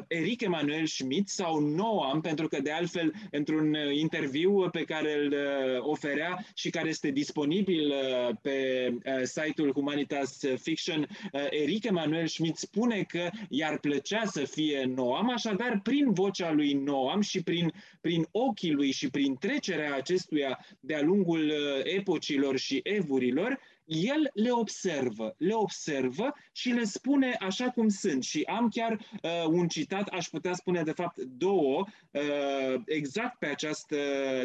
Eric 0.09 0.40
Emanuel 0.40 0.86
Schmidt 0.86 1.28
sau 1.28 1.59
Noam, 1.59 2.20
pentru 2.20 2.48
că 2.48 2.61
de 2.61 2.70
altfel 2.70 3.12
într-un 3.30 3.76
interviu 3.92 4.68
pe 4.70 4.84
care 4.84 5.14
îl 5.14 5.34
oferea 5.78 6.44
și 6.55 6.70
care 6.70 6.88
este 6.88 7.11
disponibil 7.11 7.94
pe 8.42 8.88
site-ul 9.22 9.72
Humanitas 9.72 10.40
Fiction, 10.61 11.09
Eric 11.51 11.84
Emanuel 11.84 12.26
Schmidt 12.26 12.57
spune 12.57 13.03
că 13.03 13.30
i-ar 13.48 13.78
plăcea 13.78 14.24
să 14.24 14.44
fie 14.44 14.92
Noam, 14.94 15.28
Așadar, 15.45 15.80
prin 15.82 16.12
vocea 16.12 16.53
lui 16.53 16.72
Noam 16.72 17.20
și 17.20 17.43
prin, 17.43 17.72
prin 18.01 18.26
ochii 18.30 18.72
lui 18.72 18.91
și 18.91 19.11
prin 19.11 19.36
trecerea 19.36 19.95
acestuia 19.95 20.59
de-a 20.80 21.03
lungul 21.03 21.41
uh, 21.41 21.80
epocilor 21.82 22.59
și 22.59 22.80
evurilor, 22.82 23.59
el 23.84 24.30
le 24.34 24.51
observă, 24.51 25.34
le 25.38 25.53
observă 25.55 26.34
și 26.53 26.68
le 26.68 26.84
spune 26.84 27.36
așa 27.41 27.70
cum 27.70 27.88
sunt. 27.88 28.22
Și 28.22 28.43
am 28.43 28.68
chiar 28.68 28.93
uh, 28.93 29.45
un 29.47 29.68
citat, 29.68 30.09
aș 30.09 30.26
putea 30.26 30.53
spune 30.53 30.82
de 30.82 30.93
fapt 30.93 31.18
două, 31.18 31.86
uh, 32.11 32.80
exact 32.86 33.38
pe 33.38 33.47
această 33.47 33.97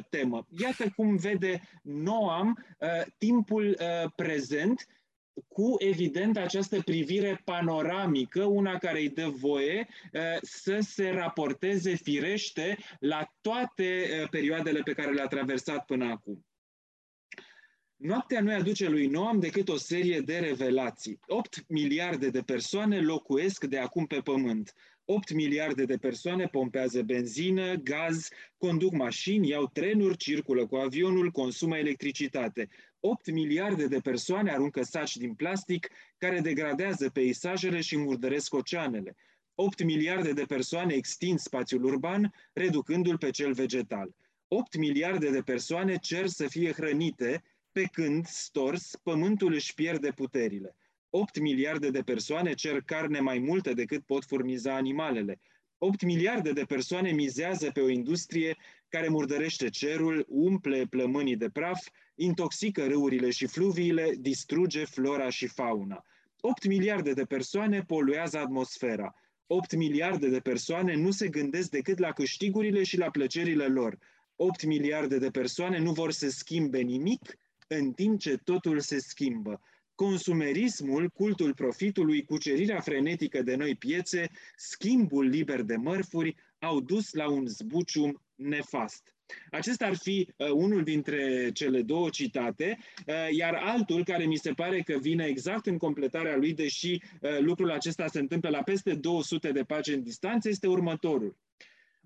temă. 0.10 0.48
Iată 0.62 0.93
cum 0.96 1.16
vede 1.16 1.62
Noam 1.82 2.66
uh, 2.80 2.88
timpul 3.18 3.78
uh, 3.80 4.12
prezent 4.16 4.88
cu, 5.48 5.76
evident, 5.78 6.38
această 6.38 6.82
privire 6.82 7.42
panoramică, 7.44 8.44
una 8.44 8.78
care 8.78 9.00
îi 9.00 9.10
dă 9.10 9.28
voie 9.28 9.88
uh, 10.14 10.22
să 10.42 10.80
se 10.80 11.10
raporteze 11.10 11.96
firește 11.96 12.78
la 13.00 13.34
toate 13.42 14.08
uh, 14.22 14.30
perioadele 14.30 14.82
pe 14.82 14.94
care 14.94 15.12
le-a 15.12 15.28
traversat 15.28 15.86
până 15.86 16.06
acum. 16.06 16.46
Noaptea 17.96 18.42
nu 18.42 18.54
aduce 18.54 18.90
lui 18.90 19.08
Noam 19.08 19.40
decât 19.40 19.70
o 19.70 19.78
serie 19.78 20.20
de 20.20 20.38
revelații. 20.38 21.20
8 21.28 21.66
miliarde 21.68 22.30
de 22.30 22.42
persoane 22.42 23.02
locuiesc 23.02 23.64
de 23.64 23.78
acum 23.78 24.06
pe 24.06 24.20
pământ. 24.20 24.74
8 25.06 25.34
miliarde 25.34 25.86
de 25.86 25.98
persoane 25.98 26.48
pompează 26.48 27.02
benzină, 27.02 27.76
gaz, 27.76 28.28
conduc 28.58 28.92
mașini, 28.92 29.48
iau 29.48 29.68
trenuri, 29.74 30.18
circulă 30.18 30.68
cu 30.68 30.76
avionul, 30.76 31.32
consumă 31.32 31.78
electricitate. 31.78 32.70
8 33.00 33.32
miliarde 33.32 33.88
de 33.88 34.00
persoane 34.00 34.52
aruncă 34.52 34.84
saci 34.84 35.18
din 35.18 35.34
plastic 35.34 35.89
care 36.18 36.39
degradează 36.39 37.10
peisajele 37.10 37.82
și 37.82 37.98
murdăresc 37.98 38.54
oceanele. 38.54 39.16
8 39.56 39.84
miliarde 39.84 40.34
de 40.34 40.43
persoane 40.43 40.93
extind 40.93 41.39
spațiul 41.39 41.84
urban, 41.84 42.34
reducându-l 42.54 43.18
pe 43.18 43.30
cel 43.30 43.54
vegetal. 43.54 44.16
8 44.48 44.78
miliarde 44.78 45.30
de 45.30 45.41
persoane 45.41 45.96
cer 45.96 46.28
să 46.28 46.48
fie 46.48 46.72
hrănite, 46.72 47.43
pe 47.72 47.84
când, 47.91 48.26
stors, 48.26 48.96
pământul 49.04 49.54
își 49.54 49.74
pierde 49.74 50.12
puterile. 50.12 50.76
8 51.10 51.39
miliarde 51.39 51.89
de 51.89 52.02
persoane 52.02 52.54
cer 52.54 52.82
carne 52.82 53.20
mai 53.20 53.39
multă 53.39 53.74
decât 53.74 54.06
pot 54.06 54.26
furniza 54.26 54.76
animalele. 54.76 55.39
8 55.78 56.03
miliarde 56.03 56.51
de 56.51 56.63
persoane 56.63 57.11
mizează 57.11 57.71
pe 57.71 57.80
o 57.82 57.89
industrie 57.89 58.57
care 58.89 59.07
murdărește 59.07 59.69
cerul, 59.69 60.26
umple 60.30 60.86
plămânii 60.89 61.36
de 61.36 61.49
praf, 61.49 61.88
intoxică 62.15 62.86
râurile 62.86 63.30
și 63.30 63.45
fluviile, 63.45 64.15
distruge 64.19 64.86
flora 64.86 65.30
și 65.30 65.47
fauna. 65.47 66.03
8 66.39 66.67
miliarde 66.67 67.13
de 67.13 67.23
persoane 67.23 67.82
poluează 67.82 68.38
atmosfera. 68.38 69.15
8 69.47 69.76
miliarde 69.76 70.30
de 70.30 70.39
persoane 70.39 70.95
nu 70.95 71.11
se 71.11 71.28
gândesc 71.28 71.69
decât 71.69 71.97
la 71.97 72.11
câștigurile 72.11 72.84
și 72.84 72.97
la 72.97 73.09
plăcerile 73.09 73.65
lor. 73.65 73.97
8 74.36 74.65
miliarde 74.65 75.17
de 75.17 75.30
persoane 75.30 75.80
nu 75.80 75.91
vor 75.91 76.11
să 76.11 76.30
schimbe 76.30 76.80
nimic, 76.80 77.38
în 77.67 77.91
timp 77.91 78.19
ce 78.19 78.38
totul 78.38 78.80
se 78.80 78.99
schimbă. 78.99 79.61
Consumerismul, 79.96 81.10
cultul 81.10 81.54
profitului, 81.54 82.24
cucerirea 82.24 82.80
frenetică 82.80 83.41
de 83.41 83.56
noi 83.56 83.76
piețe, 83.76 84.30
schimbul 84.56 85.26
liber 85.26 85.62
de 85.62 85.76
mărfuri 85.76 86.36
au 86.60 86.80
dus 86.80 87.14
la 87.14 87.30
un 87.30 87.48
zbucium 87.48 88.22
nefast. 88.36 89.16
Acesta 89.52 89.86
ar 89.86 89.96
fi 89.96 90.30
uh, 90.38 90.50
unul 90.50 90.84
dintre 90.84 91.52
cele 91.54 91.82
două 91.82 92.10
citate, 92.10 92.78
uh, 93.08 93.14
iar 93.32 93.54
altul 93.54 94.04
care 94.04 94.26
mi 94.26 94.36
se 94.36 94.52
pare 94.52 94.82
că 94.82 94.98
vine 94.98 95.26
exact 95.26 95.66
în 95.66 95.78
completarea 95.78 96.36
lui, 96.38 96.54
deși 96.54 96.91
uh, 96.91 97.39
lucrul 97.39 97.72
acesta 97.72 98.08
se 98.08 98.20
întâmplă 98.20 98.50
la 98.50 98.62
peste 98.62 98.93
200 98.93 99.52
de 99.52 99.64
pagini 99.64 100.04
distanță, 100.04 100.50
este 100.50 100.68
următorul. 100.68 101.36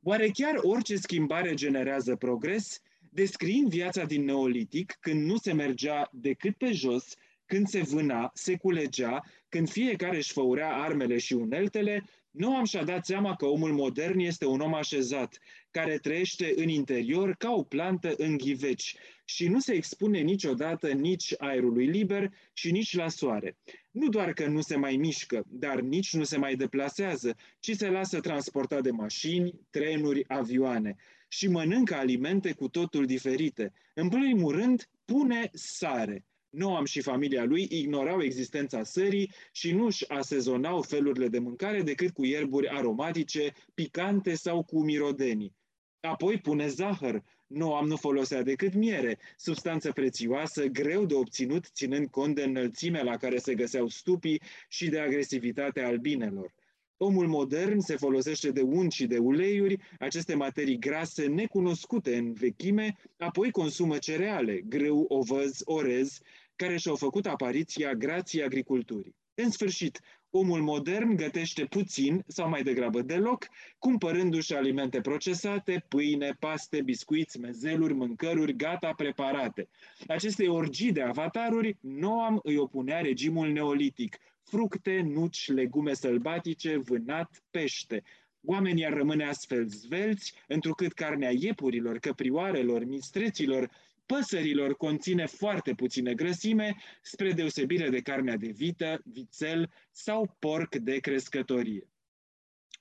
Oare 0.04 0.30
chiar 0.30 0.56
orice 0.62 0.96
schimbare 0.96 1.54
generează 1.54 2.16
progres? 2.16 2.82
Descriind 3.10 3.70
viața 3.70 4.04
din 4.04 4.26
Neolitic, 4.26 4.98
când 5.00 5.26
nu 5.26 5.38
se 5.38 5.54
mergea 5.54 6.10
decât 6.14 6.58
pe 6.58 6.72
jos, 6.72 7.16
când 7.50 7.68
se 7.68 7.82
vâna, 7.82 8.32
se 8.34 8.56
culegea, 8.56 9.24
când 9.50 9.70
fiecare 9.70 10.18
își 10.18 10.32
făurea 10.32 10.76
armele 10.76 11.18
și 11.18 11.34
uneltele, 11.34 12.04
nu 12.32 12.56
am 12.56 12.66
și-a 12.66 12.84
dat 12.84 13.06
seama 13.06 13.36
că 13.36 13.46
omul 13.46 13.74
modern 13.74 14.20
este 14.20 14.46
un 14.46 14.60
om 14.60 14.74
așezat, 14.74 15.40
care 15.72 15.98
trăiește 15.98 16.54
în 16.56 16.68
interior 16.68 17.36
ca 17.38 17.52
o 17.52 17.64
plantă 17.64 18.14
în 18.18 18.38
ghiveci 18.38 18.96
și 19.26 19.48
nu 19.48 19.60
se 19.60 19.74
expune 19.74 20.20
niciodată 20.20 20.92
nici 20.92 21.34
aerului 21.38 21.86
liber 21.86 22.32
și 22.54 22.72
nici 22.72 22.96
la 22.96 23.08
soare. 23.08 23.58
Nu 23.92 24.08
doar 24.08 24.34
că 24.34 24.48
nu 24.48 24.62
se 24.62 24.76
mai 24.76 24.96
mișcă, 24.96 25.44
dar 25.48 25.80
nici 25.80 26.14
nu 26.14 26.24
se 26.24 26.38
mai 26.38 26.56
deplasează, 26.56 27.36
ci 27.60 27.72
se 27.76 27.90
lasă 27.90 28.20
transporta 28.20 28.82
de 28.82 28.92
mașini, 28.92 29.60
trenuri, 29.70 30.24
avioane 30.28 30.96
și 31.28 31.48
mănâncă 31.48 31.96
alimente 31.96 32.52
cu 32.52 32.68
totul 32.68 33.06
diferite. 33.06 33.74
În 33.94 34.10
primul 34.10 34.56
rând, 34.56 34.90
pune 35.06 35.50
sare. 35.54 36.26
Noam 36.50 36.86
și 36.86 37.02
familia 37.02 37.44
lui 37.44 37.68
ignorau 37.70 38.22
existența 38.22 38.84
sării 38.84 39.32
și 39.52 39.72
nu 39.72 39.86
își 39.86 40.10
asezonau 40.10 40.82
felurile 40.82 41.28
de 41.28 41.40
mâncare 41.40 41.82
decât 41.82 42.14
cu 42.14 42.26
ierburi 42.26 42.70
aromatice, 42.70 43.54
picante 43.74 44.36
sau 44.36 44.64
cu 44.64 44.84
mirodenii. 44.84 45.56
Apoi 46.00 46.38
pune 46.38 46.68
zahăr. 46.68 47.24
Noam 47.48 47.88
nu 47.88 47.96
folosea 47.96 48.42
decât 48.44 48.74
miere, 48.74 49.20
substanță 49.38 49.92
prețioasă, 49.92 50.66
greu 50.66 51.06
de 51.06 51.14
obținut, 51.14 51.66
ținând 51.66 52.08
cont 52.08 52.36
de 52.36 52.44
înălțimea 52.44 53.04
la 53.04 53.18
care 53.18 53.38
se 53.38 53.56
găseau 53.56 53.88
stupii 53.88 54.42
și 54.68 54.90
de 54.90 55.00
agresivitatea 55.00 55.88
albinelor. 55.88 56.54
Omul 56.98 57.28
modern 57.28 57.80
se 57.80 57.96
folosește 57.96 58.52
de 58.52 58.62
unt 58.62 58.92
și 58.92 59.06
de 59.06 59.18
uleiuri, 59.18 59.78
aceste 60.00 60.36
materii 60.36 60.80
grase 60.80 61.26
necunoscute 61.26 62.16
în 62.16 62.34
vechime, 62.34 62.96
apoi 63.18 63.52
consumă 63.52 63.98
cereale, 63.98 64.62
grâu, 64.62 65.06
ovăz, 65.08 65.62
orez, 65.66 66.20
care 66.62 66.78
și-au 66.78 66.96
făcut 66.96 67.26
apariția 67.26 67.94
grație 67.94 68.44
agriculturii. 68.44 69.16
În 69.34 69.50
sfârșit, 69.50 70.00
omul 70.30 70.62
modern 70.62 71.16
gătește 71.16 71.66
puțin 71.66 72.24
sau 72.28 72.50
mai 72.50 72.64
degrabă 72.64 73.02
deloc, 73.02 73.48
cumpărându-și 73.78 74.54
alimente 74.54 75.02
procesate, 75.02 75.86
pâine, 75.88 76.36
paste, 76.40 76.82
biscuiți, 76.82 77.40
mezeluri, 77.40 77.94
mâncăruri 77.94 78.56
gata 78.56 78.94
preparate. 78.94 79.70
Aceste 80.08 80.48
orgii 80.48 80.92
de 80.92 81.02
avataruri, 81.02 81.78
Noam 81.82 82.40
îi 82.44 82.58
opunea 82.58 83.02
regimul 83.02 83.52
neolitic, 83.52 84.18
fructe, 84.44 85.02
nuci, 85.02 85.52
legume 85.52 85.94
sălbatice, 85.94 86.78
vânat, 86.78 87.44
pește. 87.52 88.04
Oamenii 88.44 88.86
ar 88.86 88.94
rămâne 88.94 89.26
astfel 89.26 89.68
zvelți, 89.68 90.34
întrucât 90.48 90.94
carnea 90.94 91.32
iepurilor, 91.32 91.98
căprioarelor, 91.98 92.86
mistreților, 92.86 93.70
păsărilor 94.16 94.76
conține 94.76 95.26
foarte 95.26 95.74
puțină 95.74 96.12
grăsime, 96.12 96.76
spre 97.02 97.32
deosebire 97.32 97.90
de 97.90 98.02
carnea 98.02 98.38
de 98.38 98.48
vită, 98.48 99.02
vițel 99.04 99.70
sau 99.92 100.36
porc 100.40 100.76
de 100.76 100.98
crescătorie. 100.98 101.88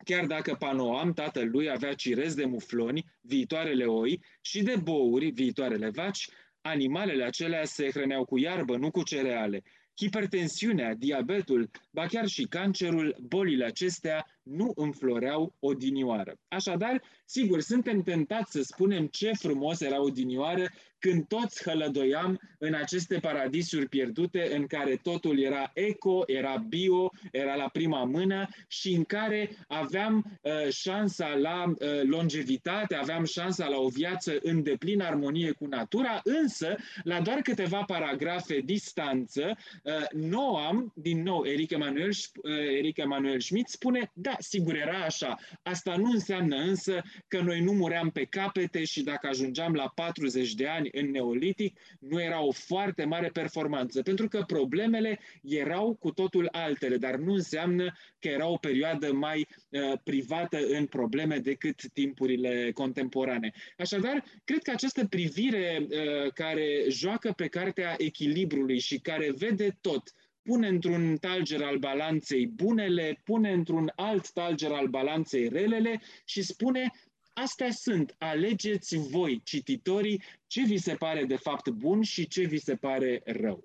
Chiar 0.05 0.27
dacă 0.27 0.55
Panoam, 0.55 1.13
tatăl 1.13 1.49
lui, 1.51 1.71
avea 1.71 1.95
cirez 1.95 2.35
de 2.35 2.45
mufloni, 2.45 3.05
viitoarele 3.21 3.85
oi, 3.85 4.23
și 4.41 4.63
de 4.63 4.77
bouri, 4.77 5.31
viitoarele 5.31 5.89
vaci, 5.89 6.29
animalele 6.61 7.25
acelea 7.25 7.65
se 7.65 7.91
hrăneau 7.91 8.25
cu 8.25 8.39
iarbă, 8.39 8.77
nu 8.77 8.91
cu 8.91 9.03
cereale. 9.03 9.63
Hipertensiunea, 10.01 10.95
diabetul, 10.95 11.71
ba 11.91 12.07
chiar 12.07 12.27
și 12.27 12.43
cancerul, 12.43 13.17
bolile 13.21 13.65
acestea 13.65 14.27
nu 14.43 14.73
înfloreau 14.75 15.55
odinioară. 15.59 16.39
Așadar, 16.49 17.03
sigur, 17.25 17.61
suntem 17.61 18.03
tentați 18.03 18.51
să 18.51 18.63
spunem 18.63 19.07
ce 19.07 19.33
frumos 19.33 19.81
era 19.81 20.03
odinioară 20.03 20.67
când 20.99 21.27
toți 21.27 21.63
hălădoiam 21.63 22.41
în 22.59 22.75
aceste 22.75 23.19
paradisuri 23.19 23.89
pierdute 23.89 24.55
în 24.55 24.67
care 24.67 25.01
totul 25.03 25.41
era 25.41 25.71
eco, 25.75 26.23
era 26.27 26.57
bio, 26.69 27.11
era 27.33 27.55
la 27.55 27.69
prima 27.69 28.05
mână 28.05 28.49
și 28.69 28.93
în 28.93 29.05
care 29.05 29.51
aveam 29.67 30.39
uh, 30.43 30.73
șansa 30.73 31.35
la 31.35 31.65
uh, 31.67 31.77
longevitate, 32.03 32.95
aveam 32.95 33.25
șansa 33.25 33.69
la 33.69 33.77
o 33.77 33.89
viață 33.89 34.39
în 34.43 34.63
deplină 34.63 35.05
armonie 35.05 35.51
cu 35.51 35.67
natura, 35.67 36.21
însă, 36.25 36.77
la 37.03 37.21
doar 37.21 37.39
câteva 37.39 37.83
paragrafe 37.83 38.61
distanță, 38.65 39.57
uh, 39.83 39.88
Noam, 40.13 40.93
din 40.95 41.23
nou, 41.23 41.45
Eric 41.45 41.71
Emanuel, 41.71 42.09
uh, 42.09 42.53
Eric 42.79 42.97
Emanuel 42.97 43.41
Schmidt 43.41 43.69
spune, 43.69 44.11
da, 44.15 44.37
sigur 44.39 44.75
era 44.77 45.05
așa. 45.05 45.39
Asta 45.63 45.97
nu 45.97 46.11
înseamnă 46.11 46.57
însă 46.57 47.03
că 47.29 47.41
noi 47.41 47.61
nu 47.61 47.73
muream 47.73 48.11
pe 48.11 48.25
capete 48.25 48.85
și 48.85 49.03
dacă 49.03 49.27
ajungeam 49.27 49.75
la 49.75 49.93
40 49.95 50.55
de 50.55 50.67
ani 50.67 50.89
în 50.93 51.11
neolitic, 51.11 51.79
nu 51.99 52.23
era 52.23 52.43
o 52.43 52.53
foarte 52.53 53.05
mare 53.05 53.29
performanță, 53.29 54.03
pentru 54.03 54.29
că 54.29 54.45
problemele 54.47 55.19
erau 55.43 55.95
cu 55.95 56.11
totul 56.11 56.49
altele, 56.51 56.97
dar 56.97 57.15
nu 57.17 57.33
înseamnă 57.33 57.97
că 58.19 58.29
era 58.29 58.47
o 58.49 58.57
perioadă 58.57 59.13
mai 59.13 59.47
uh, 59.69 59.93
privată 60.05 60.59
în 60.69 60.87
probleme 60.87 61.39
decât 61.39 61.93
timpurile 61.93 62.71
contemporane. 62.75 63.53
Așadar, 63.79 64.25
cred 64.45 64.63
că 64.63 64.71
această 64.71 65.07
privire 65.07 65.87
uh, 65.91 66.33
care 66.33 66.85
joacă 66.89 67.33
pe 67.37 67.47
cartea 67.47 67.95
echilibrului 67.99 68.79
și 68.79 68.99
care 68.99 69.33
vede 69.37 69.78
tot, 69.81 70.13
pune 70.43 70.69
într-un 70.69 71.17
talger 71.17 71.63
al 71.63 71.79
balanței 71.79 72.47
bunele, 72.47 73.21
pune 73.25 73.53
într-un 73.53 73.93
alt 73.97 74.31
talger 74.31 74.73
al 74.73 74.87
balanței 74.87 75.49
relele 75.49 76.01
și 76.25 76.43
spune 76.43 76.93
astea 77.33 77.71
sunt, 77.71 78.15
alegeți 78.19 78.97
voi, 78.97 79.41
cititorii, 79.45 80.23
ce 80.47 80.63
vi 80.63 80.77
se 80.77 80.95
pare 80.95 81.25
de 81.25 81.37
fapt 81.37 81.69
bun 81.69 82.03
și 82.03 82.29
ce 82.29 82.43
vi 82.43 82.59
se 82.59 82.75
pare 82.75 83.23
rău. 83.25 83.65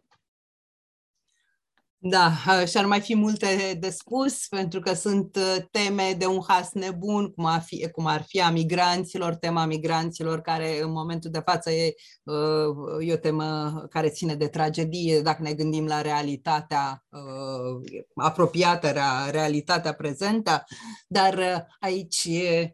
Da, 2.05 2.31
și 2.65 2.77
ar 2.77 2.85
mai 2.85 3.01
fi 3.01 3.15
multe 3.15 3.77
de 3.79 3.89
spus, 3.89 4.47
pentru 4.47 4.79
că 4.79 4.93
sunt 4.93 5.35
uh, 5.35 5.55
teme 5.71 6.15
de 6.17 6.25
un 6.25 6.41
has 6.47 6.71
nebun, 6.73 7.31
cum 7.31 7.45
ar 7.45 7.61
fi, 7.61 7.89
cum 7.91 8.05
ar 8.05 8.23
fi 8.27 8.41
a 8.41 8.49
migranților, 8.49 9.35
tema 9.35 9.65
migranților, 9.65 10.41
care 10.41 10.81
în 10.81 10.91
momentul 10.91 11.31
de 11.31 11.41
față 11.45 11.71
e, 11.71 11.93
uh, 12.23 13.07
e 13.07 13.13
o 13.13 13.17
temă 13.17 13.73
care 13.89 14.09
ține 14.09 14.35
de 14.35 14.47
tragedie, 14.47 15.21
dacă 15.21 15.41
ne 15.41 15.53
gândim 15.53 15.85
la 15.85 16.01
realitatea 16.01 17.03
uh, 17.09 18.01
apropiată, 18.15 18.93
realitatea 19.31 19.93
prezentă, 19.93 20.63
dar 21.07 21.65
aici 21.79 22.23
e, 22.23 22.73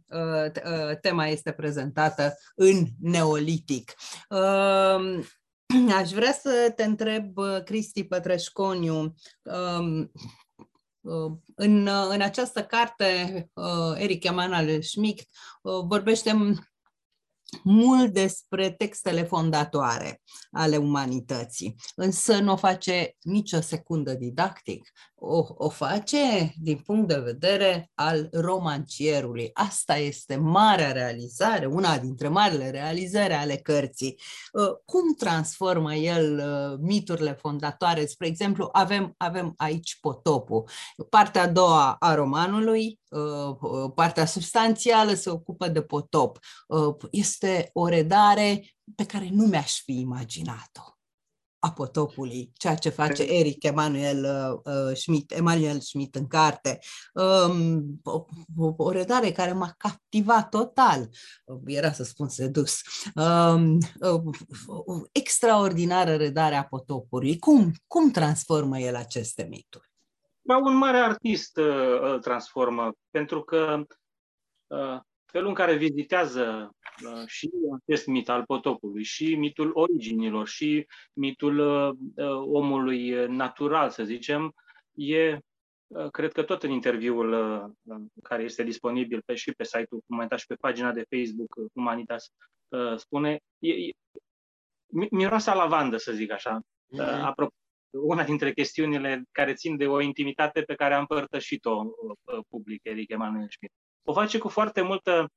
tema 1.01 1.27
este 1.27 1.51
prezentată 1.51 2.37
în 2.55 2.85
neolitic. 3.01 3.93
Aș 5.99 6.11
vrea 6.11 6.31
să 6.31 6.73
te 6.75 6.83
întreb, 6.83 7.33
Cristi 7.65 8.03
Pătrășconiu, 8.03 9.15
um, 9.41 10.11
uh, 11.01 11.31
în, 11.55 11.87
în 12.09 12.21
această 12.21 12.63
carte, 12.63 13.49
uh, 13.53 13.93
Eric 13.95 14.23
Emanuel 14.23 14.81
Schmidt 14.81 15.19
uh, 15.61 15.83
vorbește 15.87 16.57
mult 17.63 18.13
despre 18.13 18.71
textele 18.71 19.23
fondatoare 19.23 20.21
ale 20.51 20.77
umanității, 20.77 21.75
însă 21.95 22.39
nu 22.39 22.51
o 22.51 22.55
face 22.55 23.15
nicio 23.21 23.61
secundă 23.61 24.13
didactic, 24.13 24.91
o, 25.19 25.45
o 25.57 25.69
face 25.69 26.53
din 26.61 26.77
punct 26.77 27.07
de 27.07 27.19
vedere 27.19 27.91
al 27.95 28.29
romancierului. 28.31 29.49
Asta 29.53 29.97
este 29.97 30.35
marea 30.35 30.91
realizare, 30.91 31.65
una 31.65 31.97
dintre 31.97 32.27
marile 32.27 32.69
realizări 32.69 33.33
ale 33.33 33.55
cărții. 33.55 34.19
Uh, 34.51 34.69
cum 34.85 35.13
transformă 35.13 35.93
el 35.93 36.37
uh, 36.37 36.77
miturile 36.81 37.33
fondatoare? 37.33 38.05
Spre 38.05 38.27
exemplu, 38.27 38.69
avem, 38.71 39.13
avem 39.17 39.53
aici 39.57 39.97
potopul. 40.01 40.69
Partea 41.09 41.41
a 41.41 41.47
doua 41.47 41.95
a 41.99 42.15
romanului, 42.15 42.99
uh, 43.08 43.08
partea 43.95 44.25
substanțială 44.25 45.13
se 45.13 45.29
ocupă 45.29 45.67
de 45.67 45.81
potop. 45.81 46.39
Este 47.11 47.69
o 47.73 47.87
redare 47.87 48.75
pe 48.95 49.05
care 49.05 49.29
nu 49.31 49.45
mi-aș 49.45 49.81
fi 49.81 49.99
imaginat-o 49.99 50.99
a 51.59 51.71
potopului, 51.71 52.51
ceea 52.53 52.75
ce 52.75 52.89
face 52.89 53.23
Eric 53.23 53.63
Emanuel 53.63 54.23
uh, 54.63 54.95
Schmidt, 54.97 55.31
Emanuel 55.31 55.79
Schmidt 55.79 56.15
în 56.15 56.27
carte. 56.27 56.79
Um, 57.13 57.99
o, 58.03 58.25
o, 58.57 58.73
o 58.77 58.91
redare 58.91 59.31
care 59.31 59.51
m-a 59.51 59.73
captivat 59.77 60.49
total, 60.49 61.09
era 61.65 61.91
să 61.91 62.03
spun 62.03 62.29
sedus. 62.29 62.81
Um, 63.15 63.77
o, 64.67 65.01
extraordinară 65.11 66.15
redare 66.15 66.55
a 66.55 66.63
potopului. 66.63 67.39
Cum, 67.39 67.73
cum 67.87 68.11
transformă 68.11 68.79
el 68.79 68.95
aceste 68.95 69.47
mituri? 69.49 69.88
Ba, 70.49 70.57
un 70.57 70.75
mare 70.75 70.97
artist 70.97 71.57
uh, 71.57 71.99
îl 72.01 72.19
transformă, 72.19 72.91
pentru 73.09 73.43
că 73.43 73.83
uh, 74.67 74.99
felul 75.25 75.47
în 75.47 75.53
care 75.53 75.75
vizitează 75.75 76.69
uh, 77.05 77.23
și 77.25 77.49
acest 77.81 78.07
mit 78.07 78.29
al 78.29 78.43
potopului, 78.45 79.03
și 79.03 79.35
mitul 79.35 79.71
originilor, 79.73 80.47
și 80.47 80.87
mitul 81.13 81.57
uh, 81.57 81.89
uh, 82.15 82.41
omului 82.45 83.27
natural, 83.27 83.89
să 83.89 84.03
zicem, 84.03 84.53
e, 84.95 85.37
cred 86.11 86.31
că 86.31 86.43
tot 86.43 86.63
în 86.63 86.69
interviul 86.69 87.31
care 88.23 88.43
este 88.43 88.63
disponibil 88.63 89.21
pe, 89.25 89.35
și 89.35 89.51
pe 89.51 89.63
site-ul 89.63 90.03
Humanitas 90.07 90.39
și 90.39 90.45
pe 90.45 90.55
pagina 90.55 90.91
de 90.91 91.05
Facebook 91.09 91.71
Humanitas, 91.73 92.31
spune, 92.95 93.39
e, 93.59 93.71
e, 93.71 93.91
miroasa 95.11 95.53
lavandă, 95.53 95.97
să 95.97 96.11
zic 96.11 96.31
așa. 96.31 96.59
Mm-hmm. 96.59 97.21
Apropo, 97.21 97.53
una 97.91 98.23
dintre 98.23 98.53
chestiunile 98.53 99.23
care 99.31 99.53
țin 99.53 99.77
de 99.77 99.87
o 99.87 99.99
intimitate 100.01 100.61
pe 100.61 100.75
care 100.75 100.93
am 100.93 100.99
împărtășit-o 100.99 101.83
public, 102.49 102.79
Eric 102.83 103.09
Emanuel 103.09 103.47
Schmidt 103.49 103.73
o 104.09 104.13
face 104.13 104.37
cu 104.37 104.47
foarte 104.47 104.81
multă, 104.81 105.29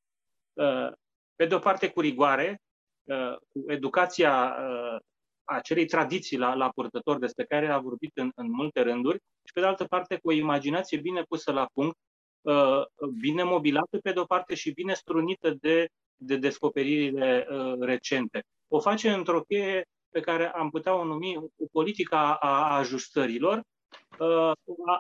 uh, 0.52 0.92
pe 1.36 1.46
de 1.46 1.54
o 1.54 1.58
parte 1.58 1.90
cu 1.90 2.00
rigoare, 2.00 2.60
uh, 3.02 3.36
cu 3.36 3.64
educația 3.66 4.56
uh, 4.58 5.00
acelei 5.44 5.86
tradiții 5.86 6.38
la, 6.38 6.54
la 6.54 6.70
purtător 6.70 7.18
despre 7.18 7.44
care 7.44 7.68
a 7.68 7.78
vorbit 7.78 8.10
în, 8.14 8.30
în 8.34 8.50
multe 8.50 8.80
rânduri 8.80 9.18
și 9.44 9.52
pe 9.52 9.60
de 9.60 9.66
altă 9.66 9.84
parte 9.84 10.16
cu 10.16 10.28
o 10.28 10.32
imaginație 10.32 10.98
bine 10.98 11.22
pusă 11.22 11.52
la 11.52 11.68
punct, 11.72 11.96
bine 13.20 13.42
mobilată 13.42 13.98
pe 13.98 14.12
de 14.12 14.18
o 14.18 14.24
parte 14.24 14.54
și 14.54 14.72
bine 14.72 14.94
strunită 14.94 15.50
de, 15.50 15.86
de 16.16 16.36
descoperirile 16.36 17.46
recente. 17.80 18.42
O 18.68 18.80
face 18.80 19.10
într-o 19.10 19.40
cheie 19.40 19.84
pe 20.12 20.20
care 20.20 20.50
am 20.50 20.70
putea 20.70 20.94
o 20.94 21.04
numi 21.04 21.36
o 21.36 21.66
politică 21.72 22.16
a 22.16 22.76
ajustărilor, 22.76 23.62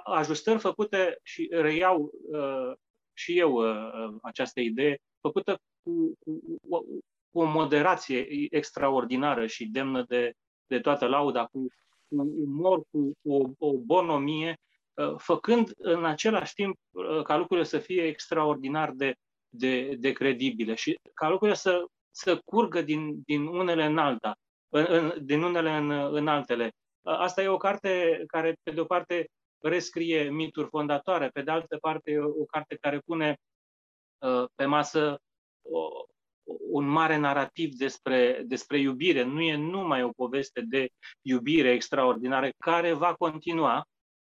ajustări 0.04 0.58
făcute 0.58 1.18
și 1.22 1.48
reiau 1.52 2.10
și 3.14 3.38
eu 3.38 3.52
uh, 3.52 3.92
uh, 3.92 4.14
această 4.22 4.60
idee, 4.60 4.98
făcută 5.20 5.58
cu, 5.82 6.12
cu, 6.18 6.84
cu 7.30 7.40
o 7.40 7.44
moderație 7.44 8.26
extraordinară 8.50 9.46
și 9.46 9.66
demnă 9.66 10.04
de, 10.08 10.32
de 10.66 10.80
toată 10.80 11.06
lauda, 11.06 11.44
cu, 11.44 11.66
cu 12.08 12.32
umor, 12.36 12.82
cu, 12.90 13.12
cu 13.22 13.32
o, 13.32 13.68
o 13.68 13.78
bonomie, 13.78 14.58
uh, 14.94 15.14
făcând 15.16 15.72
în 15.76 16.04
același 16.04 16.54
timp 16.54 16.78
ca 17.24 17.36
lucrurile 17.36 17.66
să 17.66 17.78
fie 17.78 18.02
extraordinar 18.02 18.90
de, 18.90 19.14
de, 19.48 19.94
de 19.94 20.12
credibile 20.12 20.74
și 20.74 20.98
ca 21.14 21.28
lucrurile 21.28 21.56
să, 21.56 21.84
să 22.10 22.40
curgă 22.44 22.82
din, 22.82 23.22
din 23.24 23.46
unele 23.46 23.84
în 23.84 23.98
alta, 23.98 24.36
în, 24.72 24.86
în, 24.88 25.24
din 25.24 25.42
unele 25.42 25.70
în, 25.70 25.90
în 25.90 26.28
altele. 26.28 26.70
Asta 27.02 27.42
e 27.42 27.48
o 27.48 27.56
carte 27.56 28.22
care, 28.26 28.56
pe 28.62 28.70
de 28.70 28.80
o 28.80 28.84
parte, 28.84 29.26
rescrie 29.58 30.30
mituri 30.30 30.68
fondatoare, 30.68 31.28
pe 31.28 31.42
de 31.42 31.50
altă 31.50 31.76
parte 31.80 32.18
o 32.18 32.44
carte 32.44 32.76
care 32.80 32.98
pune 32.98 33.36
uh, 34.18 34.44
pe 34.54 34.64
masă 34.64 35.20
un 36.70 36.84
mare 36.84 37.16
narativ 37.16 37.74
despre, 37.74 38.42
despre 38.46 38.78
iubire. 38.78 39.22
Nu 39.22 39.40
e 39.40 39.56
numai 39.56 40.02
o 40.02 40.12
poveste 40.16 40.60
de 40.60 40.88
iubire 41.22 41.70
extraordinară 41.70 42.48
care 42.58 42.92
va 42.92 43.14
continua, 43.14 43.84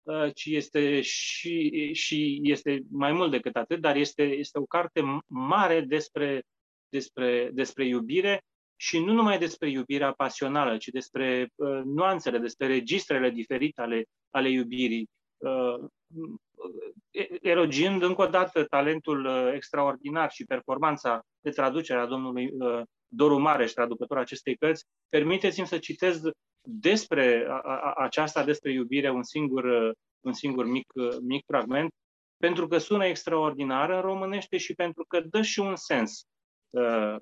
uh, 0.03 0.35
ci 0.35 0.45
este 0.45 1.01
și, 1.01 1.93
și 1.93 2.41
este 2.43 2.83
mai 2.91 3.13
mult 3.13 3.31
decât 3.31 3.57
atât, 3.57 3.81
dar 3.81 3.97
este, 3.97 4.23
este 4.23 4.59
o 4.59 4.65
carte 4.65 5.03
mare 5.27 5.81
despre, 5.81 6.43
despre, 6.89 7.51
despre 7.53 7.85
iubire 7.87 8.41
și 8.77 8.99
nu 8.99 9.13
numai 9.13 9.39
despre 9.39 9.71
iubirea 9.71 10.13
pasională, 10.13 10.77
ci 10.77 10.87
despre 10.87 11.49
uh, 11.55 11.81
nuanțele, 11.85 12.39
despre 12.39 12.67
registrele 12.67 13.31
diferite 13.31 13.81
ale, 13.81 14.05
ale 14.31 14.51
iubirii, 14.51 15.09
uh, 15.37 15.85
erogind 17.41 18.03
încă 18.03 18.23
o 18.23 18.27
dată 18.27 18.65
talentul 18.65 19.25
uh, 19.25 19.53
extraordinar 19.55 20.31
și 20.31 20.45
performanța 20.45 21.21
de 21.41 21.51
traducere 21.51 21.99
a 21.99 22.07
domnului 22.07 22.51
uh, 22.59 22.83
Doru 23.09 23.39
Mareș, 23.39 23.73
traducător 23.73 24.19
acestei 24.19 24.57
cărți, 24.57 24.85
permiteți-mi 25.09 25.67
să 25.67 25.79
citez 25.79 26.21
despre 26.63 27.47
a, 27.49 27.61
a, 27.61 27.93
aceasta, 27.97 28.45
despre 28.45 28.73
iubire, 28.73 29.11
un 29.11 29.23
singur, 29.23 29.65
uh, 29.65 29.91
un 30.21 30.33
singur 30.33 30.67
mic, 30.67 30.93
mic 31.21 31.45
fragment, 31.47 31.91
pentru 32.37 32.67
că 32.69 32.79
sună 32.79 33.07
extraordinar 33.07 33.91
în 33.91 34.01
românește 34.01 34.57
și 34.57 34.75
pentru 34.75 35.05
că 35.09 35.21
dă 35.21 35.43
și 35.43 35.61
un 35.61 35.77
sens 35.77 36.25
uh, 36.71 37.17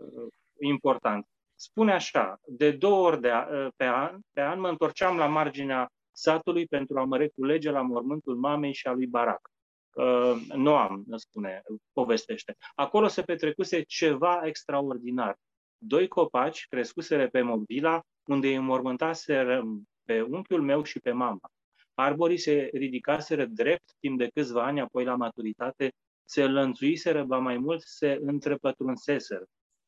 important. 0.61 1.26
Spune 1.65 1.93
așa, 1.93 2.41
de 2.47 2.71
două 2.71 3.07
ori 3.07 3.21
de 3.21 3.31
a, 3.31 3.47
pe, 3.77 3.85
an, 3.85 4.19
pe 4.33 4.41
an 4.41 4.61
mă 4.61 4.69
întorceam 4.69 5.17
la 5.17 5.27
marginea 5.27 5.91
satului 6.12 6.67
pentru 6.67 6.99
a 6.99 7.05
mă 7.05 7.17
reculege 7.17 7.71
la 7.71 7.83
mormântul 7.83 8.37
mamei 8.37 8.73
și 8.73 8.87
a 8.87 8.93
lui 8.93 9.07
Barac. 9.07 9.51
Uh, 9.95 10.35
Noam, 10.55 11.05
spune, 11.17 11.62
povestește. 11.93 12.57
Acolo 12.75 13.07
se 13.07 13.23
petrecuse 13.23 13.83
ceva 13.83 14.41
extraordinar. 14.45 15.37
Doi 15.79 16.09
copaci 16.09 16.67
crescuseră 16.69 17.29
pe 17.29 17.43
Mobila, 17.43 18.03
unde 18.25 18.47
îi 18.47 18.55
înmormântaseră 18.55 19.65
pe 20.05 20.21
unchiul 20.21 20.62
meu 20.62 20.83
și 20.83 21.01
pe 21.01 21.12
mama. 21.12 21.51
Arborii 21.95 22.39
se 22.39 22.69
ridicaseră 22.73 23.45
drept 23.45 23.95
timp 24.01 24.19
de 24.19 24.31
câțiva 24.35 24.65
ani, 24.65 24.81
apoi 24.81 25.05
la 25.05 25.15
maturitate 25.15 25.93
se 26.25 26.47
lănțuiseră, 26.47 27.25
ba 27.25 27.39
mai 27.39 27.59
mult 27.59 27.83
se 27.83 28.19
întrepătrunseseră. 28.21 29.45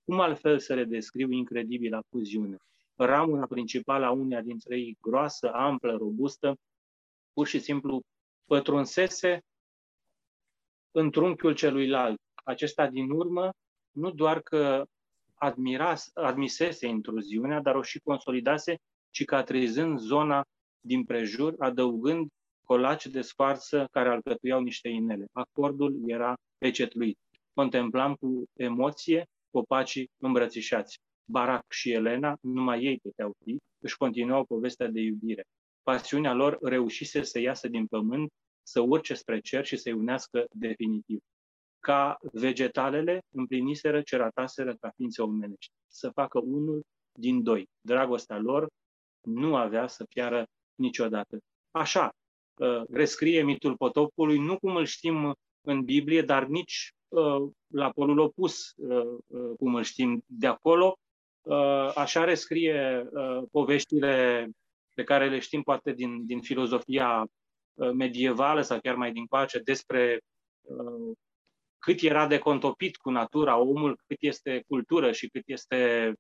Cum 0.07 0.21
altfel 0.21 0.59
să 0.59 0.75
le 0.75 0.85
descriu 0.85 1.31
incredibila 1.31 2.01
fuziune? 2.11 2.57
Ramura 2.95 3.47
principală 3.47 4.05
a 4.05 4.11
uneia 4.11 4.43
dintre 4.43 4.79
ei, 4.79 4.97
groasă, 5.01 5.53
amplă, 5.53 5.97
robustă, 5.97 6.57
pur 7.33 7.47
și 7.47 7.59
simplu 7.59 8.01
pătrunsese 8.45 9.41
în 10.91 11.11
trunchiul 11.11 11.55
celuilalt. 11.55 12.21
Acesta 12.45 12.87
din 12.89 13.11
urmă 13.11 13.51
nu 13.91 14.11
doar 14.11 14.41
că 14.41 14.85
admira, 15.35 15.95
admisese 16.15 16.87
intruziunea, 16.87 17.61
dar 17.61 17.75
o 17.75 17.83
și 17.83 17.99
consolidase, 17.99 18.77
cicatrizând 19.11 19.99
zona 19.99 20.45
din 20.81 21.05
prejur, 21.05 21.55
adăugând 21.59 22.29
colaci 22.65 23.07
de 23.07 23.21
scoarță 23.21 23.89
care 23.91 24.09
alcătuiau 24.09 24.61
niște 24.61 24.89
inele. 24.89 25.27
Acordul 25.33 26.03
era 26.07 26.35
pecetluit. 26.59 27.19
Contemplam 27.55 28.15
cu 28.15 28.45
emoție 28.57 29.27
copacii 29.57 30.11
îmbrățișați. 30.23 30.99
Barac 31.31 31.65
și 31.69 31.93
Elena, 31.93 32.37
numai 32.41 32.83
ei 32.83 32.99
puteau 32.99 33.33
fi, 33.45 33.59
își 33.79 33.97
continuau 33.97 34.45
povestea 34.45 34.89
de 34.89 35.01
iubire. 35.01 35.45
Pasiunea 35.83 36.33
lor 36.33 36.59
reușise 36.63 37.23
să 37.23 37.39
iasă 37.39 37.69
din 37.69 37.87
pământ, 37.87 38.29
să 38.63 38.81
urce 38.81 39.15
spre 39.15 39.41
cer 39.41 39.65
și 39.65 39.77
să-i 39.77 39.93
unească 39.93 40.45
definitiv. 40.51 41.19
Ca 41.81 42.17
vegetalele 42.33 43.21
împliniseră 43.35 44.03
ce 44.03 44.17
rataseră 44.17 44.75
ca 44.81 44.91
ființe 44.97 45.23
omenești, 45.23 45.73
să 45.93 46.11
facă 46.11 46.39
unul 46.39 46.83
din 47.19 47.43
doi. 47.43 47.65
Dragostea 47.81 48.39
lor 48.39 48.67
nu 49.21 49.57
avea 49.57 49.87
să 49.87 50.05
piară 50.05 50.45
niciodată. 50.75 51.39
Așa, 51.71 52.11
uh, 52.61 52.83
rescrie 52.91 53.43
mitul 53.43 53.77
potopului, 53.77 54.39
nu 54.39 54.59
cum 54.59 54.77
îl 54.77 54.85
știm 54.85 55.35
în 55.61 55.85
Biblie, 55.85 56.23
dar 56.23 56.47
nici 56.47 56.91
uh, 56.91 56.96
la 57.67 57.91
polul 57.91 58.19
opus, 58.19 58.73
uh, 58.77 59.55
cum 59.59 59.75
îl 59.75 59.83
știm 59.83 60.23
de 60.27 60.47
acolo, 60.47 60.99
Uh, 61.47 61.93
așa 61.95 62.25
rescrie 62.25 63.09
uh, 63.13 63.43
poveștile 63.51 64.49
pe 64.95 65.05
care 65.05 65.29
le 65.29 65.39
știm 65.39 65.63
poate 65.63 65.93
din, 65.93 66.27
din 66.27 66.41
filozofia 66.41 67.27
uh, 67.75 67.91
medievală 67.91 68.61
sau 68.61 68.79
chiar 68.81 68.95
mai 68.95 69.13
din 69.13 69.27
pace 69.27 69.59
despre 69.59 70.21
cât 71.79 72.01
era 72.01 72.27
de 72.27 72.39
contopit 72.39 72.97
cu 72.97 73.11
natura 73.11 73.59
omul, 73.59 74.01
cât 74.07 74.17
este 74.21 74.65
cultură 74.69 75.13
și 75.13 75.29
cât 75.29 75.43
este 75.47 76.13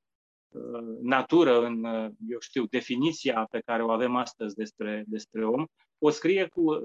natură 1.00 1.64
în, 1.64 1.84
eu 2.28 2.40
știu, 2.40 2.66
definiția 2.66 3.46
pe 3.50 3.60
care 3.60 3.82
o 3.82 3.90
avem 3.90 4.16
astăzi 4.16 4.54
despre, 4.54 5.04
despre 5.06 5.46
om, 5.46 5.64
o 5.98 6.10
scrie 6.10 6.46
cu, 6.48 6.82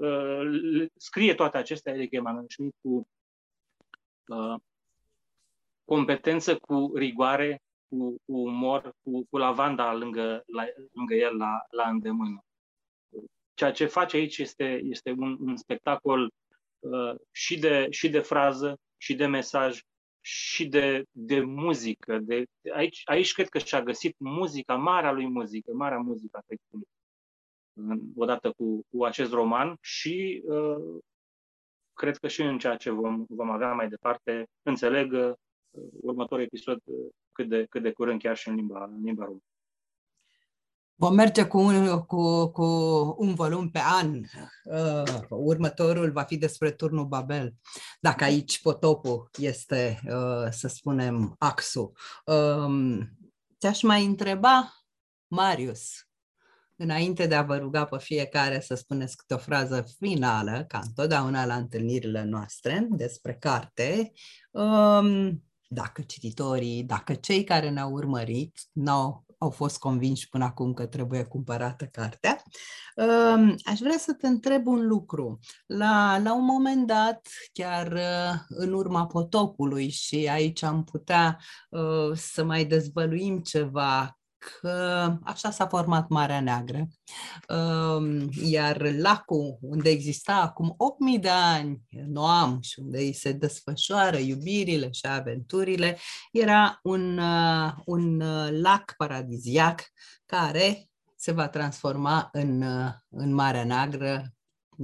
scrie 0.96 1.34
toate 1.34 1.56
acestea 1.56 1.94
Eric 1.94 2.12
Emanuel 2.12 2.44
Schmidt 2.48 2.76
cu 2.80 3.06
competență, 5.84 6.56
cu 6.56 6.92
rigoare 6.94 7.62
cu, 7.88 8.16
cu 8.24 8.38
umor, 8.38 8.94
cu, 9.02 9.26
cu 9.30 9.36
lavanda 9.36 9.94
lângă, 9.94 10.42
la, 10.46 10.64
lângă 10.92 11.14
el 11.14 11.36
la, 11.36 11.66
la 11.70 11.88
îndemână. 11.88 12.44
Ceea 13.54 13.72
ce 13.72 13.86
face 13.86 14.16
aici 14.16 14.38
este, 14.38 14.80
este 14.84 15.10
un, 15.10 15.36
un 15.40 15.56
spectacol 15.56 16.32
uh, 16.78 17.14
și, 17.30 17.58
de, 17.58 17.86
și 17.90 18.08
de 18.08 18.20
frază, 18.20 18.78
și 18.96 19.14
de 19.14 19.26
mesaj, 19.26 19.80
și 20.20 20.68
de, 20.68 21.04
de 21.10 21.40
muzică. 21.40 22.18
De, 22.18 22.44
aici, 22.74 23.02
aici 23.04 23.32
cred 23.32 23.48
că 23.48 23.58
și-a 23.58 23.82
găsit 23.82 24.14
muzica, 24.18 24.74
marea 24.74 25.12
lui 25.12 25.26
muzică, 25.26 25.72
marea 25.72 25.98
muzică 25.98 26.36
a 26.36 26.44
textului, 26.46 26.88
odată 28.16 28.52
cu, 28.52 28.86
cu 28.90 29.04
acest 29.04 29.32
roman 29.32 29.76
și 29.80 30.42
uh, 30.44 31.00
cred 32.02 32.16
că 32.16 32.28
și 32.28 32.42
în 32.42 32.58
ceea 32.58 32.76
ce 32.76 32.90
vom, 32.90 33.24
vom 33.28 33.50
avea 33.50 33.72
mai 33.72 33.88
departe, 33.88 34.48
înțeleg 34.62 35.12
uh, 35.12 35.32
următorul 36.00 36.44
episod 36.44 36.78
uh, 36.84 37.10
cât 37.32 37.48
de, 37.48 37.66
cât 37.70 37.82
de 37.82 37.92
curând 37.92 38.20
chiar 38.20 38.36
și 38.36 38.48
în 38.48 38.54
limba, 38.54 38.84
în 38.84 39.02
limba 39.02 39.24
română. 39.24 39.42
Vom 40.94 41.14
merge 41.14 41.46
cu 41.46 41.58
un, 41.58 42.00
cu, 42.04 42.46
cu 42.50 42.64
un 43.18 43.34
volum 43.34 43.70
pe 43.70 43.80
an. 43.82 44.14
Uh, 44.64 45.20
următorul 45.28 46.10
va 46.10 46.22
fi 46.22 46.36
despre 46.36 46.70
turnul 46.70 47.06
Babel. 47.06 47.54
Dacă 48.00 48.24
aici 48.24 48.62
potopul 48.62 49.30
este, 49.36 50.00
uh, 50.04 50.50
să 50.50 50.68
spunem, 50.68 51.34
axul. 51.38 51.92
Um, 52.24 53.10
te-aș 53.58 53.82
mai 53.82 54.04
întreba, 54.04 54.72
Marius, 55.26 56.06
înainte 56.82 57.26
de 57.26 57.34
a 57.34 57.42
vă 57.42 57.56
ruga 57.56 57.84
pe 57.84 57.96
fiecare 57.98 58.60
să 58.60 58.74
spuneți 58.74 59.16
câte 59.16 59.34
o 59.34 59.38
frază 59.38 59.84
finală, 59.98 60.64
ca 60.68 60.80
întotdeauna 60.84 61.44
la 61.44 61.54
întâlnirile 61.54 62.24
noastre 62.24 62.86
despre 62.90 63.34
carte, 63.34 64.12
um, 64.50 65.42
dacă 65.68 66.02
cititorii, 66.02 66.82
dacă 66.82 67.14
cei 67.14 67.44
care 67.44 67.70
ne-au 67.70 67.92
urmărit 67.92 68.60
n-au 68.72 69.24
au 69.42 69.50
fost 69.50 69.78
convinși 69.78 70.28
până 70.28 70.44
acum 70.44 70.72
că 70.72 70.86
trebuie 70.86 71.24
cumpărată 71.24 71.84
cartea. 71.84 72.42
Um, 72.96 73.54
aș 73.64 73.78
vrea 73.78 73.98
să 73.98 74.12
te 74.12 74.26
întreb 74.26 74.66
un 74.66 74.86
lucru. 74.86 75.38
La, 75.66 76.18
la 76.18 76.34
un 76.34 76.44
moment 76.44 76.86
dat, 76.86 77.28
chiar 77.52 77.92
uh, 77.92 78.40
în 78.48 78.72
urma 78.72 79.06
potopului, 79.06 79.88
și 79.88 80.28
aici 80.30 80.62
am 80.62 80.84
putea 80.84 81.38
uh, 81.70 82.12
să 82.14 82.44
mai 82.44 82.64
dezvăluim 82.64 83.38
ceva 83.38 84.18
că 84.60 85.14
așa 85.22 85.50
s-a 85.50 85.66
format 85.66 86.08
Marea 86.08 86.40
Neagră. 86.40 86.88
Um, 87.48 88.28
iar 88.42 88.92
lacul 88.92 89.58
unde 89.60 89.90
exista 89.90 90.34
acum 90.34 90.76
8.000 91.16 91.20
de 91.20 91.28
ani 91.28 91.80
Noam 92.06 92.58
și 92.60 92.80
unde 92.80 92.98
îi 92.98 93.12
se 93.12 93.32
desfășoară 93.32 94.16
iubirile 94.16 94.90
și 94.90 95.06
aventurile, 95.06 95.98
era 96.32 96.78
un, 96.82 97.18
uh, 97.18 97.72
un 97.84 98.20
uh, 98.20 98.48
lac 98.60 98.94
paradiziac 98.96 99.82
care 100.26 100.90
se 101.16 101.32
va 101.32 101.48
transforma 101.48 102.28
în, 102.32 102.62
uh, 102.62 102.90
în 103.08 103.34
Marea 103.34 103.64
Neagră 103.64 104.32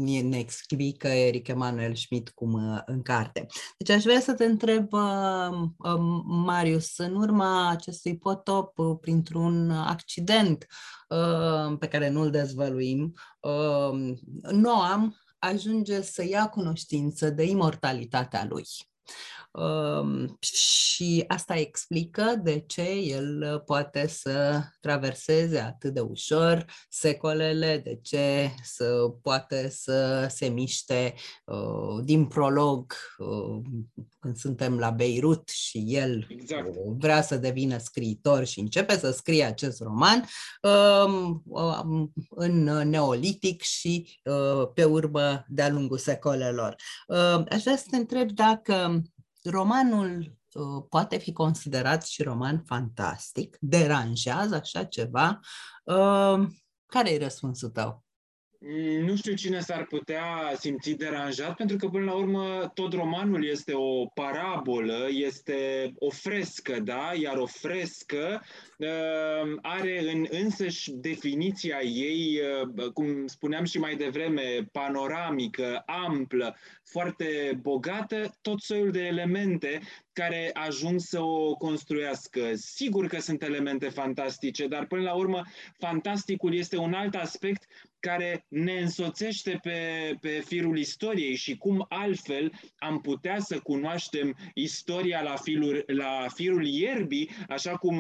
ne 0.05 0.39
explică 0.39 1.09
Eric 1.09 1.49
Emanuel 1.49 1.95
Schmidt 1.95 2.31
cum 2.31 2.53
uh, 2.53 2.81
în 2.85 3.03
carte. 3.03 3.47
Deci 3.79 3.97
aș 3.97 4.03
vrea 4.03 4.21
să 4.21 4.35
te 4.35 4.45
întreb, 4.45 4.93
uh, 4.93 5.49
um, 5.77 6.23
Marius, 6.27 6.99
în 6.99 7.15
urma 7.15 7.69
acestui 7.69 8.19
potop, 8.19 8.79
uh, 8.79 8.97
printr-un 9.01 9.71
accident 9.71 10.67
pe 11.79 11.87
care 11.87 12.09
nu-l 12.09 12.31
dezvăluim, 12.31 13.15
Noam 14.51 15.17
ajunge 15.39 16.03
să 16.03 16.25
ia 16.25 16.49
cunoștință 16.49 17.31
de 17.31 17.45
imortalitatea 17.45 18.47
lui. 18.49 18.67
Um, 19.51 20.39
și 20.41 21.25
asta 21.27 21.55
explică 21.57 22.41
de 22.43 22.65
ce 22.67 22.91
el 22.91 23.63
poate 23.67 24.07
să 24.07 24.63
traverseze 24.81 25.59
atât 25.59 25.95
de 25.95 26.01
ușor 26.01 26.65
secolele, 26.89 27.81
de 27.85 27.99
ce 28.03 28.51
să 28.63 29.15
poate 29.23 29.69
să 29.69 30.27
se 30.31 30.49
miște 30.49 31.15
uh, 31.45 32.05
din 32.05 32.27
prolog 32.27 32.95
uh, 33.19 33.61
când 34.21 34.37
suntem 34.37 34.79
la 34.79 34.91
Beirut 34.91 35.49
și 35.49 35.85
el 35.87 36.27
exact. 36.29 36.69
vrea 36.99 37.23
să 37.23 37.37
devină 37.37 37.79
scriitor 37.79 38.45
și 38.45 38.61
începe 38.61 38.99
să 38.99 39.11
scrie 39.11 39.45
acest 39.45 39.81
roman 39.81 40.25
um, 40.63 41.43
um, 41.45 42.13
în 42.29 42.63
neolitic 42.89 43.63
și 43.63 44.21
uh, 44.25 44.69
pe 44.75 44.85
urmă 44.85 45.45
de-a 45.49 45.69
lungul 45.69 45.99
secolelor. 45.99 46.77
Uh, 47.07 47.43
aș 47.51 47.63
vrea 47.63 47.77
să 47.77 47.85
te 47.91 47.97
întreb 47.97 48.31
dacă 48.31 48.98
romanul 49.51 50.37
uh, 50.53 50.85
poate 50.89 51.17
fi 51.19 51.33
considerat 51.33 52.07
și 52.07 52.23
roman 52.23 52.63
fantastic? 52.67 53.57
Deranjează 53.61 54.55
așa 54.55 54.85
ceva? 54.85 55.41
Uh, 55.85 56.47
care 56.87 57.11
e 57.13 57.19
răspunsul 57.19 57.69
tău? 57.69 58.05
Mm, 58.61 59.05
nu 59.05 59.17
știu 59.17 59.35
cine 59.35 59.61
s-ar 59.61 59.85
putea 59.85 60.53
simți 60.59 60.91
deranjat, 60.91 61.57
pentru 61.57 61.77
că 61.77 61.89
până 61.89 62.05
la 62.05 62.15
urmă 62.15 62.71
tot 62.75 62.93
romanul 62.93 63.45
este 63.45 63.73
o 63.75 64.07
parabolă, 64.07 65.07
este 65.11 65.93
o 65.99 66.11
frescă, 66.11 66.81
da? 66.81 67.13
Iar 67.21 67.37
o 67.37 67.47
frescă 67.47 68.43
uh, 68.79 69.59
are 69.63 70.13
în 70.13 70.27
însăși 70.31 70.91
definiția 70.91 71.81
ei, 71.81 72.41
uh, 72.77 72.91
cum 72.93 73.27
spuneam 73.27 73.65
și 73.65 73.79
mai 73.79 73.97
devreme, 73.97 74.69
panoramică, 74.73 75.83
amplă, 75.87 76.57
foarte 76.85 77.59
bogată, 77.63 78.37
tot 78.41 78.61
soiul 78.61 78.91
de 78.91 79.07
elemente 79.07 79.81
care 80.13 80.51
ajung 80.53 81.01
să 81.01 81.21
o 81.21 81.55
construiască. 81.55 82.41
Sigur 82.55 83.07
că 83.07 83.21
sunt 83.21 83.43
elemente 83.43 83.89
fantastice, 83.89 84.67
dar 84.67 84.87
până 84.87 85.03
la 85.03 85.15
urmă 85.15 85.43
fantasticul 85.79 86.55
este 86.55 86.77
un 86.77 86.93
alt 86.93 87.15
aspect 87.15 87.67
care 88.01 88.45
ne 88.49 88.73
însoțește 88.73 89.59
pe, 89.63 89.79
pe 90.21 90.43
firul 90.47 90.79
istoriei 90.79 91.35
și 91.35 91.57
cum 91.57 91.87
altfel 91.89 92.53
am 92.79 93.01
putea 93.01 93.39
să 93.39 93.59
cunoaștem 93.59 94.37
istoria 94.55 95.23
la, 95.23 95.37
filur, 95.37 95.85
la 95.87 96.27
firul 96.35 96.67
ierbii, 96.67 97.31
așa 97.49 97.77
cum 97.77 97.97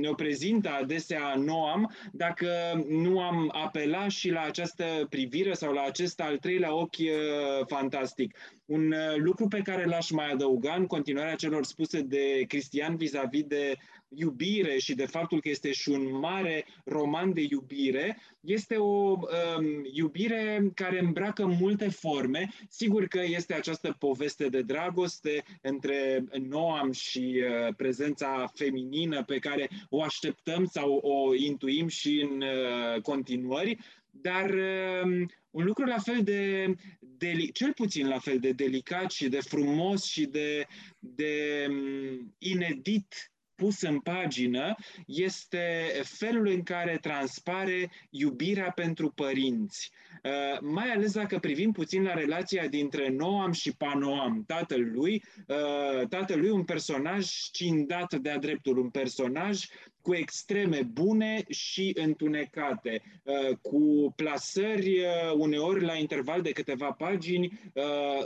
ne-o 0.00 0.14
prezintă 0.14 0.70
adesea 0.70 1.34
Noam, 1.36 1.94
dacă 2.12 2.48
nu 2.88 3.20
am 3.20 3.50
apelat 3.54 4.10
și 4.10 4.30
la 4.30 4.40
această 4.40 5.06
privire 5.10 5.52
sau 5.52 5.72
la 5.72 5.82
acest 5.82 6.20
al 6.20 6.36
treilea 6.38 6.74
ochi 6.74 6.98
uh, 6.98 7.66
fantastic. 7.66 8.36
Un 8.70 8.92
uh, 8.92 9.16
lucru 9.16 9.48
pe 9.48 9.60
care 9.62 9.84
l-aș 9.84 10.10
mai 10.10 10.30
adăuga 10.30 10.74
în 10.74 10.86
continuarea 10.86 11.34
celor 11.34 11.64
spuse 11.64 12.00
de 12.00 12.44
Cristian 12.48 12.96
vis-a-vis 12.96 13.42
de 13.42 13.76
iubire 14.08 14.78
și 14.78 14.94
de 14.94 15.06
faptul 15.06 15.40
că 15.40 15.48
este 15.48 15.72
și 15.72 15.88
un 15.88 16.18
mare 16.18 16.64
roman 16.84 17.32
de 17.32 17.46
iubire, 17.50 18.18
este 18.40 18.76
o 18.76 19.10
um, 19.10 19.86
iubire 19.92 20.70
care 20.74 21.00
îmbracă 21.00 21.46
multe 21.46 21.88
forme. 21.88 22.48
Sigur 22.68 23.06
că 23.06 23.20
este 23.24 23.54
această 23.54 23.96
poveste 23.98 24.48
de 24.48 24.62
dragoste 24.62 25.44
între 25.62 26.24
Noam 26.48 26.92
și 26.92 27.42
uh, 27.42 27.74
prezența 27.76 28.50
feminină 28.54 29.24
pe 29.24 29.38
care 29.38 29.70
o 29.88 30.02
așteptăm 30.02 30.64
sau 30.64 30.92
o 30.92 31.34
intuim 31.34 31.88
și 31.88 32.28
în 32.30 32.42
uh, 32.42 33.00
continuări, 33.02 33.78
dar 34.10 34.50
uh, 34.50 35.28
un 35.50 35.64
lucru 35.64 35.84
la 35.84 35.98
fel 35.98 36.22
de, 36.22 36.74
deli- 37.00 37.52
cel 37.52 37.72
puțin 37.72 38.08
la 38.08 38.18
fel 38.18 38.38
de 38.38 38.52
delicat 38.52 39.10
și 39.10 39.28
de 39.28 39.40
frumos 39.40 40.04
și 40.04 40.26
de, 40.26 40.66
de 40.98 41.66
um, 41.68 42.34
inedit 42.38 43.32
pus 43.60 43.80
în 43.80 43.98
pagină 43.98 44.74
este 45.06 45.90
felul 46.02 46.46
în 46.46 46.62
care 46.62 46.98
transpare 47.00 47.90
iubirea 48.10 48.70
pentru 48.70 49.10
părinți. 49.10 49.90
Uh, 50.22 50.60
mai 50.60 50.90
ales 50.90 51.12
dacă 51.12 51.38
privim 51.38 51.72
puțin 51.72 52.02
la 52.02 52.14
relația 52.14 52.66
dintre 52.66 53.08
Noam 53.08 53.52
și 53.52 53.76
Panoam, 53.76 54.44
tatăl 54.46 54.90
lui, 54.92 55.24
uh, 55.46 56.08
tatăl 56.08 56.40
lui 56.40 56.50
un 56.50 56.64
personaj 56.64 57.26
cindat 57.52 58.14
de-a 58.14 58.38
dreptul, 58.38 58.78
un 58.78 58.90
personaj 58.90 59.64
cu 60.02 60.14
extreme 60.14 60.82
bune 60.82 61.44
și 61.48 61.92
întunecate, 61.94 63.02
uh, 63.24 63.56
cu 63.62 64.12
plasări 64.16 65.00
uneori 65.36 65.84
la 65.84 65.94
interval 65.94 66.42
de 66.42 66.52
câteva 66.52 66.92
pagini 66.92 67.60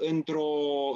într-o, 0.00 0.44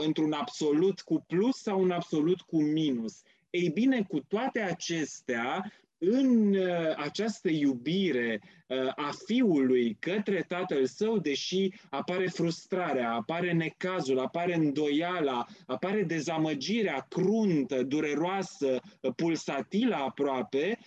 într-un 0.05 0.33
absolut 0.33 1.01
cu 1.01 1.25
plus 1.27 1.57
sau 1.57 1.81
un 1.81 1.91
absolut 1.91 2.41
cu 2.41 2.63
minus. 2.63 3.23
Ei 3.51 3.71
bine, 3.71 4.03
cu 4.09 4.21
toate 4.21 4.61
acestea, 4.61 5.73
în 5.99 6.55
uh, 6.55 6.95
această 6.97 7.49
iubire 7.49 8.41
uh, 8.67 8.77
a 8.97 9.11
fiului 9.27 9.97
către 10.01 10.45
tatăl 10.49 10.87
său, 10.87 11.19
deși 11.19 11.73
apare 11.91 12.27
frustrarea, 12.27 13.13
apare 13.13 13.53
necazul, 13.53 14.19
apare 14.19 14.55
îndoiala, 14.55 15.47
apare 15.67 16.03
dezamăgirea 16.03 17.07
cruntă, 17.09 17.83
dureroasă, 17.83 18.81
pulsatilă 19.17 19.95
aproape, 19.95 20.79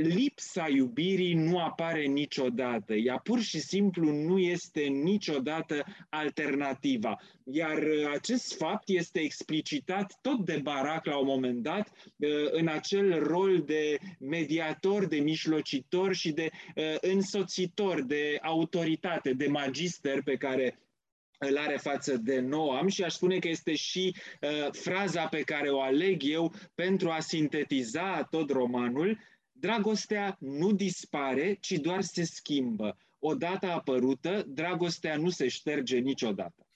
lipsa 0.00 0.68
iubirii 0.68 1.34
nu 1.34 1.58
apare 1.58 2.04
niciodată. 2.04 2.94
Ea 2.94 3.16
pur 3.16 3.40
și 3.40 3.60
simplu 3.60 4.12
nu 4.12 4.38
este 4.38 4.80
niciodată 4.80 5.84
alternativa. 6.08 7.20
Iar 7.44 7.78
uh, 7.78 8.10
acest 8.12 8.56
fapt 8.56 8.88
este 8.88 9.20
explicitat 9.20 10.18
tot 10.20 10.44
de 10.44 10.60
Barac 10.62 11.04
la 11.04 11.16
un 11.16 11.26
moment 11.26 11.62
dat 11.62 11.88
uh, 12.16 12.28
în 12.50 12.68
acel 12.68 13.22
rol 13.22 13.62
de 13.62 13.98
mediator, 14.18 15.06
de 15.06 15.16
mijlocitor 15.16 16.14
și 16.14 16.32
de 16.32 16.50
uh, 16.74 16.94
însoțitor, 17.00 18.02
de 18.02 18.38
autoritate, 18.42 19.32
de 19.32 19.46
magister 19.46 20.22
pe 20.22 20.36
care 20.36 20.78
îl 21.48 21.56
are 21.56 21.76
față 21.76 22.16
de 22.16 22.40
Noam 22.40 22.88
și 22.88 23.02
aș 23.02 23.12
spune 23.12 23.38
că 23.38 23.48
este 23.48 23.74
și 23.74 24.14
uh, 24.40 24.68
fraza 24.72 25.26
pe 25.26 25.40
care 25.40 25.70
o 25.70 25.80
aleg 25.80 26.22
eu 26.24 26.54
pentru 26.74 27.10
a 27.10 27.20
sintetiza 27.20 28.26
tot 28.30 28.50
romanul, 28.50 29.18
Dragostea 29.60 30.36
nu 30.38 30.72
dispare, 30.72 31.54
ci 31.60 31.70
doar 31.72 32.02
se 32.02 32.24
schimbă. 32.24 32.96
Odată 33.18 33.66
apărută, 33.66 34.44
dragostea 34.46 35.16
nu 35.16 35.30
se 35.30 35.48
șterge 35.48 35.98
niciodată. 35.98 36.66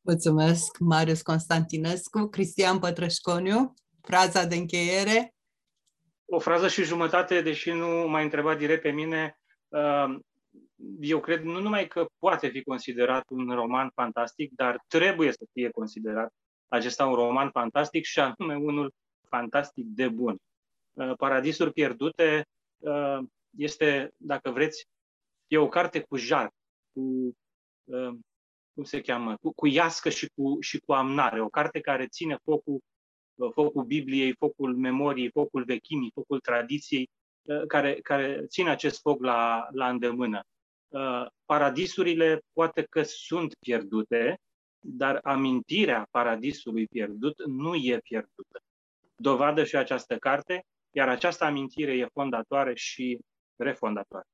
Mulțumesc, 0.00 0.78
Marius 0.78 1.22
Constantinescu. 1.22 2.26
Cristian 2.26 2.78
Pătrășconiu, 2.78 3.74
fraza 4.00 4.44
de 4.44 4.54
încheiere. 4.54 5.34
O 6.24 6.38
frază 6.38 6.68
și 6.68 6.82
jumătate, 6.82 7.40
deși 7.40 7.70
nu 7.70 8.08
m-a 8.08 8.20
întrebat 8.20 8.58
direct 8.58 8.82
pe 8.82 8.90
mine. 8.90 9.38
Uh, 9.68 10.18
eu 11.00 11.20
cred 11.20 11.42
nu 11.42 11.60
numai 11.60 11.86
că 11.86 12.06
poate 12.18 12.48
fi 12.48 12.62
considerat 12.62 13.24
un 13.30 13.50
roman 13.54 13.90
fantastic, 13.94 14.52
dar 14.54 14.84
trebuie 14.86 15.32
să 15.32 15.44
fie 15.52 15.70
considerat 15.70 16.32
acesta 16.68 17.06
un 17.06 17.14
roman 17.14 17.50
fantastic 17.50 18.04
și 18.04 18.20
anume 18.20 18.54
unul 18.54 18.94
fantastic 19.28 19.84
de 19.86 20.08
bun. 20.08 20.40
Uh, 21.00 21.16
Paradisuri 21.16 21.72
pierdute 21.72 22.46
uh, 22.78 23.18
este, 23.56 24.10
dacă 24.16 24.50
vreți, 24.50 24.84
e 25.46 25.58
o 25.58 25.68
carte 25.68 26.00
cu 26.00 26.16
jar, 26.16 26.50
cu, 26.92 27.00
uh, 27.84 28.14
cum 28.74 28.84
se 28.84 29.00
cheamă, 29.00 29.36
cu, 29.36 29.52
cu 29.52 29.66
iască 29.66 30.08
și 30.08 30.30
cu, 30.34 30.60
și 30.60 30.78
cu 30.78 30.92
amnare. 30.92 31.40
O 31.40 31.48
carte 31.48 31.80
care 31.80 32.06
ține 32.06 32.36
focul, 32.44 32.80
focul 33.52 33.84
Bibliei, 33.84 34.34
focul 34.38 34.76
memoriei, 34.76 35.30
focul 35.30 35.64
vechimii, 35.64 36.10
focul 36.14 36.40
tradiției, 36.40 37.08
care, 37.66 37.94
care 37.94 38.44
ține 38.46 38.70
acest 38.70 39.00
foc 39.00 39.22
la, 39.22 39.68
la 39.72 39.88
îndemână. 39.88 40.40
Paradisurile 41.44 42.40
poate 42.52 42.82
că 42.82 43.02
sunt 43.02 43.54
pierdute, 43.58 44.38
dar 44.78 45.18
amintirea 45.22 46.06
paradisului 46.10 46.86
pierdut 46.86 47.46
nu 47.46 47.74
e 47.74 47.98
pierdută. 47.98 48.60
Dovadă 49.16 49.64
și 49.64 49.76
această 49.76 50.18
carte 50.18 50.64
iar 50.90 51.08
această 51.08 51.44
amintire 51.44 51.92
e 51.96 52.08
fondatoare 52.12 52.74
și 52.74 53.18
refondatoare. 53.56 54.26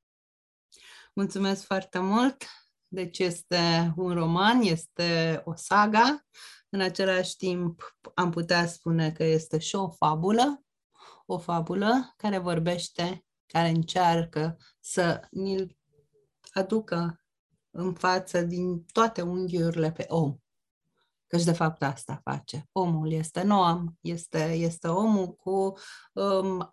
Mulțumesc 1.12 1.64
foarte 1.64 1.98
mult! 1.98 2.44
Deci 2.88 3.18
este 3.18 3.92
un 3.96 4.14
roman, 4.14 4.60
este 4.60 5.40
o 5.44 5.54
saga, 5.54 6.26
în 6.68 6.80
același 6.80 7.36
timp 7.36 7.96
am 8.14 8.30
putea 8.30 8.66
spune 8.66 9.12
că 9.12 9.24
este 9.24 9.58
și 9.58 9.76
o 9.76 9.90
fabulă, 9.90 10.64
o 11.26 11.38
fabulă 11.38 12.14
care 12.16 12.38
vorbește, 12.38 13.24
care 13.46 13.68
încearcă 13.68 14.56
să 14.80 15.20
ne 15.30 15.66
aducă 16.52 17.24
în 17.70 17.94
față 17.94 18.42
din 18.42 18.84
toate 18.84 19.22
unghiurile 19.22 19.92
pe 19.92 20.04
om. 20.08 20.36
Căci 21.26 21.44
de 21.44 21.52
fapt 21.52 21.82
asta 21.82 22.20
face. 22.24 22.68
Omul 22.72 23.12
este 23.12 23.42
Noam, 23.42 23.96
este, 24.00 24.52
este 24.52 24.88
omul 24.88 25.34
cu 25.34 25.72
um, 26.12 26.68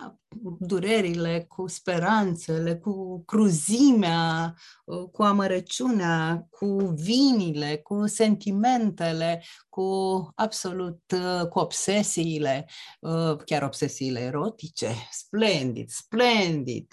durerile, 0.60 1.46
cu 1.48 1.68
speranțele, 1.68 2.76
cu 2.76 3.24
cruzimea, 3.26 4.56
uh, 4.86 5.10
cu 5.12 5.24
amărăciunea, 5.24 6.48
cu 6.50 6.78
vinile, 6.96 7.78
cu 7.78 8.08
sentimentele, 8.08 9.44
cu 9.74 10.32
absolut, 10.36 11.02
uh, 11.12 11.48
cu 11.48 11.60
obsesiile, 11.60 12.70
uh, 13.00 13.38
chiar 13.46 13.64
obsesiile 13.64 14.20
erotice. 14.20 14.96
Splendid, 15.12 15.90
splendid 15.90 16.88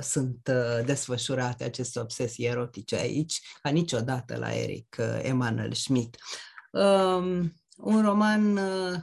sunt 0.00 0.50
desfășurate 0.84 1.64
aceste 1.64 2.00
obsesii 2.00 2.44
erotice 2.44 2.96
aici, 2.96 3.40
ca 3.62 3.70
niciodată 3.70 4.36
la 4.36 4.54
Eric 4.54 4.96
Emanuel 5.22 5.72
Schmidt. 5.72 6.16
Um, 6.70 7.54
un 7.76 8.02
roman 8.02 8.58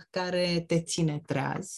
care 0.09 0.63
te 0.67 0.81
ține 0.81 1.21
treaz, 1.25 1.75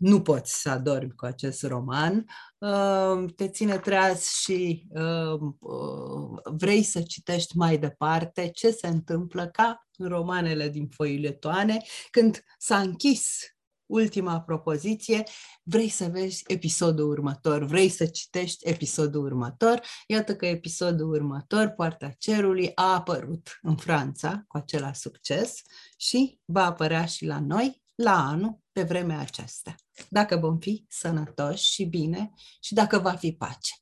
nu 0.00 0.22
poți 0.22 0.60
să 0.60 0.70
adormi 0.70 1.12
cu 1.16 1.24
acest 1.24 1.62
roman, 1.62 2.26
uh, 2.58 3.24
te 3.36 3.48
ține 3.48 3.78
treaz 3.78 4.26
și 4.26 4.86
uh, 4.88 5.40
uh, 5.58 6.52
vrei 6.56 6.82
să 6.82 7.02
citești 7.02 7.56
mai 7.56 7.78
departe 7.78 8.48
ce 8.48 8.70
se 8.70 8.86
întâmplă 8.86 9.48
ca 9.48 9.86
în 9.96 10.08
romanele 10.08 10.68
din 10.68 10.88
foiletoane, 10.88 11.82
când 12.10 12.44
s-a 12.58 12.78
închis 12.78 13.38
ultima 13.86 14.40
propoziție, 14.40 15.22
vrei 15.62 15.88
să 15.88 16.04
vezi 16.04 16.42
episodul 16.46 17.08
următor, 17.08 17.64
vrei 17.64 17.88
să 17.88 18.06
citești 18.06 18.68
episodul 18.68 19.24
următor. 19.24 19.80
Iată 20.06 20.36
că 20.36 20.46
episodul 20.46 21.12
următor, 21.12 21.68
Poarta 21.68 22.08
Cerului, 22.18 22.72
a 22.74 22.94
apărut 22.94 23.58
în 23.62 23.76
Franța 23.76 24.44
cu 24.46 24.56
același 24.56 25.00
succes 25.00 25.60
și 25.96 26.40
va 26.44 26.64
apărea 26.64 27.04
și 27.04 27.24
la 27.24 27.40
noi 27.40 27.79
la 28.00 28.26
anul 28.26 28.58
pe 28.72 28.82
vremea 28.82 29.18
aceasta, 29.18 29.74
dacă 30.08 30.36
vom 30.36 30.58
fi 30.58 30.84
sănătoși 30.88 31.64
și 31.64 31.84
bine 31.84 32.32
și 32.60 32.74
dacă 32.74 32.98
va 32.98 33.12
fi 33.16 33.32
pace. 33.32 33.74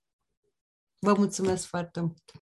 Vă 0.99 1.15
mulțumesc 1.15 1.67
foarte 1.67 2.01
mult! 2.01 2.33